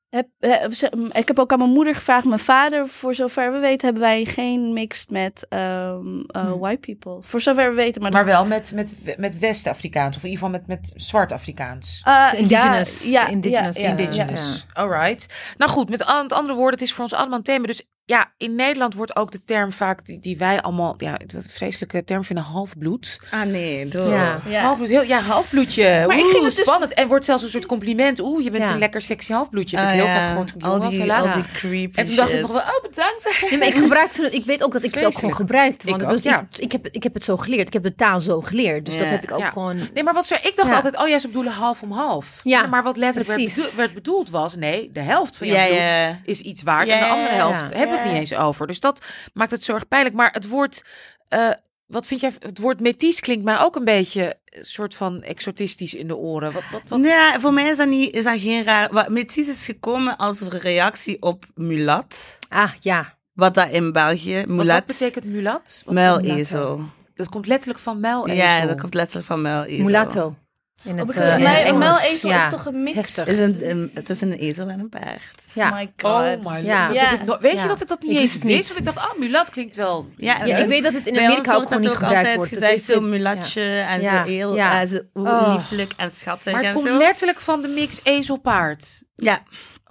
[0.10, 2.88] heb, eh, ze- ik heb ook aan mijn moeder gevraagd, mijn vader.
[2.88, 7.18] Voor zover we weten hebben wij geen mixed met ehm, eh, white people.
[7.22, 8.02] Voor zover we weten.
[8.02, 12.02] Maar, Maar dat- wel met, met, met West-Afrikaans, of in ieder geval met, met Zwart-Afrikaans.
[12.04, 14.66] Eh, indigenous- Ja, ja, indigenous, ja, ja, Indigenous.
[14.74, 15.54] Alright.
[15.58, 17.68] Nou goed, met, met andere woorden, het is voor ons allemaal een thema.
[17.68, 21.46] Dus ja, in Nederland wordt ook de term vaak, die, die wij allemaal, ja, wat
[21.50, 23.20] vreselijke term vinden, halfbloed.
[23.32, 24.10] Ah nee, door.
[24.10, 24.40] Ja.
[24.50, 24.62] Ja.
[24.62, 26.04] Halfbloed, heel, ja, halfbloedje.
[26.08, 26.94] Maar ik ging het dus- spannend.
[26.94, 28.20] En wordt zelfs een soort compliment.
[28.20, 28.74] Oeh, je bent Ja.
[28.74, 29.78] een lekker sexy halfbloedje.
[29.78, 30.16] Heb Ah, ik heel ja.
[30.18, 31.28] vaak gehoord toen ik al was, die, helaas.
[31.28, 31.50] al die Ja.
[31.60, 33.46] creepy En toen dacht ik nog wel, oh bedankt.
[33.50, 34.34] Nee, maar ik gebruikte het.
[34.34, 35.90] Ik weet ook dat ik het ook gewoon gebruikte.
[35.90, 36.48] Want Ik was ja.
[36.58, 37.68] ik, heb, ik heb het zo geleerd.
[37.68, 38.86] Ik heb de taal zo geleerd.
[38.86, 39.50] Dus dat heb ik ook Ja.
[39.50, 39.78] gewoon.
[39.94, 40.76] Nee, maar wat zo, ik dacht Ja.
[40.76, 42.40] altijd, oh ja, ze bedoelen half om half.
[42.44, 46.08] Ja, maar wat letterlijk werd, bedoeld, werd bedoeld was, nee, de helft van jouw Ja,
[46.08, 48.68] bloed is iets waard en de andere helft hebben niet eens over.
[48.68, 50.16] Dus dat maakt het zo erg pijnlijk.
[50.16, 50.84] Maar het woord,
[51.28, 51.50] eh,
[51.86, 55.94] wat vind jij, het woord metis klinkt mij ook een beetje een soort van exotistisch
[55.94, 56.52] in de oren.
[56.52, 57.06] Wat, wat, wat?
[57.06, 58.94] Ja, voor mij is dat, niet, is dat geen raar...
[58.94, 62.38] Wat, Metis is gekomen als reactie op mulat.
[62.50, 63.18] Ah, ja.
[63.34, 64.44] Wat dat in België...
[64.46, 65.82] Mulat, wat betekent mulat?
[65.86, 66.82] Wat muilezel.
[67.16, 68.36] Dat komt letterlijk van muilezel.
[68.36, 69.86] Ja, dat komt letterlijk van muilezel.
[69.86, 70.36] Mulatto.
[70.84, 72.22] In Oh, het, ik- eh, in het Engels.
[72.22, 72.46] ja.
[72.46, 72.96] is toch een mix?
[72.96, 73.26] Heftig.
[73.28, 75.24] Is een, een, tussen een ezel en een paard.
[75.54, 75.70] Ja.
[75.70, 76.46] Oh my god.
[76.46, 76.86] Oh my Ja.
[76.88, 76.96] god.
[76.96, 77.02] Ja.
[77.02, 78.68] Dat heb ik no- Weet je dat ik dat niet Ik eens wist het niet.
[78.68, 80.06] Want ik dacht, ah, mulat klinkt wel...
[80.18, 82.36] Ja, Ja, en ik weet dat het in Amerika ook wordt gewoon niet gebruikt altijd
[82.36, 82.52] wordt.
[82.52, 84.82] Dat gezegd, is zo mulatje en Ja, zo heel ja.
[84.82, 85.54] eh, zo Oh.
[85.56, 86.98] lieflijk en schattig Maar het en komt zo.
[86.98, 89.02] letterlijk van de mix ezel-paard.
[89.16, 89.44] Ja,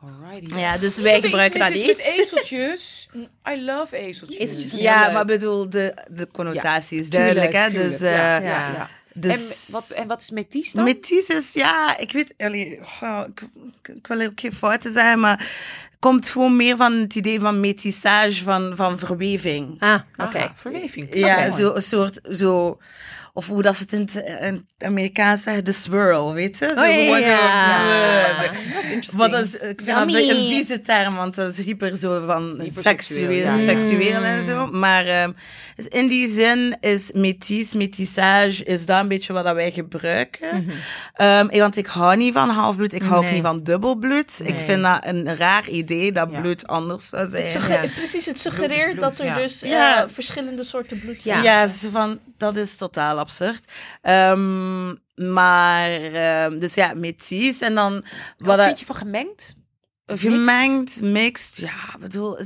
[0.03, 0.55] Alrighty.
[0.57, 1.97] ja, dus wij Dat gebruiken iets dat is niet.
[1.97, 3.09] met ezeltjes.
[3.53, 4.71] I love ezeltjes.
[4.73, 7.71] Ja, maar bedoel, de, de connotatie is duidelijk, hè.
[7.71, 8.71] Dus, eh, ja, ja, ja.
[8.77, 8.89] ja.
[9.15, 9.67] Dus...
[9.67, 10.85] En, wat, en wat is metis dan?
[10.85, 13.41] Metis is, ja, ik weet, allee, oh, ik,
[13.83, 15.49] ik- ik wil ook geen fouten zeggen, maar
[15.99, 19.77] komt gewoon meer van het idee van metissage, van, van verweving.
[19.81, 20.53] Ah, Aha, oké.
[20.55, 21.15] verweving.
[21.15, 21.51] Ja, Oké.
[21.57, 22.79] zo, een soort, zo,
[23.41, 26.67] of hoe dat ze het in het, in het Amerikaans zeggen, de swirl, weet je?
[26.77, 26.81] Zo
[27.13, 29.17] Oh, ja, eh, Dat is interesting.
[29.17, 32.63] Wat dat is, ik vind dat een, vieze term, want dat is hyper zo van
[32.77, 33.59] seksueel, ja.
[33.59, 34.67] seksueel en zo.
[34.67, 35.31] Maar ehm,
[35.77, 40.71] dus in die zin is métis, métissage, is dat een beetje wat dat wij gebruiken.
[41.15, 44.41] Ehm, want ik hou niet van halfbloed, ik hou ook niet van dubbelbloed.
[44.45, 46.41] Ik vind dat een raar idee dat Ja.
[46.41, 47.43] bloed anders zou zijn.
[47.43, 47.81] Het Ja.
[47.97, 49.35] Precies, het suggereert bloed, dat er ja.
[49.35, 50.07] dus eh, Ja.
[50.13, 51.43] verschillende soorten bloed Ja.
[51.43, 51.45] zijn.
[51.45, 53.30] Ja, van, dat is totaal absurd.
[54.03, 54.89] Ehm,
[55.33, 58.05] maar, ehm, dus ja, métis en dan...
[58.39, 59.55] Wat dat- vind je van gemengd?
[60.07, 62.39] Gemengd, mixed, ja, bedoel,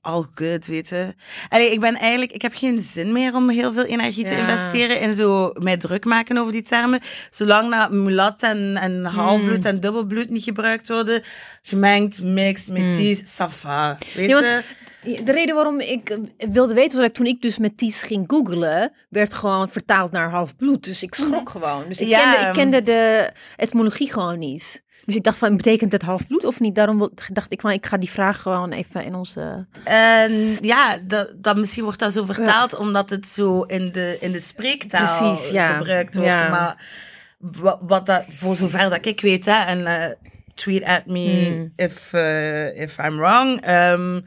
[0.00, 1.14] al good, weten.
[1.48, 4.40] Allee, ik ben eigenlijk, ik heb geen zin meer om heel veel energie te Ja.
[4.48, 7.00] investeren in zo mij druk maken over die termen.
[7.30, 11.22] Zolang dat mulat en, en halfbloed en dubbelbloed niet gebruikt worden,
[11.62, 14.62] gemengd, mixed, métis, ça va, weet je?
[15.02, 16.18] De reden waarom ik eh,
[16.50, 20.30] wilde weten, was dat toen ik dus met Ties ging googlen, werd gewoon vertaald naar
[20.30, 20.84] half bloed.
[20.84, 21.84] Dus ik schrok gewoon.
[21.88, 24.82] Dus ik, Ja, kende, ik ehm, kende de etymologie gewoon niet.
[25.04, 26.74] Dus ik dacht van, betekent het half bloed of niet?
[26.74, 29.66] Daarom dacht ik van, ik ga die vraag gewoon even in onze...
[29.84, 34.32] En ja, dat, dat misschien wordt dat zo vertaald omdat het zo in de, in
[34.32, 35.76] de spreektaal Precies, ja.
[35.76, 36.30] gebruikt wordt.
[36.30, 36.48] Ja.
[36.48, 36.86] Maar
[37.38, 40.10] wat, wat dat, voor zover dat ik weet, hè, en eh,
[40.54, 41.72] tweet at me Hmm.
[41.76, 44.20] if, eh, if I'm wrong, ehm,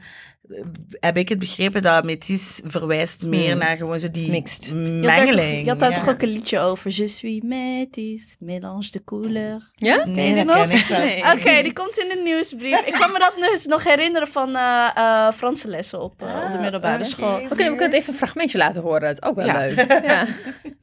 [1.00, 4.32] heb ik het begrepen dat métis verwijst meer naar gewoon zo die Hmm.
[4.32, 4.64] Mixed.
[4.66, 5.62] Je had daar, toch, mengeling.
[5.62, 5.96] je had daar ja.
[5.98, 6.90] toch ook een liedje over.
[6.94, 9.70] Je suis métis, mélange de couleur.
[9.74, 9.96] Ja?
[9.96, 10.68] Ken Nee, je die dat nog?
[10.68, 10.88] ken ik.
[10.88, 11.32] Nee.
[11.38, 12.80] Oké, die komt in de nieuwsbrief.
[12.80, 16.52] Ik kan me dat dus nog herinneren van eh eh Franse lessen op, eh, op
[16.52, 17.04] de middelbare oké.
[17.04, 17.40] school.
[17.40, 19.00] We kunnen, we kunnen even een fragmentje laten horen.
[19.00, 19.58] Dat is ook wel Ja.
[19.58, 19.74] leuk.
[20.06, 20.26] Ja.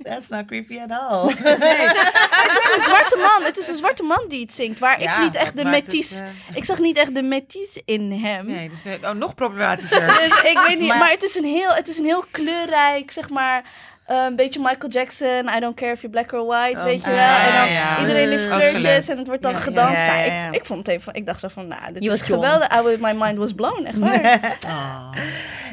[0.03, 1.27] That's not creepy at all.
[2.43, 3.43] Het is een zwarte man.
[3.47, 4.79] Het is een zwarte man die het zingt.
[4.79, 8.11] Waar Ja, ik niet echt de het, eh, Ik zag niet echt de métis in
[8.11, 8.45] hem.
[8.45, 10.07] Nee, dus oh, nog problematischer.
[10.27, 10.87] Dus ik weet niet.
[10.87, 13.63] Maar, Maar- het, is een heel, het is een heel kleurrijk, zeg maar...
[14.05, 17.03] eh, een beetje Michael Jackson, I don't care if you're black or white, Oh, weet
[17.03, 17.51] je ah, wel.
[17.51, 17.99] En dan ja.
[17.99, 18.51] iedereen.
[18.53, 20.01] Ook zo kleurtjes en het wordt dan Ja, gedanst.
[20.03, 20.47] ja, Nou.
[20.49, 22.67] Ik, ik vond het even, ik dacht zo van, nou, dit Je is geweldig.
[22.81, 24.57] I, my mind was blown, echt waar.
[24.67, 25.09] Ah.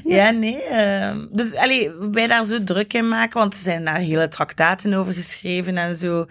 [0.04, 0.62] Ja, nee.
[0.62, 4.94] ehm, dus allee, wij daar zo druk in maken, want er zijn daar hele traktaten
[4.94, 6.26] over geschreven en zo,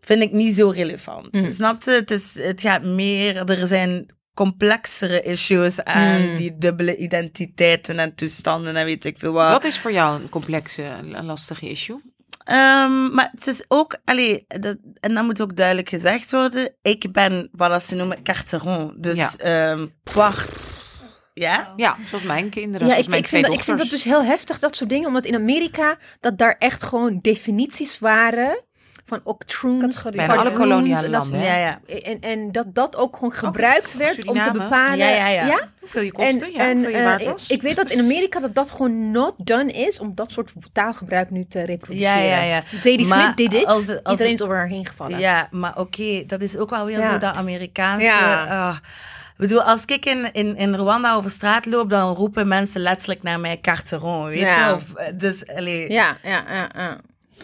[0.00, 1.32] vind ik niet zo relevant.
[1.32, 1.52] Mm.
[1.52, 1.90] Snap je?
[1.90, 6.36] Het, is, het gaat meer, er zijn complexere issues aan Mm.
[6.36, 9.50] die dubbele identiteiten en toestanden en weet ik veel wat.
[9.52, 12.00] Wat is voor jou een complexe, een lastige issue?
[12.44, 17.12] Ehm, maar het is ook, allee, dat, en dat moet ook duidelijk gezegd worden, ik
[17.12, 19.30] ben wat dat ze noemen carteron, dus Ja.
[19.38, 20.98] ehm kwart.
[21.34, 21.72] Ja?
[21.76, 23.90] Ja, zoals mijn kinderen, Ja, zoals ik, mijn ik, twee vind dat, ik vind dat
[23.90, 25.06] dus heel heftig, dat soort dingen.
[25.06, 28.64] Omdat in Amerika, dat daar echt gewoon definities waren
[29.10, 30.02] van octroons.
[30.02, 31.38] Bijna alle koloniale en.
[31.38, 31.80] Ja, ja.
[32.02, 34.98] En, en dat dat ook gewoon gebruikt werd om te bepalen...
[34.98, 35.68] Ja, ja, ja.
[35.80, 37.48] Hoeveel je kostte, ja, hoeveel je eh, waard ik- was.
[37.50, 41.30] Ik weet dat in Amerika dat dat gewoon not done is om dat soort taalgebruik
[41.30, 42.22] nu te reproduceren.
[42.24, 42.62] Ja, ja, ja.
[42.74, 45.18] Zadie Maar Smith deed dit, als als iedereen is over haar heen gevallen.
[45.18, 47.12] Ja, maar oké, dat is ook wel weer Ja.
[47.12, 48.04] zo dat Amerikaanse...
[48.06, 48.72] Ja.
[48.72, 53.22] ik bedoel, als ik in, in, in Rwanda over straat loop, dan roepen mensen letterlijk
[53.22, 54.68] naar mij carteron, weet Ja.
[54.68, 54.74] je?
[54.74, 56.70] Of, eh, dus, allee, ja, ja, ja.
[56.76, 56.98] ja.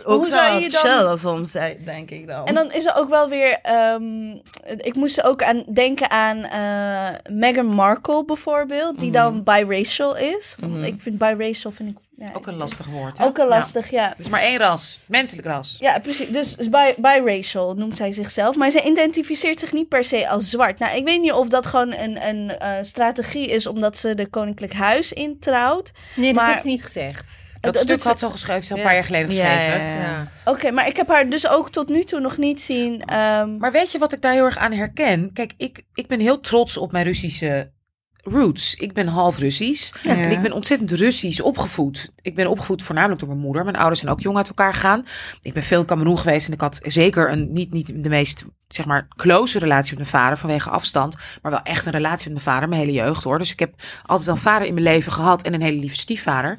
[0.05, 1.53] Ook Hoe zou je dan- chill soms,
[1.84, 2.47] denk ik dan.
[2.47, 3.59] En dan is er ook wel weer.
[3.62, 4.30] ehm,
[4.76, 10.57] ik moest ook aan denken aan eh, Meghan Markle bijvoorbeeld, die dan biracial is.
[10.61, 11.97] Want Ik vind biracial vind ik.
[12.18, 13.24] Ja, Ook een lastig woord, hè?
[13.24, 13.51] Ook een Ja.
[13.51, 14.14] lastig, ja.
[14.18, 15.76] Is maar één ras, menselijk ras.
[15.78, 16.28] Ja, precies.
[16.28, 18.57] Dus, dus bi biracial noemt zij zichzelf.
[18.57, 20.78] Maar zij identificeert zich niet per se als zwart.
[20.78, 24.26] Nou, ik weet niet of dat gewoon een, een eh, strategie is omdat ze de
[24.26, 25.92] Koninklijk Huis introuwt.
[26.16, 27.24] Nee, dat Maar- heeft ze niet gezegd.
[27.72, 29.80] Dat Dat- stuk had ze al geschreven, ze een paar jaar geleden geschreven.
[29.82, 30.00] ja, ja.
[30.00, 30.28] Ja.
[30.44, 33.02] Oké, maar ik heb haar dus ook tot nu toe nog niet zien.
[33.04, 35.32] ehm, Maar weet je wat ik daar heel erg aan herken?
[35.32, 37.70] Kijk, ik, ik ben heel trots op mijn Russische
[38.28, 38.74] roots.
[38.74, 39.92] Ik ben half Russisch.
[40.04, 42.12] En ik ben ontzettend Russisch opgevoed.
[42.22, 43.64] Ik ben opgevoed voornamelijk door mijn moeder.
[43.64, 45.04] Mijn ouders zijn ook jong uit elkaar gegaan.
[45.42, 48.44] Ik ben veel in Cameroen geweest en ik had zeker een niet, niet de meest
[48.68, 52.42] zeg maar close relatie met mijn vader vanwege afstand, maar wel echt een relatie met
[52.42, 53.38] mijn vader mijn hele jeugd hoor.
[53.38, 55.96] Dus ik heb altijd wel een vader in mijn leven gehad en een hele lieve
[55.96, 56.56] stiefvader,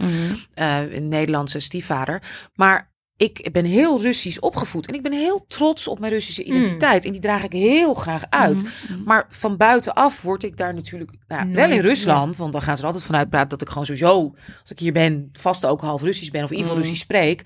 [0.53, 2.21] Eh, een Nederlandse stiefvader.
[2.55, 7.05] Maar ik ben heel Russisch opgevoed en ik ben heel trots op mijn Russische identiteit.
[7.05, 8.61] En die draag ik heel graag uit.
[9.05, 12.81] Maar van buitenaf word ik daar natuurlijk nou, wel in Rusland, want dan gaan ze
[12.81, 16.01] er altijd vanuit praten dat ik gewoon sowieso, als ik hier ben, vast ook half
[16.01, 17.41] Russisch ben of in ieder geval Russisch spreek.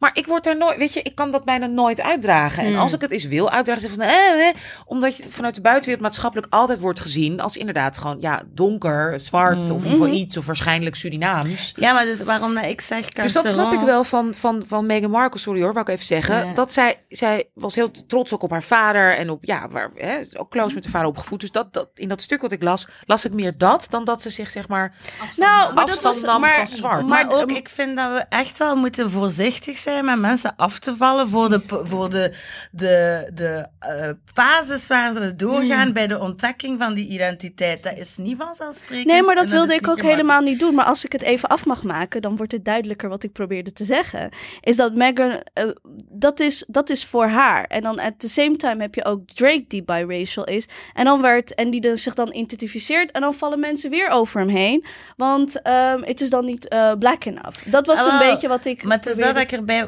[0.00, 2.64] Maar ik word daar nooit, weet je, ik kan dat bijna nooit uitdragen.
[2.64, 4.54] En als ik het eens wil uitdragen, zeg ik van, eh, eh,
[4.86, 9.56] omdat je vanuit de buitenwereld maatschappelijk altijd wordt gezien als inderdaad gewoon, ja, donker, zwart
[9.58, 11.72] of in ieder geval iets of waarschijnlijk Surinaams.
[11.76, 14.86] Ja, maar dus waarom dat ik zeg Dus dat snap ik wel van, van, van
[14.86, 16.46] Meghan Markle, sorry hoor, wou ik even zeggen.
[16.46, 16.52] Ja.
[16.52, 20.18] Dat zij, zij was heel trots ook op haar vader en op, ja, waar, hè,
[20.36, 21.40] ook close met haar vader opgevoed.
[21.40, 24.22] Dus dat, dat, in dat stuk wat ik las, las ik meer dat dan dat
[24.22, 24.94] ze zich, zeg maar,
[25.36, 27.08] nou, maar dat afstand was, nam maar, van zwart.
[27.08, 30.78] Maar Maar ook, ik vind dat we echt wel moeten voorzichtig zijn met mensen af
[30.78, 32.34] te vallen voor de, voor de,
[32.70, 37.82] de, de eh, fases waar ze doorgaan bij de ontdekking van die identiteit.
[37.82, 39.06] Dat is niet vanzelfsprekend.
[39.06, 40.74] Nee, maar dat wilde ik ook helemaal niet doen.
[40.74, 43.72] Maar als ik het even af mag maken, dan wordt het duidelijker wat ik probeerde
[43.72, 44.30] te zeggen.
[44.60, 45.64] Is dat Meghan, eh,
[46.08, 47.64] dat, is, dat is voor haar.
[47.64, 50.66] En dan at the same time heb je ook Drake die biracial is.
[50.94, 53.10] En dan werd, en die dan zich dan identificeert.
[53.10, 54.84] En dan vallen mensen weer over hem heen.
[55.16, 57.70] Want ehm, het is dan niet eh, black enough.
[57.70, 58.82] Dat was een beetje wat ik.
[58.82, 59.79] Maar het is dat ik erbij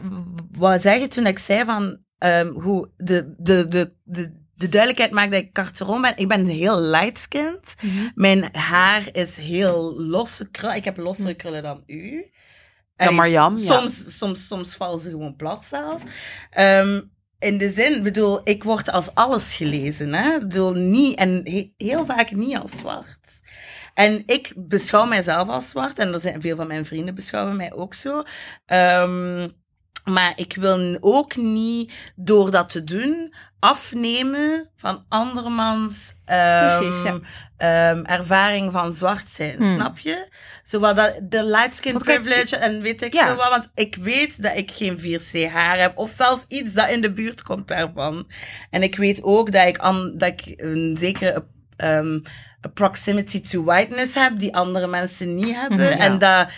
[0.52, 5.32] wou zeggen toen ik zei van ehm, hoe de, de, de, de, de duidelijkheid maakt
[5.32, 6.16] dat ik carteron ben.
[6.16, 7.74] Ik ben heel light-skinned.
[8.14, 10.76] Mijn haar is heel losse krullen.
[10.76, 12.30] Ik heb lossere krullen dan u.
[12.96, 13.14] Dan
[13.60, 13.74] ja.
[13.74, 16.02] soms, soms, soms vallen ze gewoon plat zelfs.
[16.50, 17.00] Ehm,
[17.38, 20.34] in de zin, bedoel, ik word als alles gelezen, hè.
[20.34, 23.40] Ik bedoel, niet, en he- heel vaak niet als zwart.
[23.94, 27.72] En ik beschouw mijzelf als zwart, en er zijn veel van mijn vrienden beschouwen mij
[27.72, 28.22] ook zo.
[28.66, 29.48] Ehm,
[30.04, 37.18] maar ik wil ook niet, door dat te doen, afnemen van andermans Precies, ja.
[37.56, 39.56] ehm, ervaring van zwart zijn.
[39.56, 39.74] Hmm.
[39.74, 40.28] Snap je?
[40.62, 43.26] Zo wat dat, de light skin Want kijk, privilege en weet ik ja.
[43.26, 43.48] veel wat.
[43.48, 45.98] Want ik weet dat ik geen 4C haar heb.
[45.98, 48.26] Of zelfs iets dat in de buurt komt daarvan.
[48.70, 51.46] En ik weet ook dat ik, an, dat ik een zekere
[51.76, 52.18] ehm,
[52.74, 55.78] proximity to whiteness heb die andere mensen niet hebben.
[55.78, 55.98] Mhm, ja.
[55.98, 56.48] En dat...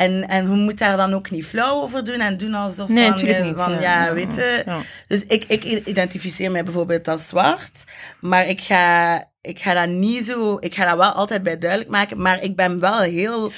[0.00, 3.12] En, en moet daar dan ook niet flauw over doen en doen alsof Nee, van,
[3.12, 3.80] natuurlijk eh, niet, van ja.
[3.80, 4.12] ja, Ja.
[4.12, 4.62] weet je.
[4.66, 4.78] Ja.
[5.06, 7.84] Dus ik, ik identificeer mij bijvoorbeeld als zwart,
[8.20, 11.90] maar ik ga, ik ga dat niet zo, ik ga dat wel altijd bij duidelijk
[11.90, 13.52] maken, maar ik ben wel heel,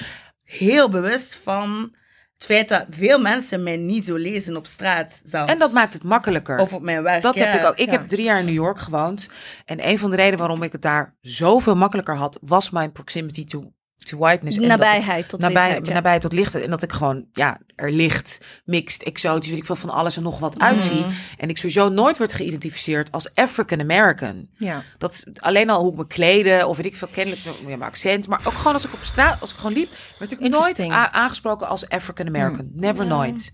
[0.44, 1.94] heel bewust van
[2.34, 5.52] het feit dat veel mensen mij niet zo lezen op straat zelfs.
[5.52, 6.58] En dat maakt het makkelijker.
[6.58, 7.46] Of op mijn werk, Dat ja.
[7.46, 7.76] heb ik ook.
[7.76, 7.92] Ik ja.
[7.92, 9.30] heb drie jaar in New York gewoond.
[9.64, 13.44] En een van de redenen waarom ik het daar zoveel makkelijker had, was mijn proximity
[13.44, 13.72] to,
[14.04, 14.56] to whiteness.
[14.56, 15.92] En dat ik- Nabijheid tot nabij, witheid, ja.
[15.92, 16.54] nabij tot licht.
[16.54, 20.22] En dat ik gewoon, ja, er licht, mixed, exotisch, weet ik veel, van alles en
[20.22, 21.04] nog wat uitzie.
[21.38, 24.48] En ik sowieso nooit werd geïdentificeerd als African American.
[24.58, 24.82] Ja.
[24.98, 27.82] Dat is alleen al hoe ik me kleden, of weet ik veel, kennelijk ja, mijn
[27.82, 28.28] accent.
[28.28, 31.68] Maar ook gewoon als ik op straat, als ik gewoon liep, werd ik nooit aangesproken
[31.68, 32.70] als African American.
[32.74, 33.50] Never nooit.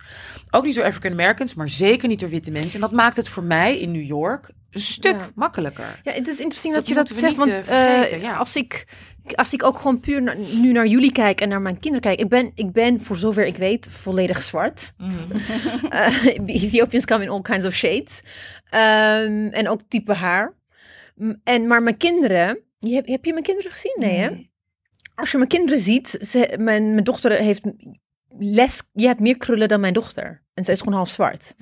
[0.51, 2.75] Ook niet door African Americans, maar zeker niet door witte mensen.
[2.75, 5.31] En dat maakt het voor mij in New York een stuk Ja.
[5.35, 6.01] makkelijker.
[6.05, 7.37] Ja, het is interessant Dus dat, dat je dat zegt.
[7.37, 8.37] Want eh, eh, ja.
[8.37, 8.85] als, ik,
[9.35, 12.21] als ik ook gewoon puur naar- nu naar jullie kijk en naar mijn kinderen kijk.
[12.21, 14.93] Ik ben, ik ben voor zover ik weet, volledig zwart.
[15.89, 18.21] Eh, Ethiopians come in all kinds of shades.
[18.71, 20.55] Ehm, en ook type haar.
[21.45, 22.59] En, maar mijn kinderen.
[22.79, 23.97] Je, heb, heb je mijn kinderen gezien?
[23.99, 24.31] Nee, hè?
[25.15, 27.63] Als je mijn kinderen ziet, ze, mijn, mijn dochter heeft
[28.39, 28.83] les.
[28.93, 30.43] Je hebt meer krullen dan mijn dochter.
[30.55, 31.55] En zij is gewoon half zwart.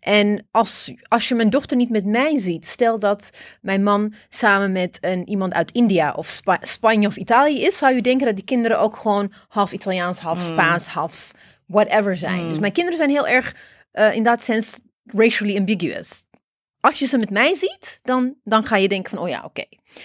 [0.00, 3.30] En als, als je mijn dochter niet met mij ziet, stel dat
[3.60, 7.94] mijn man samen met een, iemand uit India of Spa- Spanje of Italië is, zou
[7.94, 11.30] je denken dat die kinderen ook gewoon half Italiaans, half Spaans, half
[11.66, 12.48] whatever zijn.
[12.48, 13.54] Dus mijn kinderen zijn heel erg,
[13.90, 16.23] eh, in dat sens, racially ambiguous.
[16.84, 19.64] Als je ze met mij ziet, dan, dan ga je denken van, oh ja, oké.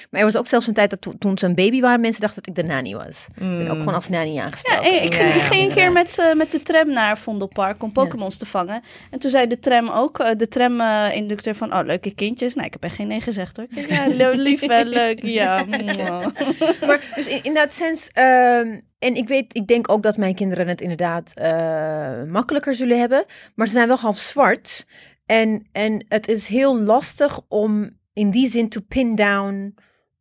[0.10, 2.22] Maar er was ook zelfs een tijd dat to- toen ze een baby waren, mensen
[2.22, 3.26] dachten dat ik de nanny was.
[3.30, 4.92] Ik ben ook gewoon als nanny Ja, aangesproken.
[4.92, 7.92] en ik ging, ik ging een keer met, ze, met de tram naar Vondelpark om
[7.92, 8.82] Pokémons te vangen.
[9.12, 12.54] En toen zei de tram ook, eh, de tram-inducteur van, oh, leuke kindjes.
[12.56, 13.66] Nee, ik heb echt geen nee gezegd hoor.
[13.70, 15.66] Ik zeg, ja, lo- lief en leuk, ja.
[16.88, 20.36] Maar dus in, in dat sens, ehm, en ik weet, ik denk ook dat mijn
[20.36, 23.26] kinderen het inderdaad eh, makkelijker zullen hebben,
[23.56, 24.86] maar ze zijn wel half zwart.
[25.30, 29.76] En, en het is heel lastig om in die zin to pin down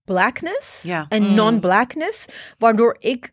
[0.04, 1.34] blackness en Mm.
[1.34, 2.26] non-blackness,
[2.58, 3.32] waardoor ik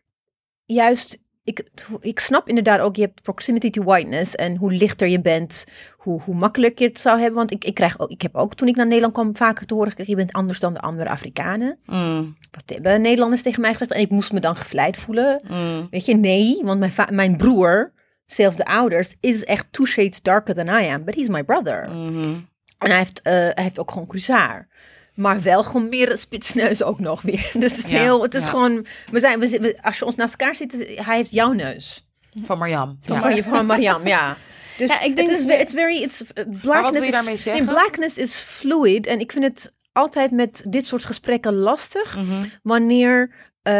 [0.64, 1.68] juist, ik,
[2.00, 5.64] ik snap inderdaad ook, je hebt proximity to whiteness en hoe lichter je bent,
[5.96, 7.36] hoe, hoe makkelijker je het zou hebben.
[7.36, 9.74] Want ik, ik, krijg ook, ik heb ook, toen ik naar Nederland kwam, vaker te
[9.74, 11.78] horen gekregen, je bent anders dan de andere Afrikanen.
[11.86, 13.90] Mm, Dat hebben Nederlanders tegen mij gezegd.
[13.92, 15.40] En ik moest me dan gevleid voelen.
[15.48, 15.86] mm.
[15.90, 16.60] Weet je, nee.
[16.62, 17.92] Want mijn, mijn broer,
[18.26, 21.04] zelfde ouders, is echt two shades darker than I am.
[21.04, 21.88] But he's my brother.
[21.90, 22.34] Mhm.
[22.78, 24.68] En hij heeft, eh, hij heeft ook gewoon cruzaar.
[25.14, 27.50] Maar wel gewoon meer spitsneus ook nog weer.
[27.62, 28.48] Dus het is Ja, heel, het is ja.
[28.48, 31.52] gewoon, we zijn, we, we- als je ons naast elkaar ziet, is- hij heeft jouw
[31.52, 32.06] neus.
[32.44, 32.98] Van Marjam.
[33.02, 33.20] Ja.
[33.20, 34.36] Van je van Mariam, ja.
[34.78, 36.26] Dus Ja, ik denk het is, it's very, it's, uh,
[36.60, 39.06] blackness wil je is- nee, blackness is fluid.
[39.06, 42.16] En ik vind het altijd met dit soort gesprekken lastig.
[42.16, 42.44] Mhm.
[42.62, 43.30] wanneer
[43.62, 43.72] eh,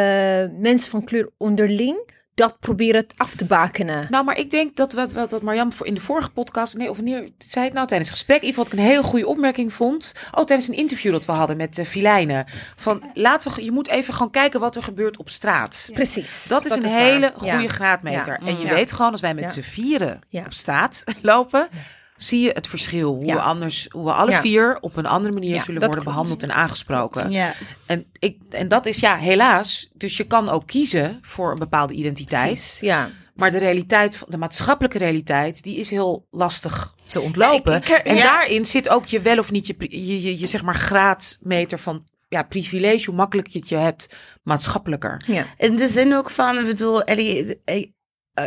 [0.53, 4.07] mensen van kleur onderling dat proberen af te bakenen.
[4.11, 6.91] Nou, maar ik denk dat wat, wat, wat Marjam voor in de vorige podcast, nee,
[6.91, 9.09] of wanneer zei het nou tijdens het gesprek, in ieder geval wat ik een hele
[9.09, 10.15] goede opmerking vond.
[10.33, 12.45] Oh, tijdens een interview dat we hadden met uh, Filijnen.
[12.77, 15.91] Van laten we, je moet even gewoon kijken wat er gebeurt op straat.
[15.93, 16.47] Precies.
[16.49, 17.69] Dat is een hele goede Ja.
[17.69, 18.39] graadmeter.
[18.43, 18.47] Ja.
[18.49, 18.75] En je Ja.
[18.75, 19.51] weet gewoon, als wij met Ja.
[19.51, 20.43] z'n vieren Ja.
[20.45, 21.69] op straat lopen,
[22.17, 23.15] zie je het verschil.
[23.15, 23.35] Hoe, Ja.
[23.35, 24.41] we, anders, hoe we alle Ja.
[24.41, 26.07] vier op een andere manier Ja, zullen worden klopt.
[26.07, 27.31] behandeld en aangesproken.
[27.31, 27.53] Ja.
[27.87, 29.91] En, ik, en dat is ja, helaas.
[29.95, 32.43] Dus je kan ook kiezen voor een bepaalde identiteit.
[32.53, 33.11] Precies, Ja.
[33.35, 37.73] Maar de realiteit, van- de maatschappelijke realiteit, die is heel lastig te ontlopen.
[37.73, 38.23] Ja, ik- ik- en ja.
[38.23, 42.05] daarin zit ook je wel of niet je, je, je, je zeg maar graadmeter van
[42.29, 44.09] ja, privilege, hoe makkelijk je het je hebt,
[44.43, 45.23] maatschappelijker.
[45.27, 45.45] ja.
[45.57, 47.87] In de zin ook van, ik bedoel, Ellie, eh,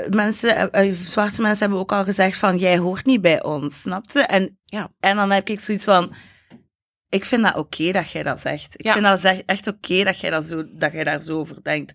[0.09, 3.81] mensen, eh, eh, zwarte mensen hebben ook al gezegd van, jij hoort niet bij ons,
[3.81, 4.19] snapte?
[4.19, 4.89] En, Ja.
[4.99, 6.13] en dan heb ik zoiets van,
[7.09, 8.73] ik vind dat oké dat jij dat zegt.
[8.73, 8.93] Ik Ja.
[8.93, 11.93] vind dat echt oké dat, jij dat, zo, dat jij daar zo over denkt.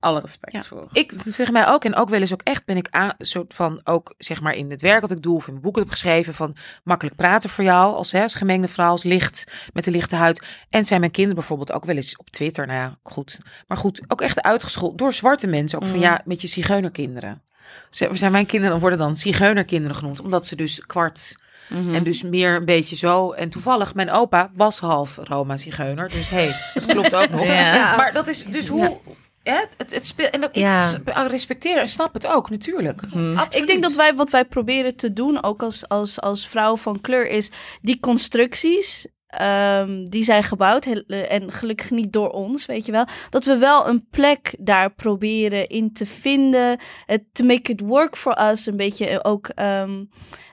[0.00, 0.62] Alle respect Ja.
[0.62, 0.88] voor.
[0.92, 3.80] Ik zeg mij ook, en ook wel eens ook echt ben ik aan, soort van
[3.84, 6.34] ook zeg maar in het werk dat ik doe of in mijn boeken heb geschreven
[6.34, 10.16] van makkelijk praten voor jou als, hè, als gemengde vrouw, als licht met een lichte
[10.16, 10.46] huid.
[10.70, 13.38] En zijn mijn kinderen bijvoorbeeld ook wel eens op Twitter, nou ja, goed.
[13.66, 15.82] Maar goed, ook echt uitgescholden door zwarte mensen.
[15.82, 17.42] Ook van ja, met je zigeunerkinderen.
[17.90, 21.94] Ze- Zijn mijn kinderen worden dan zigeunerkinderen genoemd, omdat ze dus kwart Mhm.
[21.94, 23.32] En dus meer een beetje zo.
[23.32, 26.08] En toevallig, mijn opa was half Roma-zigeuner.
[26.08, 27.44] Dus hé, hey, dat klopt ook nog.
[27.54, 27.96] Ja.
[27.96, 28.98] Maar dat is dus hoe...
[29.44, 30.94] hè, het, het speelt, en dat, Ja.
[31.04, 33.02] ik respecteer en snap het ook, natuurlijk.
[33.02, 33.54] Absoluut.
[33.54, 37.00] Ik denk dat wij wat wij proberen te doen, ook als, als, als vrouw van
[37.00, 37.50] kleur, is
[37.82, 39.06] die constructies.
[39.38, 43.06] Ehm, die zijn gebouwd heel- en gelukkig niet door ons, weet je wel.
[43.30, 46.78] Dat we wel een plek daar proberen in te vinden.
[47.06, 48.66] Het to make it work for us.
[48.66, 50.04] Een beetje eh, ook ehm,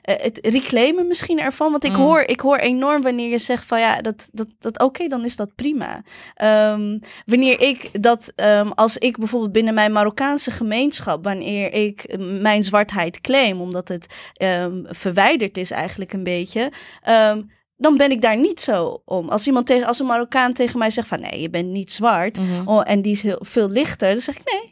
[0.02, 1.70] eh, het reclaimen misschien ervan.
[1.70, 1.96] Want ik, Mm.
[1.96, 5.36] hoor, ik hoor enorm wanneer je zegt van ja, dat, dat, dat oké, dan is
[5.36, 6.02] dat prima.
[6.34, 8.32] Ehm, wanneer ik dat,
[8.74, 14.06] als ik bijvoorbeeld binnen mijn Marokkaanse gemeenschap, wanneer ik eh, mijn zwartheid claim, omdat het
[14.84, 16.72] verwijderd is eigenlijk een beetje,
[17.82, 19.28] dan ben ik daar niet zo om.
[19.28, 22.38] Als iemand tegen, als een Marokkaan tegen mij zegt van nee, je bent niet zwart,
[22.38, 22.68] Mhm.
[22.68, 24.70] oh, en die is heel veel lichter, dan zeg ik nee.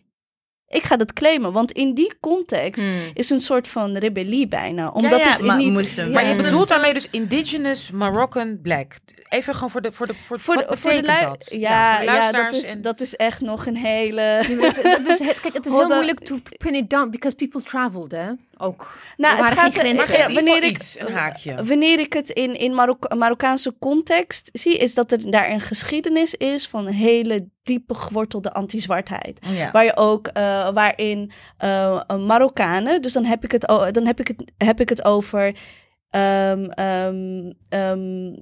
[0.69, 3.11] Ik ga dat claimen, want in die context Hmm.
[3.15, 4.89] is een soort van rebellie bijna.
[4.91, 5.73] Omdat ja, het maar niet...
[5.73, 8.93] moesten- Maar je bedoelt daarmee dus indigenous Moroccan black.
[9.29, 11.11] Even gewoon voor de voor de voor, voor de, voor de dat?
[11.11, 14.45] Ja, voor de ja, dat, luisteraars is, en- dat is echt nog een hele...
[14.83, 17.63] Dat- is, het- kijk, het is heel moeilijk to, to pin it down, because people
[17.63, 18.31] traveled, hè?
[18.61, 18.99] Ook.
[19.17, 20.29] Nou, er het gaat geen er- Maar grenzen.
[20.29, 21.65] in wanneer ik- iets, een haakje.
[21.65, 26.35] Wanneer ik het in, in Marok Marokkaanse context zie, is dat er daar een geschiedenis
[26.35, 29.39] is van hele diepe gewortelde anti-zwartheid.
[29.47, 29.71] Ja.
[29.71, 33.63] Waar je ook, eh, waarin eh, Marokkanen, dus dan heb ik het,
[33.93, 35.55] dan heb ik het, heb ik het over
[36.11, 38.33] ehm, ehm, ehm,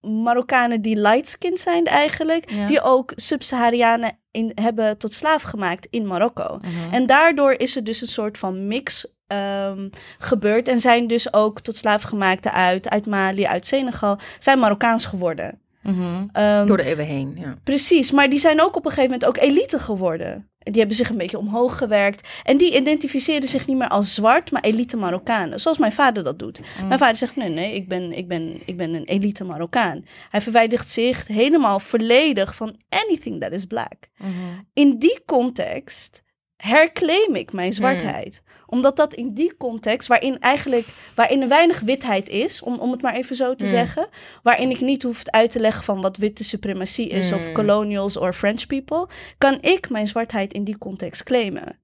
[0.00, 2.66] Marokkanen die light-skinned zijn eigenlijk, Ja.
[2.66, 6.58] die ook Sub-Saharianen in, hebben tot slaaf gemaakt in Marokko.
[6.62, 6.94] Mhm.
[6.94, 9.88] En daardoor is er dus een soort van mix ehm,
[10.18, 10.68] gebeurd.
[10.68, 15.60] En zijn dus ook tot slaafgemaakte uit, uit Mali, uit Senegal, zijn Marokkaans geworden.
[15.82, 16.26] Mhm.
[16.32, 17.56] Ehm, Door de eeuwen heen, ja.
[17.64, 20.50] Precies, maar die zijn ook op een gegeven moment ook elite geworden.
[20.62, 22.28] Die hebben zich een beetje omhoog gewerkt.
[22.42, 25.60] En die identificeren zich niet meer als zwart, maar elite Marokkanen.
[25.60, 26.60] Zoals mijn vader dat doet.
[26.86, 30.04] Mijn vader zegt, nee, nee, ik ben, ik, ben, ik ben een elite Marokkaan.
[30.30, 34.08] Hij verwijdert zich helemaal volledig van anything that is black.
[34.16, 34.30] Mhm.
[34.72, 36.22] In die context
[36.56, 38.42] herclaim ik mijn zwartheid.
[38.72, 43.02] Omdat dat in die context, waarin eigenlijk waarin er weinig witheid is, om, om het
[43.02, 43.70] maar even zo te Mm.
[43.70, 44.08] zeggen,
[44.42, 47.52] waarin ik niet hoef uit te leggen van wat witte suprematie is of Mm.
[47.54, 49.06] colonials of French people,
[49.38, 51.80] kan ik mijn zwartheid in die context claimen.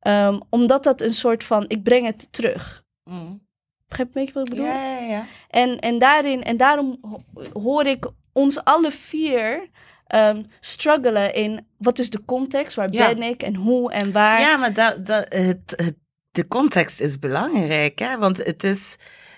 [0.00, 2.84] Ehm, omdat dat een soort van, ik breng het terug.
[3.04, 3.16] Mhm.
[3.88, 4.66] Begrijp je een beetje wat ik bedoel?
[4.66, 5.24] Ja, ja, ja.
[5.48, 7.22] En, en, daarin, en daarom ho-
[7.60, 9.68] hoor ik ons alle vier
[10.06, 13.14] ehm, struggelen in wat is de context, waar Ja.
[13.14, 14.40] ben ik en hoe en waar.
[14.40, 15.94] Ja, maar dat, dat, het, het,
[16.38, 18.18] de context is belangrijk, hè?
[18.18, 18.96] want het is,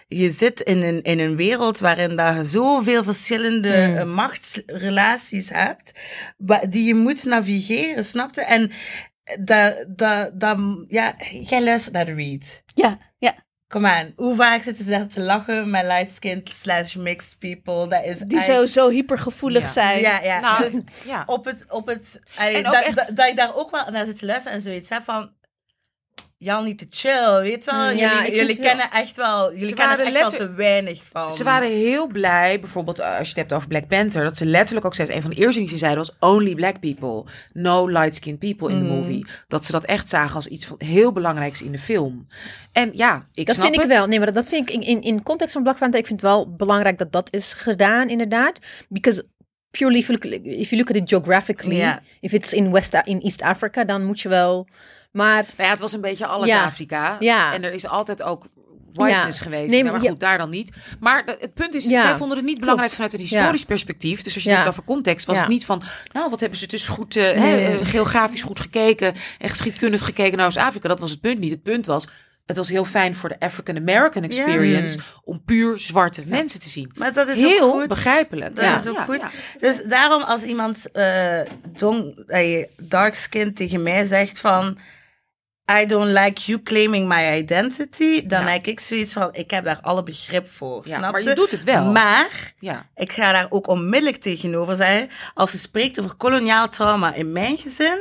[0.09, 3.97] je zit in een, in een wereld waarin dat je zoveel verschillende Mm.
[3.97, 5.93] eh, machtsrelaties hebt,
[6.69, 8.41] die je moet navigeren, snap je?
[8.45, 8.71] En
[9.41, 10.59] dat, dat, dat,
[10.89, 12.63] ja, jij luistert naar de read.
[12.75, 13.35] ja, ja.
[13.69, 17.89] Kom aan, hoe vaak zitten ze daar te lachen met light-skinned slash mixed people?
[17.89, 19.69] Dat is Die zo, zo hypergevoelig Ja.
[19.69, 20.01] zijn.
[20.01, 20.41] Ja, ja.
[20.41, 21.23] Nou, dus ja.
[21.27, 22.21] op het, op het,
[22.57, 25.31] ook dat, echt- je daar ook wel naar zit te luisteren en zoiets hè, van,
[26.43, 27.91] y'all need to chill, weet je wel?
[27.93, 28.67] Mm, ja, jullie jullie wel.
[28.67, 31.33] kennen echt wel, jullie Ze kennen waren echt wel te weinig van.
[31.33, 34.45] Ze waren heel blij, bijvoorbeeld eh, als je het hebt over Black Panther, dat ze
[34.45, 37.25] letterlijk ook zelfs een van de eerste dingen die ze zeiden was only black people,
[37.53, 38.95] no light-skinned people in the Mhm.
[38.95, 39.27] movie.
[39.49, 42.27] Dat ze dat echt zagen als iets van heel belangrijks in de film.
[42.73, 44.07] En ja, ik Dat snap vind ik wel.
[44.07, 46.31] Nee, maar dat vind ik in, in, in context van Black Panther, ik vind het
[46.31, 48.59] wel belangrijk dat dat is gedaan, inderdaad.
[48.89, 49.27] Because
[49.71, 52.01] purely, if you look, if you look at it geographically, Ja.
[52.21, 54.67] if it's in, West, in East Africa, dan moet je wel...
[55.11, 56.65] Maar Nou ja, het was een beetje alles Ja.
[56.65, 57.17] Afrika.
[57.21, 57.53] Ja.
[57.53, 58.47] En er is altijd ook
[58.93, 59.45] whiteness Ja.
[59.45, 59.71] geweest.
[59.71, 60.73] Nee, Nou, maar maar- goed, daar dan niet.
[61.01, 63.11] Maar het punt is, Ja, zij vonden het niet belangrijk klopt.
[63.13, 64.23] vanuit een historisch perspectief.
[64.23, 65.43] Dus als je hebt over context, was Ja.
[65.43, 65.83] het niet van...
[66.13, 67.67] Nou, wat hebben ze dus goed, eh, Nee.
[67.67, 69.15] eh, geografisch goed gekeken...
[69.39, 70.89] en geschiedkundig gekeken naar Oost-Afrika.
[70.89, 71.51] Dat was het punt niet.
[71.51, 72.09] Het punt was...
[72.47, 76.91] Het was heel fijn voor de African American experience om puur zwarte mensen te zien.
[76.95, 77.89] maar dat is Heel ook goed.
[77.89, 78.55] begrijpelijk.
[78.57, 78.79] Dat Ja.
[78.79, 79.21] is ook Ja, goed.
[79.21, 79.31] ja.
[79.61, 80.87] Dus daarom als iemand
[81.77, 84.79] don, eh, dark skin tegen mij zegt van...
[85.83, 88.27] I don't like you claiming my identity.
[88.27, 88.51] Dan Ja.
[88.51, 90.83] heb ik zoiets van, ik heb daar alle begrip voor.
[90.85, 91.85] Ja, snap maar je doet het wel.
[91.85, 92.87] Maar Ja.
[92.97, 95.09] Ik ga daar ook onmiddellijk tegenover zeggen.
[95.35, 97.99] Als je spreekt over koloniaal trauma in mijn gezin,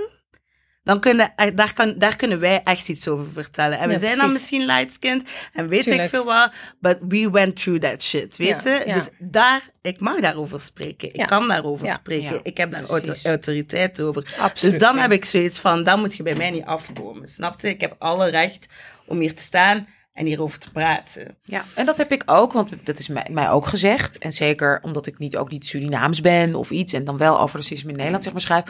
[0.89, 3.79] dan kunnen, eh, daar, kan, daar kunnen wij echt iets over vertellen.
[3.79, 7.55] En we Ja, zijn dan misschien light-skinned en weet ik veel wat, but we went
[7.61, 8.81] through that shit, weet je?
[8.85, 8.93] ja.
[8.93, 11.13] Dus daar, ik mag daarover spreken.
[11.13, 12.39] Ik kan daarover spreken.
[12.43, 13.25] Ik heb daar precies.
[13.25, 14.35] autoriteit over.
[14.39, 17.61] Absoluut, dus dan heb ik zoiets van, dan moet je bij mij niet afkomen, snap
[17.61, 17.69] je?
[17.69, 18.67] Ik heb alle recht
[19.05, 19.87] om hier te staan
[20.19, 21.37] en hierover te praten.
[21.43, 24.17] Ja, en dat heb ik ook, want dat is mij, mij ook gezegd.
[24.17, 27.59] En zeker omdat ik niet ook niet Surinaams ben of iets en dan wel over
[27.59, 28.63] racisme in Nederland zeg maar schrijf.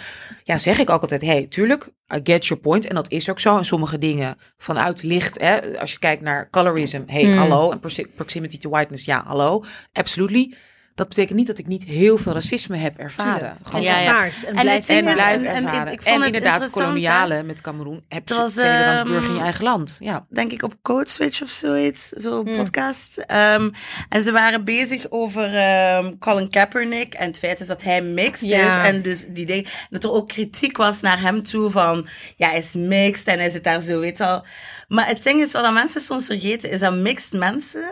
[0.43, 2.85] Ja, zeg ik ook altijd, hey, tuurlijk, I get your point.
[2.87, 3.57] En dat is ook zo.
[3.57, 7.37] En sommige dingen vanuit licht, hè, als je kijkt naar colorism, hey, Hmm.
[7.37, 7.71] hallo.
[7.71, 9.63] En proxi- proximity to whiteness, ja, hallo.
[9.93, 10.53] Absolutely.
[10.99, 13.57] Dat betekent niet dat ik niet heel veel racisme heb ervaren.
[13.63, 14.07] Gewoon Ja, ja.
[14.07, 15.17] ervaart en het blijft En en-
[15.65, 18.03] en ik- ik En, vond het inderdaad, koloniale met Cameroen.
[18.07, 19.95] Heb je was, ehm, burger in je eigen land.
[19.99, 20.25] Ja.
[20.29, 22.57] denk ik, op Code Switch of zoiets, zo'n Hmm.
[22.57, 23.17] podcast.
[23.17, 23.69] Ehm,
[24.09, 28.49] en ze waren bezig over ehm, Colin Kaepernick en het feit is dat hij mixed
[28.49, 28.77] Ja.
[28.79, 28.87] is.
[28.87, 32.57] En dus die ding, dat er ook kritiek was naar hem toe van, ja, hij
[32.57, 34.45] is mixed en hij zit daar zo, weet al.
[34.87, 37.83] Maar het ding is, wat mensen soms vergeten, is dat mixed mensen,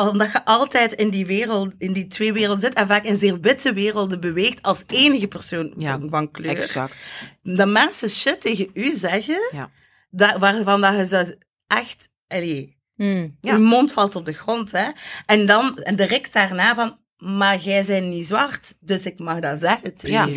[0.00, 3.40] omdat je altijd in die wereld, in die twee werelden zit en vaak in zeer
[3.40, 6.56] witte werelden beweegt als enige persoon Ja, van, van kleur.
[6.56, 7.10] Exact.
[7.42, 9.70] Dat mensen shit tegen u zeggen, Ja.
[10.10, 11.34] dat, waarvan dat je zou
[11.66, 13.36] echt, allee, Hmm.
[13.40, 13.52] Ja.
[13.52, 14.88] je mond valt op de grond, hè.
[15.26, 19.60] En dan, en direct daarna van, maar jij bent niet zwart, dus ik mag dat
[19.60, 20.28] zeggen Ja.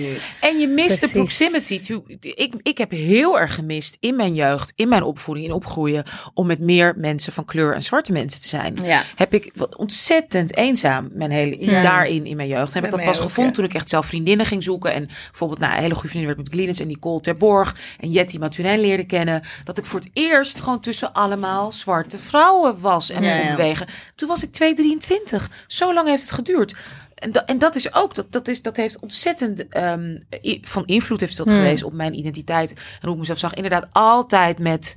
[0.41, 1.79] En je mist de proximity.
[1.79, 6.03] To, ik, ik heb heel erg gemist in mijn jeugd, in mijn opvoeding, in opgroeien,
[6.33, 8.77] om met meer mensen van kleur en zwarte mensen te zijn.
[8.83, 9.03] Ja.
[9.15, 11.81] Heb ik ontzettend eenzaam mijn hele, Ja.
[11.81, 12.73] daarin in mijn jeugd.
[12.73, 13.57] Heb Bij ik dat pas ook, gevonden ja.
[13.59, 14.93] toen ik echt zelf vriendinnen ging zoeken.
[14.93, 18.37] En bijvoorbeeld nou, een hele goede vriendin werd met Glynis en Nicole Terborg en Jetty
[18.37, 19.41] Maturin leerde kennen.
[19.63, 23.55] Dat ik voor het eerst gewoon tussen allemaal zwarte vrouwen was en Ja, kon ja.
[23.55, 23.87] bewegen.
[24.15, 25.49] Toen was ik 223.
[25.67, 26.74] Zo lang heeft het geduurd.
[27.15, 30.17] En, dat, en dat is ook, dat, dat, is, dat heeft ontzettend ehm,
[30.61, 31.55] van invloed heeft dat Hmm.
[31.55, 32.73] geweest op mijn identiteit.
[32.73, 33.53] En hoe ik mezelf zag.
[33.53, 34.95] Inderdaad, altijd met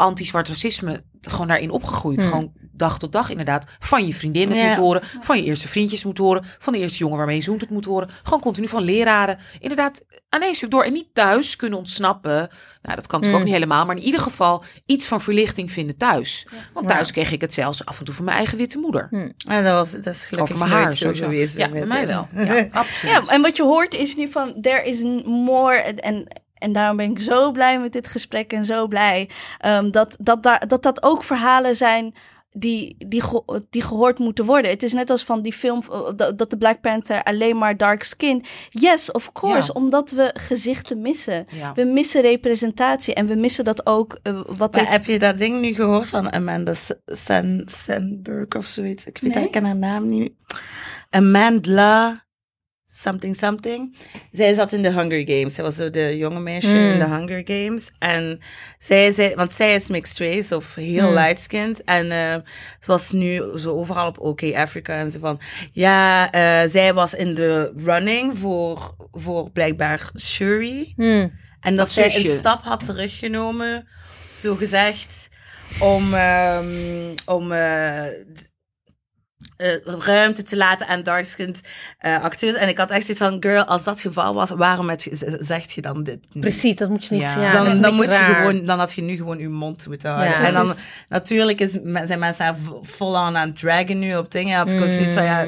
[0.00, 2.22] anti-zwart racisme gewoon daarin opgegroeid.
[2.22, 3.64] Gewoon dag tot dag inderdaad.
[3.78, 4.66] Van je vriendinnen Ja.
[4.66, 5.02] moet horen.
[5.20, 6.44] Van je eerste vriendjes moet horen.
[6.58, 8.08] Van de eerste jongen waarmee je zoent het moet horen.
[8.22, 9.38] Gewoon continu van leraren.
[9.58, 10.84] Inderdaad, aan één stuk door.
[10.84, 12.32] En niet thuis kunnen ontsnappen.
[12.82, 13.86] Nou, dat kan natuurlijk ook niet helemaal.
[13.86, 16.46] Maar in ieder geval iets van verlichting vinden thuis.
[16.72, 19.08] Want thuis kreeg ik het zelfs af en toe van mijn eigen witte moeder.
[19.48, 21.24] En dat, was, dat is gelukkig Over mijn haar sowieso.
[21.24, 21.56] geweest.
[21.56, 22.28] Ja, bij mij wel.
[22.34, 23.14] Ja, absoluut.
[23.26, 26.26] Ja, en wat je hoort is nu van, there is more, en,
[26.60, 29.28] en daarom ben ik zo blij met dit gesprek en zo blij
[29.58, 32.14] ehm, dat, dat, daar, dat dat ook verhalen zijn
[32.52, 34.70] die, die, ge- die gehoord moeten worden.
[34.70, 36.00] Het is net als van die film eh,
[36.36, 38.44] dat, de Black Panther alleen maar dark skin.
[38.70, 39.80] Yes, of course, Ja.
[39.80, 41.46] omdat we gezichten missen.
[41.50, 41.72] Ja.
[41.74, 44.18] We missen representatie en we missen dat ook.
[44.22, 48.66] eh, wat Maar heb je dat ding nu gehoord van Amanda S- Sen, Senberg of
[48.66, 49.04] zoiets?
[49.06, 49.44] Ik weet Nee.
[49.44, 50.32] ik ken haar naam niet.
[51.10, 52.24] Amanda
[52.92, 53.96] something something.
[54.32, 55.54] Zij zat in de Hunger Games.
[55.54, 57.90] Zij was zo de jonge meisje in de Hunger Games.
[57.98, 58.40] En
[58.78, 61.84] zij zei, want zij is mixed race of heel light-skinned.
[61.84, 62.34] En eh,
[62.80, 65.40] ze was nu zo overal op OK Africa en zo van,
[65.72, 70.92] ja, eh, zij was in de running voor, voor blijkbaar Shuri.
[70.96, 71.32] Hmm.
[71.60, 72.30] En dat Dat zij zusje.
[72.30, 73.88] een stap had teruggenomen,
[74.32, 75.28] zo gezegd,
[75.80, 78.04] om, ehm, om eh,
[79.60, 81.60] eh, ruimte te laten aan dark-skinned
[81.98, 82.54] eh, acteurs.
[82.54, 85.22] En ik had echt zoiets van, girl, als dat het geval was, waarom het, z-
[85.38, 86.40] zegt je dan dit niet?
[86.42, 87.22] Precies, dat moet je niet.
[87.22, 87.40] Ja.
[87.40, 90.28] Ja, dan, dan, moet je gewoon, dan had je nu gewoon je mond moeten houden.
[90.40, 90.46] Ja.
[90.46, 90.74] en dan,
[91.08, 91.70] natuurlijk is,
[92.04, 94.56] zijn mensen daar vo- vol aan aan het dragen nu op dingen.
[94.58, 95.46] Had ik ook zoiets van, ja,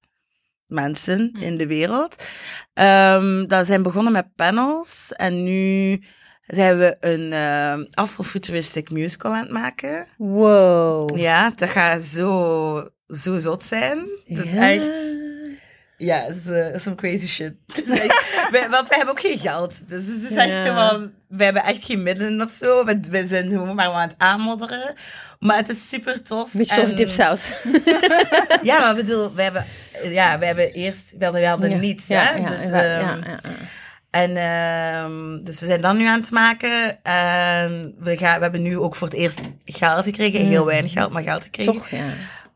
[0.70, 2.24] mensen in de wereld.
[2.74, 6.02] Ehm, dat zijn begonnen met panels en nu
[6.48, 10.08] zijn we een um, Afrofuturistic musical aan het maken.
[10.18, 11.18] Wow.
[11.18, 14.00] Ja, dat gaat zo, zo zot zijn.
[14.28, 14.72] Het is Ja.
[14.72, 15.18] echt...
[15.98, 17.54] Ja, het is eh, some crazy shit.
[17.76, 17.86] Is
[18.52, 19.90] wij- want wij hebben ook geen geld.
[19.90, 20.66] Dus het is echt Ja.
[20.66, 21.12] zo van...
[21.28, 22.86] We hebben echt geen middelen of zo.
[22.86, 24.94] We, we zijn gewoon maar aan het aanmodderen.
[25.40, 26.50] Maar het is super tof.
[26.54, 27.52] Zoals En- dipsaus.
[28.62, 29.66] Ja, maar ik bedoel, we hebben,
[30.04, 31.14] ja, we hebben eerst...
[31.18, 31.78] We hadden, we hadden Ja.
[31.78, 32.36] niets, ja, hè.
[32.38, 33.22] Ja, dus, ehm,
[34.10, 37.04] en ehm, dus we zijn dat nu aan het maken.
[37.04, 40.46] En we, gaan, we hebben nu ook voor het eerst geld gekregen.
[40.46, 41.74] Heel weinig geld, maar geld gekregen.
[41.74, 42.04] Toch, ja.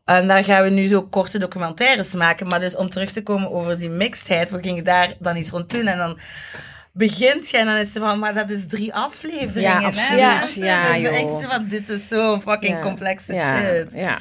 [0.04, 2.48] En daar gaan we nu zo korte documentaires maken.
[2.48, 5.70] Maar dus om terug te komen over die mixedheid, we gingen daar dan iets rond
[5.70, 5.86] doen.
[5.86, 6.18] En dan
[6.96, 9.62] begint je en dan is het van, maar dat is drie afleveringen.
[9.80, 10.64] Ja, hè, mensen?
[10.64, 11.12] Ja, joh.
[11.14, 12.80] echt zo van, dit is zo fucking Ja.
[12.80, 13.92] complexe ja, shit.
[13.94, 14.18] Ja.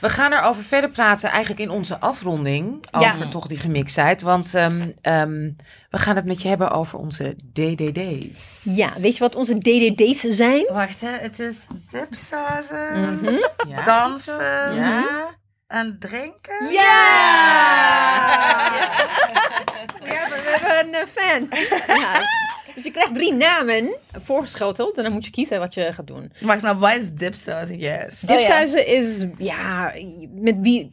[0.00, 2.84] We gaan erover verder praten, eigenlijk in onze afronding.
[3.00, 3.12] Ja.
[3.12, 4.22] Over toch die gemixheid.
[4.22, 5.50] Want ehm, ehm,
[5.90, 8.60] we gaan het met je hebben over onze DDD's.
[8.64, 10.66] ja, weet je wat onze DDD's zijn?
[10.72, 11.56] Wacht, hè, het is
[11.90, 13.18] dipsausen,
[13.68, 13.82] Ja.
[13.84, 15.06] dansen Ja.
[15.66, 16.58] en drinken.
[16.58, 16.74] We
[20.86, 21.48] een eh, fan.
[21.96, 22.44] Ja, dus-
[22.74, 26.32] dus je krijgt drie namen voorgeschoteld en dan moet je kiezen wat je gaat doen.
[26.40, 27.78] Maar wat is dipsausen?
[27.78, 28.20] Yes.
[28.20, 29.92] Dipshuizen is, ja,
[30.30, 30.88] met wie,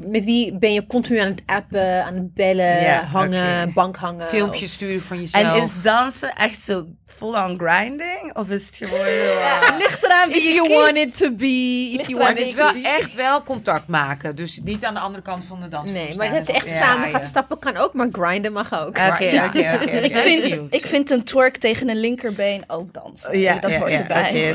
[0.00, 4.26] met wie ben je continu aan het appen, aan het bellen, Ja, hangen, bank hangen.
[4.26, 5.56] Filmpjes sturen van jezelf.
[5.56, 8.36] En is dansen echt zo full-on grinding?
[8.36, 9.40] Of is het gewoon zo...
[9.40, 10.80] ah, Ligt eraan wie If je you kiest.
[10.80, 12.88] want it to be, if you want is it wel to be.
[12.88, 14.36] echt wel contact maken.
[14.36, 15.90] Dus niet aan de andere kant van de dans.
[15.90, 17.10] Nee, maar dat je echt Ja, samen ja.
[17.12, 18.88] gaat stappen kan ook, maar grinden mag ook.
[18.88, 19.46] Oké, Ja.
[19.46, 19.90] oké, oké.
[20.08, 20.74] Ik vind, benieuwd.
[20.74, 23.38] ik vind een twerk tegen een linkerbeen ook dansen.
[23.38, 24.54] Ja, dat ja, hoort ja, erbij.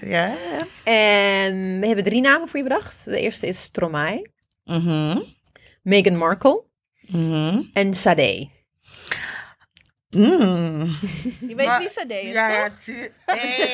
[0.00, 0.30] Ja.
[0.84, 2.96] En we hebben drie namen voor je bedacht.
[3.04, 4.26] De eerste is Stromae,
[4.64, 5.18] Mhm.
[5.82, 6.62] Meghan Markle
[7.06, 7.62] Mhm.
[7.72, 8.48] en Sade.
[10.16, 10.96] Mm.
[11.40, 12.56] Je weet Maar- wie Sade is, Ja, toch?
[12.56, 13.72] ja, tu- Hey.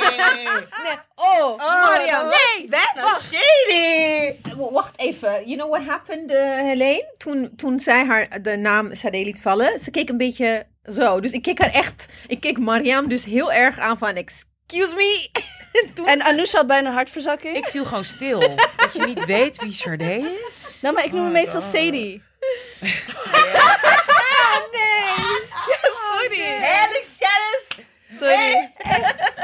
[0.82, 2.26] Nee, oh, Oh, Mariam.
[2.28, 4.34] nee, bijna shady.
[4.56, 5.30] W- Wacht even.
[5.48, 7.14] You know what happened, uh, Helene?
[7.16, 11.20] Toen, toen zij haar de naam Sade liet vallen, ze keek een beetje zo.
[11.20, 15.30] Dus ik keek haar echt, ik keek Mariam dus heel erg aan van, excuse me.
[15.94, 17.56] toen, En Anoush had bijna hartverzakking.
[17.56, 18.40] Ik viel gewoon stil.
[18.76, 20.78] dat je niet weet wie Sade is.
[20.82, 22.22] Nou, maar ik noem hem meestal Sadie.
[25.66, 25.78] Ja,
[26.10, 26.40] sorry.
[26.40, 27.86] Heilig Shannon.
[28.10, 28.70] Sorry.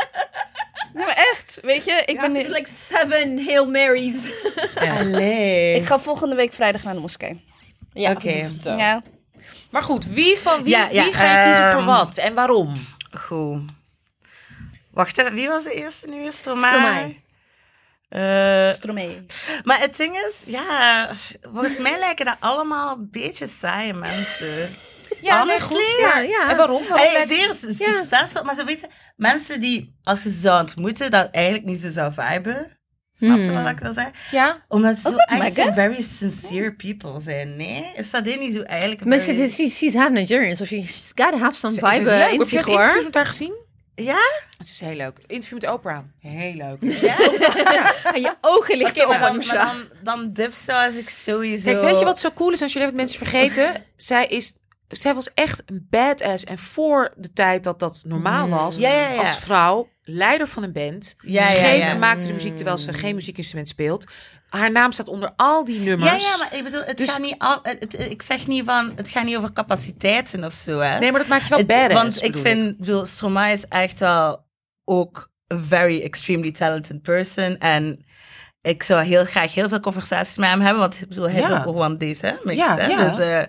[0.95, 1.59] Nee, maar echt.
[1.63, 2.33] Weet je, ik ben...
[2.33, 4.27] ben like seven Hail Marys.
[4.75, 5.75] Allee.
[5.75, 7.45] Ik ga volgende week vrijdag naar de moskee.
[7.93, 8.51] ja, Oké.
[8.63, 9.03] Ja.
[9.71, 12.35] Maar goed, wie, van, wie, Ja, ja, wie ga je kiezen voor ehm, wat en
[12.35, 12.87] waarom?
[13.19, 13.61] Goed.
[14.93, 16.33] Wacht, wie was de eerste nu?
[16.33, 16.69] Stromae?
[16.69, 17.21] Stromae.
[18.09, 19.27] Eh, Stromee.
[19.65, 21.11] maar het ding is, ja,
[21.53, 24.69] volgens mij lijken dat allemaal een beetje saaie mensen.
[25.23, 26.51] Ja, nee, goed, Ja, ja.
[26.51, 26.83] En waarom?
[26.89, 31.11] waarom Hey, lijkt- zeer succesvol, maar ze weten, mensen die, als ze ze zou ontmoeten,
[31.11, 32.81] dat eigenlijk niet zo zou viben.
[33.15, 33.63] Snap je Hmm.
[33.63, 34.13] wat ik wil zeggen?
[34.31, 37.93] Ja, Omdat ze zo met echt zo very sincere people zijn, nee?
[37.95, 41.39] Is dat niet zo eigenlijk Maar very- she, she, she's half Nigerian, so she's gotta
[41.39, 43.03] have some vibe uh, Heb in je zich het interviews hoor.
[43.05, 43.71] met haar gezien?
[43.95, 44.21] Ja?
[44.59, 45.19] Het is heel leuk.
[45.27, 45.99] Interview met Oprah.
[46.21, 47.01] Heel leuk.
[47.01, 47.17] Ja?
[48.15, 51.71] En je ogen maar, op, dan, dan, dan dipsaus ik sowieso...
[51.71, 53.85] Kijk, weet je wat zo cool is als jullie het mensen vergeten?
[53.97, 54.55] zij, is,
[54.89, 56.45] zij was echt een badass.
[56.45, 59.21] En voor de tijd dat dat normaal was, Ja, ja, ja.
[59.21, 61.89] als vrouw, leider van een band, Ja, ja, schreef ja.
[61.89, 64.05] en maakte de muziek terwijl ze geen muziekinstrument speelt.
[64.53, 66.11] Haar naam staat onder al die nummers.
[66.23, 68.93] Ja, ja, maar ik bedoel, het Dus- gaat niet al, het, ik zeg niet van,
[68.97, 70.99] het gaat niet over capaciteiten of zo, hè.
[70.99, 71.95] Nee, maar dat maakt je wel badass.
[71.95, 74.47] Want ik vind, ik bedoel, Stromae is echt wel
[74.85, 77.59] ook een very extremely talented person.
[77.59, 78.05] En
[78.61, 81.51] ik zou heel graag heel veel conversaties met hem hebben, want ik bedoel, hij is
[81.51, 82.87] ook gewoon deze, hè, mix, Ja, hè.
[82.87, 83.05] ja.
[83.05, 83.43] Dus, eh,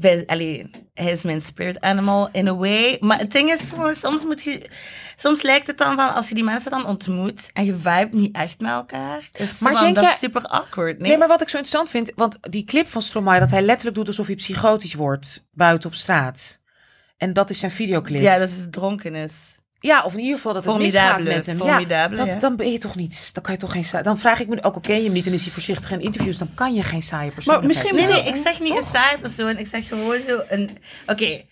[0.00, 2.96] wij, allee, hij is mijn spirit animal in a way.
[3.00, 4.68] Maar het ding is soms moet je...
[5.16, 8.36] Soms lijkt het dan van, als je die mensen dan ontmoet en je vibe niet
[8.36, 11.08] echt met elkaar, is Maar maar denk dat jij- is super awkward, nee?
[11.08, 13.96] Nee, maar wat ik zo interessant vind, want die clip van Stromae, dat hij letterlijk
[13.96, 16.60] doet alsof hij psychotisch wordt buiten op straat.
[17.16, 18.20] En dat is zijn videoclip.
[18.20, 19.57] Ja, dat is dronken is.
[19.80, 21.56] Ja, of in ieder geval dat het misgaat met hem.
[21.66, 21.78] ja,
[22.10, 22.16] ja.
[22.16, 24.48] dat, Dan ben je toch niet, dan kan je toch geen saai- Dan vraag ik
[24.48, 26.74] me, ook al ken je hem niet en is hij voorzichtig in interviews, dan kan
[26.74, 29.58] je geen saaie persoon misschien Nee, ik zeg niet een saai persoon.
[29.58, 30.78] Ik zeg gewoon zo een...
[31.06, 31.42] Oké,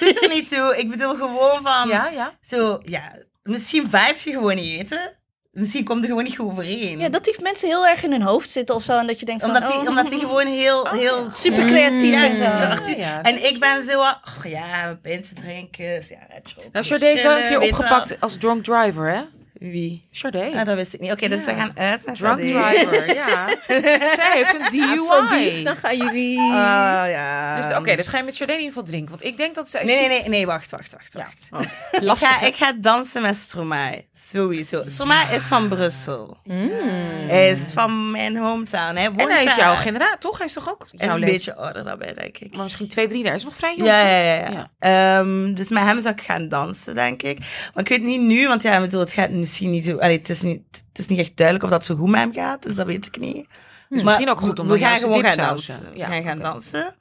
[0.00, 0.74] doet er niet toe.
[0.78, 1.88] Ik bedoel gewoon van...
[1.88, 2.38] Ja, ja.
[2.42, 3.12] Zo, ja...
[3.42, 5.12] Misschien vibes je gewoon niet eten.
[5.52, 6.98] Misschien komt er gewoon niet goed overeen.
[6.98, 8.98] Ja, dat die mensen heel erg in hun hoofd zitten of zo.
[8.98, 12.14] En dat je denkt, omdat, van, die, oh, omdat die gewoon heel, heel super creatief
[12.14, 12.42] en zo.
[12.42, 12.78] ja.
[12.96, 13.22] Ja.
[13.22, 17.48] En ik ben zo, oh ja, een pintje drinken, roken, Nou, Sade is wel een
[17.48, 19.22] keer opgepakt als drunk driver, hè?
[19.70, 20.06] Wie?
[20.10, 20.50] Sade.
[20.54, 21.12] Ah, dat wist ik niet.
[21.12, 22.76] Oké, dus we gaan uit met Drunk Sade.
[22.76, 23.48] driver, ja.
[24.18, 25.62] Zij heeft een DUI.
[25.64, 26.38] dan gaan jullie...
[26.38, 27.56] Ah, ja.
[27.56, 29.10] Dus oké, dus ga je met Sade in ieder geval drinken.
[29.10, 29.84] Want ik denk dat zij...
[29.84, 31.48] Nee, nee, nee, nee, wacht, wacht, wacht.
[31.50, 31.70] wacht.
[32.02, 34.04] ik, ga, ik ga dansen met Stromae.
[34.14, 34.82] Sowieso.
[34.88, 36.36] Stromae is van Brussel.
[36.48, 38.96] Hij is van mijn hometown.
[38.96, 39.58] Hij En hij is daar.
[39.58, 40.36] jouw generaal, toch?
[40.38, 42.54] Hij is toch ook is jouw een beetje ouder dan mij, denk ik.
[42.54, 43.28] Maar misschien twee, drie jaar.
[43.28, 43.88] Hij is nog vrij jong.
[43.88, 44.48] Ja, ja, ja.
[44.50, 44.70] ja.
[45.18, 47.38] Ehm, dus met hem zou ik gaan dansen, denk ik.
[47.38, 49.98] Maar ik weet niet nu, want ja, ik bedoel, het gaat misschien niet zo...
[49.98, 52.32] Allee, het, is niet, het is niet echt duidelijk of dat zo goed met hem
[52.32, 53.48] gaat, dus dat weet ik niet.
[53.88, 55.86] Dus misschien ook goed om we gaan gewoon gaan dansen.
[55.94, 56.42] Ja, we gaan gaan oké.
[56.42, 56.94] dansen.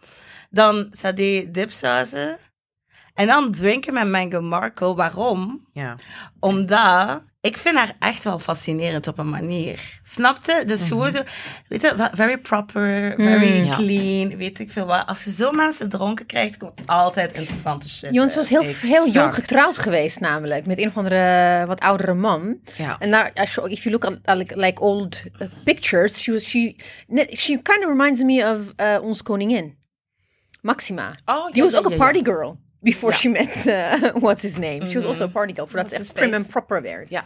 [0.49, 2.38] Dan Sade dipsausen.
[3.14, 4.95] En dan drinken met Mango Marco.
[4.95, 5.68] Waarom?
[5.73, 5.95] Ja.
[6.40, 9.99] Omdat ik vind haar echt wel fascinerend op een manier.
[10.03, 10.63] Snapte?
[10.65, 11.22] Dus gewoon zo,
[11.68, 13.65] weet je, very proper, very.
[13.65, 13.76] Ja.
[13.76, 15.07] clean, weet ik veel wat.
[15.07, 18.13] Als je zo mensen dronken krijgt, komt altijd interessante shit.
[18.13, 20.65] Jons was heel, heel jong getrouwd geweest namelijk.
[20.65, 22.59] Met een of andere wat oudere man.
[22.77, 22.95] Ja.
[22.99, 26.43] En daar, als je, if you look at like, like old uh, pictures, she was
[26.43, 26.76] she,
[27.31, 29.77] she kind of reminds me of uh, onze koningin,
[30.61, 31.13] Maxima.
[31.26, 34.58] Oh, Die was ook ja, een ja, party girl before she met uh, what's his
[34.58, 34.88] name.
[34.88, 36.40] She was also a party girl voordat ze What's echt his prim face?
[36.40, 37.10] en proper werd.
[37.10, 37.24] Ja.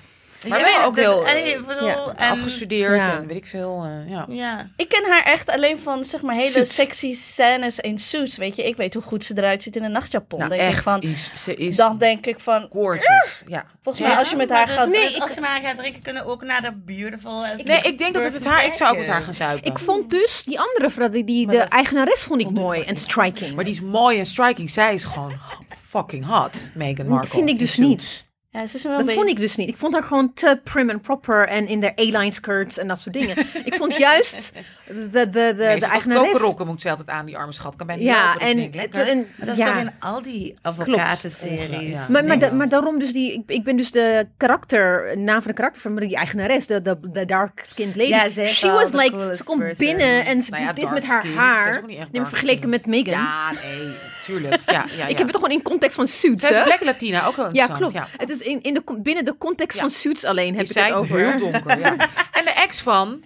[0.50, 3.18] Maar Ja, ook dus- heel allee, eh, ik bedoel, ja, en- afgestudeerd Ja.
[3.18, 3.84] en weet ik veel.
[3.86, 4.26] eh, ja.
[4.30, 4.70] Ja.
[4.78, 6.74] Ik ken haar echt alleen van zeg maar hele Suits.
[6.76, 8.38] sexy scènes in Suits.
[8.38, 10.40] Weet je, ik weet hoe goed ze eruit ziet in een nachtjapon.
[10.40, 13.44] Nou, denk ik echt, van, is, ze is dan denk ik van, gorgeous.
[13.48, 13.66] Ja.
[13.84, 14.86] volgens mij als je met haar gaat...
[14.88, 17.42] dus- Nee, dus ik- als je maar gaat drinken, kunnen ook naar de beautiful...
[17.64, 18.66] Nee, ik denk dat het met haar...
[18.66, 19.72] Ik zou ook met haar gaan zuipen.
[19.72, 23.56] Ik vond dus die andere vrouw, die, die de eigenares vond ik mooi en striking.
[23.56, 24.70] Maar die is mooi en striking.
[24.70, 25.40] Zij is gewoon
[25.78, 27.30] fucking hot, Meghan Markle.
[27.30, 28.25] vind ik dus niet.
[28.56, 29.70] Ja, ze is wel Dat vond ik dus niet.
[29.70, 33.00] Ik vond haar gewoon te prim en proper en in de A-line skirts en dat
[33.00, 33.38] soort dingen.
[33.64, 34.52] ik vond juist
[34.88, 36.32] de, de, de, Nee, de ze eigenares...
[36.32, 37.76] kokerrokken moet ze altijd aan, die arme schat.
[37.76, 39.80] Kan bij Ja, en, en, en, Maar dat is toch ja.
[39.80, 41.90] in al die advocatenseries.
[41.90, 42.06] Ja.
[42.10, 45.48] Maar, maar, da- maar daarom dus die, ik, ik ben dus de karakter, naam van
[45.52, 48.10] de karakter van die eigenares, de, de, de dark-skinned lady.
[48.10, 49.86] Ja, She was like, ze komt person.
[49.88, 51.22] binnen en ze Nou ja, doet dit met haar.
[51.22, 51.78] Ze haar.
[51.82, 52.84] ook niet echt Nee, maar vergeleken met.
[52.86, 53.14] Megan.
[53.14, 54.60] Ja, nee, tuurlijk.
[54.66, 55.06] Ja, ja, ja.
[55.16, 56.64] Ik heb het toch gewoon in context van Suits, Zij is?
[56.64, 57.92] Black Latina, ook wel Ja, interessant.
[57.92, 58.08] klopt.
[58.18, 59.82] Het is in, in de, binnen de context Ja.
[59.82, 61.18] van Suits alleen heb Is ik het zij over.
[61.18, 61.96] heel donker, ja.
[62.38, 63.24] En de ex van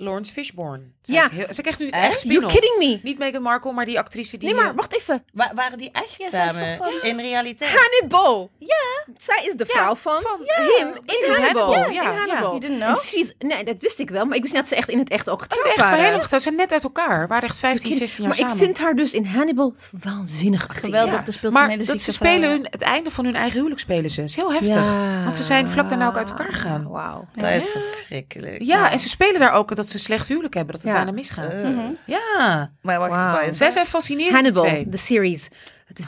[0.00, 0.82] Lawrence Fishburne.
[1.02, 1.22] Zij Ja.
[1.24, 2.04] is heel- ze krijgt nu het Echt?
[2.12, 2.52] echt You're spin-off.
[2.54, 3.08] kidding me.
[3.08, 4.48] Niet Meghan Markle, maar die actrice die...
[4.48, 5.24] Nee, maar eh, wacht even.
[5.32, 6.76] Wa- waren die echt Ja, samen?
[6.78, 7.70] toch van- In realiteit?
[7.80, 8.50] Hannibal.
[8.58, 8.76] Ja.
[9.16, 11.74] Zij is de vrouw van, van- hem in Hannibal.
[11.74, 12.26] Hannibal, in ja, Hannibal.
[12.36, 12.40] ja.
[12.40, 12.98] You didn't know?
[12.98, 14.24] She's- nee, dat wist ik wel.
[14.24, 16.04] Maar ik wist niet dat ze echt in het echt ook Het getrouwd echt waren.
[16.04, 17.28] heel Ze zijn net uit elkaar.
[17.28, 18.58] waren echt 15, 16 jaar maar samen.
[18.58, 20.66] ik vind haar dus in Hannibal waanzinnig.
[20.70, 21.26] Geweldig, Ja.
[21.26, 23.80] er speelt maar hele dat ze spelen vrouw, hun, het einde van hun eigen huwelijk
[23.80, 24.20] spelen ze.
[24.20, 24.74] Dat is heel heftig.
[24.74, 25.22] Ja.
[25.24, 26.88] Want ze zijn vlak daarna ook uit elkaar gegaan.
[26.88, 27.26] Wauw.
[27.34, 28.62] Dat is verschrikkelijk.
[28.62, 30.72] Ja, en ze spelen daar ook dat ze slecht huwelijk hebben.
[30.72, 30.96] Dat het Ja.
[30.96, 31.52] bijna misgaat.
[31.52, 31.68] Eh,
[32.06, 32.70] Ja.
[32.82, 35.48] Maar wacht, is Zij zijn fascinerend, Hannibal, de series.
[35.90, 36.06] Het is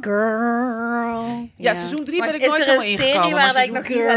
[0.00, 1.48] girl.
[1.56, 3.36] Ja, seizoen 3 ben ik is nooit helemaal een serie ingekomen.
[3.36, 4.12] waar maar ik heb gehoord?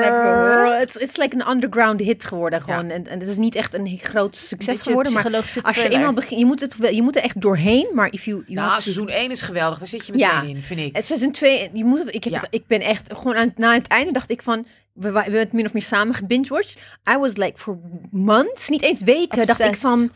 [0.70, 0.82] Girl.
[0.82, 2.90] It's, it's like een underground hit geworden gewoon.
[2.90, 5.14] En, en het is niet echt een groot succes geworden.
[5.14, 5.92] Maar als je thriller.
[5.92, 7.88] eenmaal begint, je moet, het, je moet er echt doorheen.
[7.94, 9.80] Maar if you, you Nou, have seizoen 1 is geweldig.
[9.80, 10.42] Daar zit je meteen Ja.
[10.42, 10.96] in, vind ik.
[10.96, 12.40] Het seizoen 2, je moet het, ik, heb Ja.
[12.40, 14.66] het- ik ben echt gewoon aan, na het einde dacht ik van.
[14.94, 16.78] We, we hebben het min of meer samen gebingewatched.
[17.10, 17.78] I was like for
[18.12, 20.12] months, niet eens weken, dacht ik van.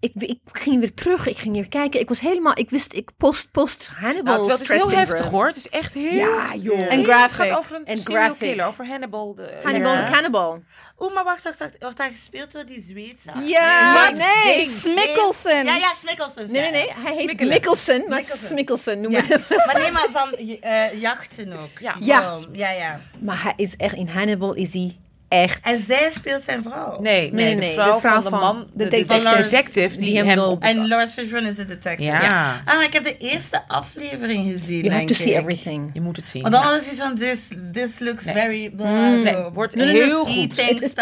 [0.00, 2.00] Ik, ik ging weer terug, ik ging weer kijken.
[2.00, 4.38] Ik was helemaal, ik wist, ik post, post Hannibal.
[4.38, 5.46] Nou, het is heel heftig hoor.
[5.46, 6.12] Het is echt heel...
[6.12, 6.78] Ja, joh.
[6.80, 7.46] En Het graphic.
[7.46, 8.48] gaat over een En serial graphic.
[8.48, 8.66] killer.
[8.66, 9.34] Over Hannibal.
[9.34, 10.04] De, Hannibal Ja.
[10.04, 10.62] de Cannibal.
[10.98, 11.72] Oeh, maar wacht, wacht, wacht.
[11.80, 13.30] Wordt daar gespeeld door die Zweedse?
[13.44, 14.60] Ja, nee.
[14.68, 15.64] Smikkelsen.
[15.64, 16.50] Ja, ja, Smikkelsen.
[16.50, 16.92] Nee, nee, nee.
[16.92, 17.52] Hij heet Smikkelen.
[17.52, 18.48] Mikkelsen, maar Mikkelsen.
[18.48, 19.26] Smikkelsen noemen Ja.
[19.26, 19.56] we hem.
[19.66, 21.78] Maar nee, maar van eh, jachten ook.
[21.80, 21.96] Ja.
[22.00, 23.00] Ja, ja.
[23.18, 24.96] Maar hij is echt, in Hannibal is hij
[25.28, 25.60] echt...
[25.62, 27.00] En zij speelt zijn vrouw.
[27.00, 29.42] Nee, nee, Nee, de, vrouw de vrouw van de man, de, de de detective.
[29.42, 30.62] detective, die, Die hem op...
[30.62, 32.10] En Lawrence Fishburne is de detective.
[32.10, 32.62] Ja.
[32.64, 35.38] Ah, maar ik heb de eerste aflevering gezien, You have to see ik.
[35.40, 35.90] everything.
[35.92, 36.42] Je moet het zien.
[36.42, 36.64] Want Ja.
[36.64, 38.34] was hij van, this, this looks Nee.
[38.34, 38.70] very...
[38.70, 39.22] Blah, Mm.
[39.22, 39.50] Nee, zo.
[39.54, 40.66] wordt heel goed.
[40.66, 40.96] Het- stuff.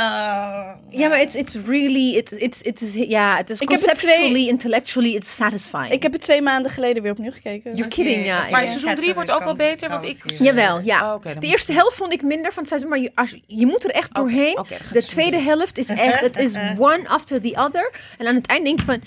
[0.90, 5.34] Ja, maar it's, it's really, it's, it's, it's, ja, het is conceptually, twee- intellectually, it's
[5.34, 5.90] satisfying.
[5.90, 7.74] Ik heb het twee maanden geleden weer opnieuw gekeken.
[7.74, 8.46] You're kidding, ja.
[8.50, 10.22] Maar seizoen Gaat 3 zo wordt ook wel beter, want ik...
[10.38, 11.08] Jawel, ja.
[11.08, 13.00] Oh, oké, dan de eerste helft vond ik minder van het seizoen, maar
[13.46, 14.58] je moet er echt doorheen.
[14.92, 17.90] de tweede helft is echt, het is one after the other.
[18.18, 19.00] En aan het eind denk je van,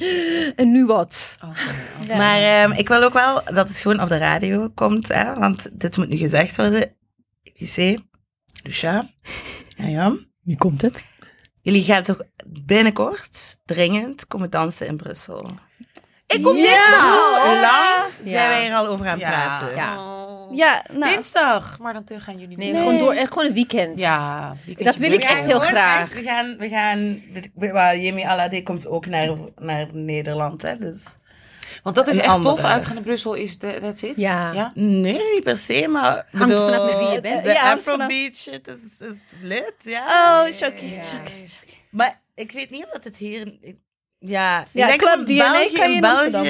[0.56, 1.38] en nu wat?
[2.08, 5.70] Maar ehm, ik wil ook wel dat het gewoon op de radio komt, hè, want
[5.74, 6.96] dit moet nu gezegd worden.
[7.54, 7.98] JC,
[8.64, 9.10] Lucia,
[9.78, 11.04] en Jan, Nu komt het.
[11.62, 15.50] jullie gaan toch binnenkort dringend komen dansen in Brussel?
[16.36, 16.62] Ik kom Ja!
[16.64, 17.44] dinsdag.
[17.46, 17.62] Hoe lang
[18.24, 18.32] Ja.
[18.32, 19.30] zijn wij hier al over aan het Ja.
[19.30, 19.76] praten?
[19.76, 19.98] Ja.
[19.98, 20.56] Oh.
[20.56, 21.14] Ja, nou.
[21.14, 21.80] Dinsdag.
[21.80, 22.80] Maar dan kun- gaan jullie Nee, niet.
[22.82, 24.00] gewoon door, echt gewoon een weekend.
[24.00, 24.54] Ja.
[24.66, 26.14] weekendje Dat wil ik echt heel graag.
[26.14, 27.22] we gaan, we gaan,
[27.56, 31.16] we- well, Jimmy Alade komt ook naar, naar Nederland, hè, dus.
[31.84, 32.56] Want dat is Een echt andere.
[32.56, 32.64] tof.
[32.66, 34.14] Uitgaan naar Brussel is de, that's it.
[34.16, 34.52] Ja.
[34.54, 34.72] ja?
[34.76, 36.04] Nee, niet per se, maar...
[36.04, 37.44] Hangt er bedoel, vanaf met wie je bent.
[37.44, 40.04] De Ja, hangt vanaf- Afrobeat shit is, is lit, ja.
[40.06, 40.88] Oh, Chucky.
[41.02, 41.48] Chucky.
[41.92, 43.58] Maar ik weet niet of dat het hier...
[43.62, 43.78] ik-
[44.20, 46.46] Ja, Ja, Club DNA kan je in Amsterdam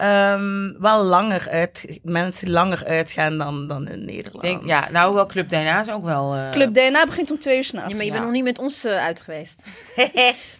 [0.00, 1.98] Ehm, wel langer uit...
[2.02, 4.40] Mensen langer uitgaan dan, dan in Nederland.
[4.42, 6.34] Denk, ja, nou wel Club DNA is ook wel...
[6.34, 7.90] eh, Club DNA begint om twee uur s'nachts.
[7.90, 8.16] Ja, maar je Ja.
[8.16, 9.62] bent nog niet met ons eh, uit geweest.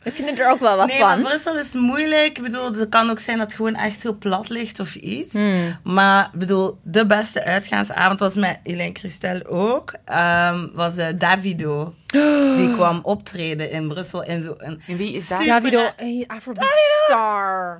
[0.02, 1.08] We vinden er ook wel wat Nee, van.
[1.08, 2.26] maar Brussel is moeilijk.
[2.38, 5.32] Ik bedoel, het kan ook zijn dat het gewoon echt heel plat ligt of iets.
[5.32, 5.76] Hmm.
[5.84, 9.92] Maar ik bedoel, de beste uitgaansavond was met Elaine Christel ook.
[10.04, 11.94] ehm, was eh, Davido.
[12.56, 14.22] Die kwam optreden in Brussel.
[14.24, 14.56] En
[14.86, 15.26] wie is?
[15.26, 16.68] Super- Davido, hey, Afrobeat
[17.06, 17.76] star.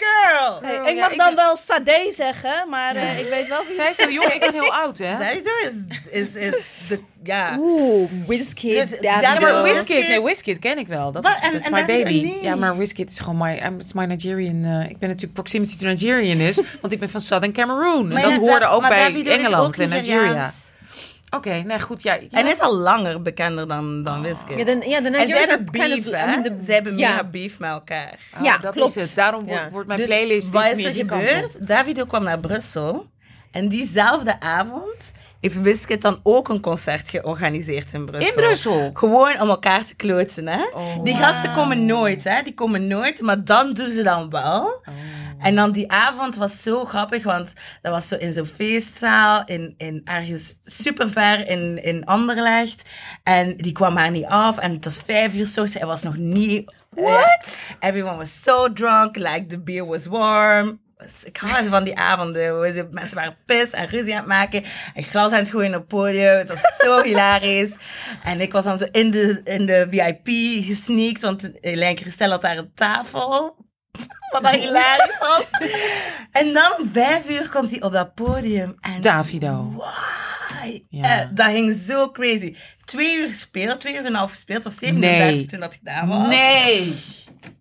[0.00, 0.58] Girl!
[0.62, 3.90] Hey, Girl, ik mag dan wel Sade zeggen, maar eh, ik weet wel wie Zij
[3.90, 5.16] is heel jong, ik ben heel oud, hè?
[5.18, 6.54] Davido is, is, is
[6.88, 7.00] de...
[7.22, 7.56] Ja.
[7.58, 9.08] Oeh, Wizkid, Dus Davido.
[9.08, 11.12] Ja, Davido- maar Wizkid- Wizkid, nee, Wizkid ken ik wel.
[11.12, 12.32] Dat is, en my baby.
[12.42, 14.64] Ja, maar Wizkid is gewoon my, I'm, it's my Nigerian.
[14.64, 18.12] eh, ik ben natuurlijk proximity to Nigerian is, want ik ben van Southern Cameroon.
[18.12, 20.52] En dat ja, hoorde Da- ook bij Engeland en Nigeria.
[21.30, 22.02] Oké, nee, goed.
[22.02, 22.20] Ja, ja.
[22.30, 24.58] En hij is al langer bekender dan, dan Wizkid.
[24.58, 26.42] Ja, de, ja, de en zij hebben beef, hè?
[26.62, 27.10] Zij hebben ja.
[27.10, 28.14] mega beef met elkaar.
[28.38, 28.96] Oh, ja, dat klopt.
[28.96, 29.14] is het.
[29.14, 29.70] Daarom wordt, Ja.
[29.70, 31.28] wordt mijn Dus playlist wat is meer er die kant op.
[31.28, 31.66] gebeurd?
[31.66, 33.06] Davido kwam naar Brussel.
[33.50, 38.28] En diezelfde avond heeft Wizkid dan ook een concert georganiseerd in Brussel.
[38.28, 38.90] In Brussel?
[38.92, 40.62] Gewoon om elkaar te kloten, hè.
[40.72, 42.42] Oh, die gasten komen nooit, hè.
[42.42, 44.62] Die komen nooit, maar dan doen ze dan wel.
[44.62, 44.94] Oh.
[45.40, 47.52] En dan die avond was zo grappig, want
[47.82, 52.82] dat was zo in zo'n feestzaal, in, in ergens super ver in, in Anderlecht.
[53.22, 54.58] En die kwam maar niet af.
[54.58, 56.72] En het was vijf uur ochtends, hij was nog niet...
[56.90, 57.76] What?
[57.80, 60.80] everyone was so drunk, like the beer was warm.
[61.24, 62.58] Ik hou van die avonden.
[62.90, 64.64] Mensen waren pist en ruzie aan het maken.
[64.94, 66.36] En glas aan het gooien op het podium.
[66.36, 67.76] Het was zo hilarisch.
[68.24, 70.28] En ik was dan zo in de, in de VIP
[70.64, 71.22] gesneakt.
[71.22, 73.56] Want Elaine Christel had daar een tafel.
[74.32, 75.44] Wat dan hilarisch was.
[76.32, 78.76] En dan om vijf uur komt hij op dat podium.
[78.80, 79.84] En Davido.
[80.90, 81.20] Ja.
[81.20, 82.56] eh, dat ging zo crazy.
[82.84, 84.64] Twee uur gespeeld, twee uur en een half gespeeld.
[84.64, 85.46] Het was 37 Nee.
[85.46, 86.28] toen dat gedaan was.
[86.28, 86.94] Nee.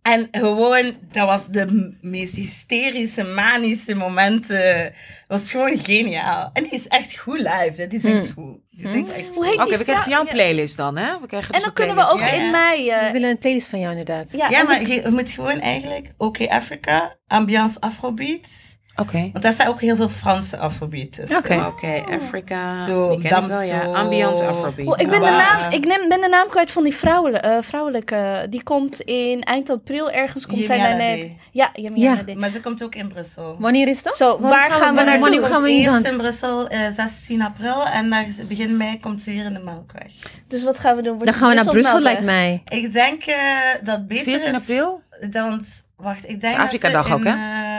[0.02, 4.84] En gewoon, dat was de meest hysterische, manische momenten.
[5.28, 6.50] Dat was gewoon geniaal.
[6.54, 7.74] En die is echt goed live.
[7.76, 7.88] Hè.
[7.88, 8.58] Die zingt goed.
[8.70, 9.46] Die echt goed.
[9.46, 10.38] heet Oké, die we krijgen van jou een vrouw?
[10.38, 10.44] Ja.
[10.44, 11.20] playlist dan, hè?
[11.22, 12.36] We krijgen En dus dan kunnen we ook playlist.
[12.36, 12.46] Ja, ja.
[12.46, 12.90] in mei...
[12.90, 14.32] eh, We willen een playlist van jou inderdaad.
[14.32, 18.69] ja, maar je, je moet gewoon eigenlijk OK Africa, ambiance afrobeat.
[19.00, 19.30] Oké.
[19.32, 21.66] Want daar staat ook heel veel Franse afrobeat tussen.
[21.66, 22.04] Oké.
[22.22, 22.80] Afrika.
[22.84, 23.82] Zo, die ken ik wel, ja.
[23.82, 24.88] Ambiance Afrobeat.
[24.88, 27.58] Oh, ik ben, de naam, ik neem, ben de naam kwijt van die vrouwelijke, eh,
[27.62, 28.46] vrouwelijke.
[28.50, 30.46] Die komt in eind april ergens.
[30.46, 31.28] Komt zij naar net.
[31.52, 32.18] Ja, Ja.
[32.36, 33.56] Maar ze komt ook in Brussel.
[33.60, 34.16] Wanneer is dat?
[34.16, 35.22] Zo, Wanneer waar gaan we wanneer- naartoe?
[35.22, 36.12] Wanneer gaan we hier eerst gaan?
[36.12, 40.12] in Brussel eh, 16 april en naar begin mei komt ze hier in de Melkweg.
[40.48, 41.12] Dus wat gaan we doen?
[41.16, 42.62] Wordt Dan gaan we naar Brussel, lijkt mij.
[42.68, 43.36] Ik denk eh,
[43.84, 44.58] dat beter 14 is...
[44.58, 45.02] april?
[45.30, 45.66] Dan,
[45.96, 47.79] wacht, ik denk is Afrika-dag dat ze ook, hè?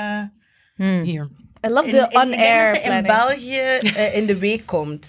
[0.81, 1.03] Hmm.
[1.03, 1.29] Hier.
[1.67, 3.27] I love in, the in- ik denk on-air dat ze in planning.
[3.27, 3.59] België
[3.97, 5.09] eh, in de week komt.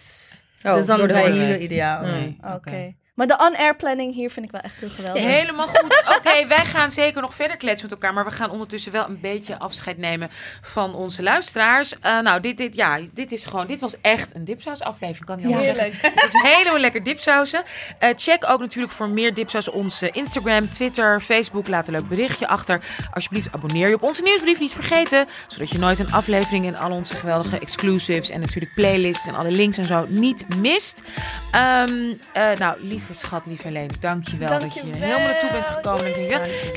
[0.63, 2.05] Oh, dus dan is dat niet zo ideaal.
[2.05, 2.93] Nee, Oké.
[3.13, 5.23] Maar de on-air planning hier vind ik wel echt heel geweldig.
[5.23, 6.03] Helemaal goed.
[6.17, 8.13] Oké, wij gaan zeker nog verder kletsen met elkaar.
[8.13, 10.29] Maar we gaan ondertussen wel een beetje afscheid nemen
[10.61, 11.99] van onze luisteraars.
[11.99, 15.25] Eh, nou, dit, dit, ja, dit is gewoon, dit was echt een dipsaus aflevering.
[15.25, 15.83] Kan niet anders zeggen.
[15.83, 16.19] Heerlijk.
[16.19, 17.63] Het is helemaal lekker dipsausen.
[17.99, 21.67] Eh, check ook natuurlijk voor meer dipsaus onze Instagram, Twitter, Facebook.
[21.67, 22.81] Laat een leuk berichtje achter.
[23.13, 24.59] Alsjeblieft abonneer je op onze nieuwsbrief.
[24.59, 25.25] Niet vergeten.
[25.47, 28.29] Zodat je nooit een aflevering en al onze geweldige exclusives.
[28.29, 31.03] En natuurlijk playlists en alle links en zo niet mist.
[31.51, 33.89] Ehm, eh, nou, lieve schat, lieve Leen.
[33.99, 36.15] Dankjewel, dat je helemaal naartoe bent gekomen.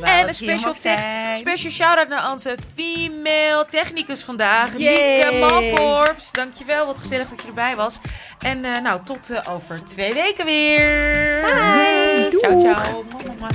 [0.02, 0.74] En een special,
[1.36, 4.78] special shout-out naar onze female technicus vandaag.
[4.78, 5.14] Yay.
[5.14, 6.32] Nieke Malkorps.
[6.32, 7.98] Dankjewel, wat gezellig dat je erbij was.
[8.38, 11.40] En eh, nou, tot eh, over twee weken weer.
[11.40, 12.38] Bye.
[12.38, 13.04] Ciao, ciao.
[13.26, 13.48] Mama.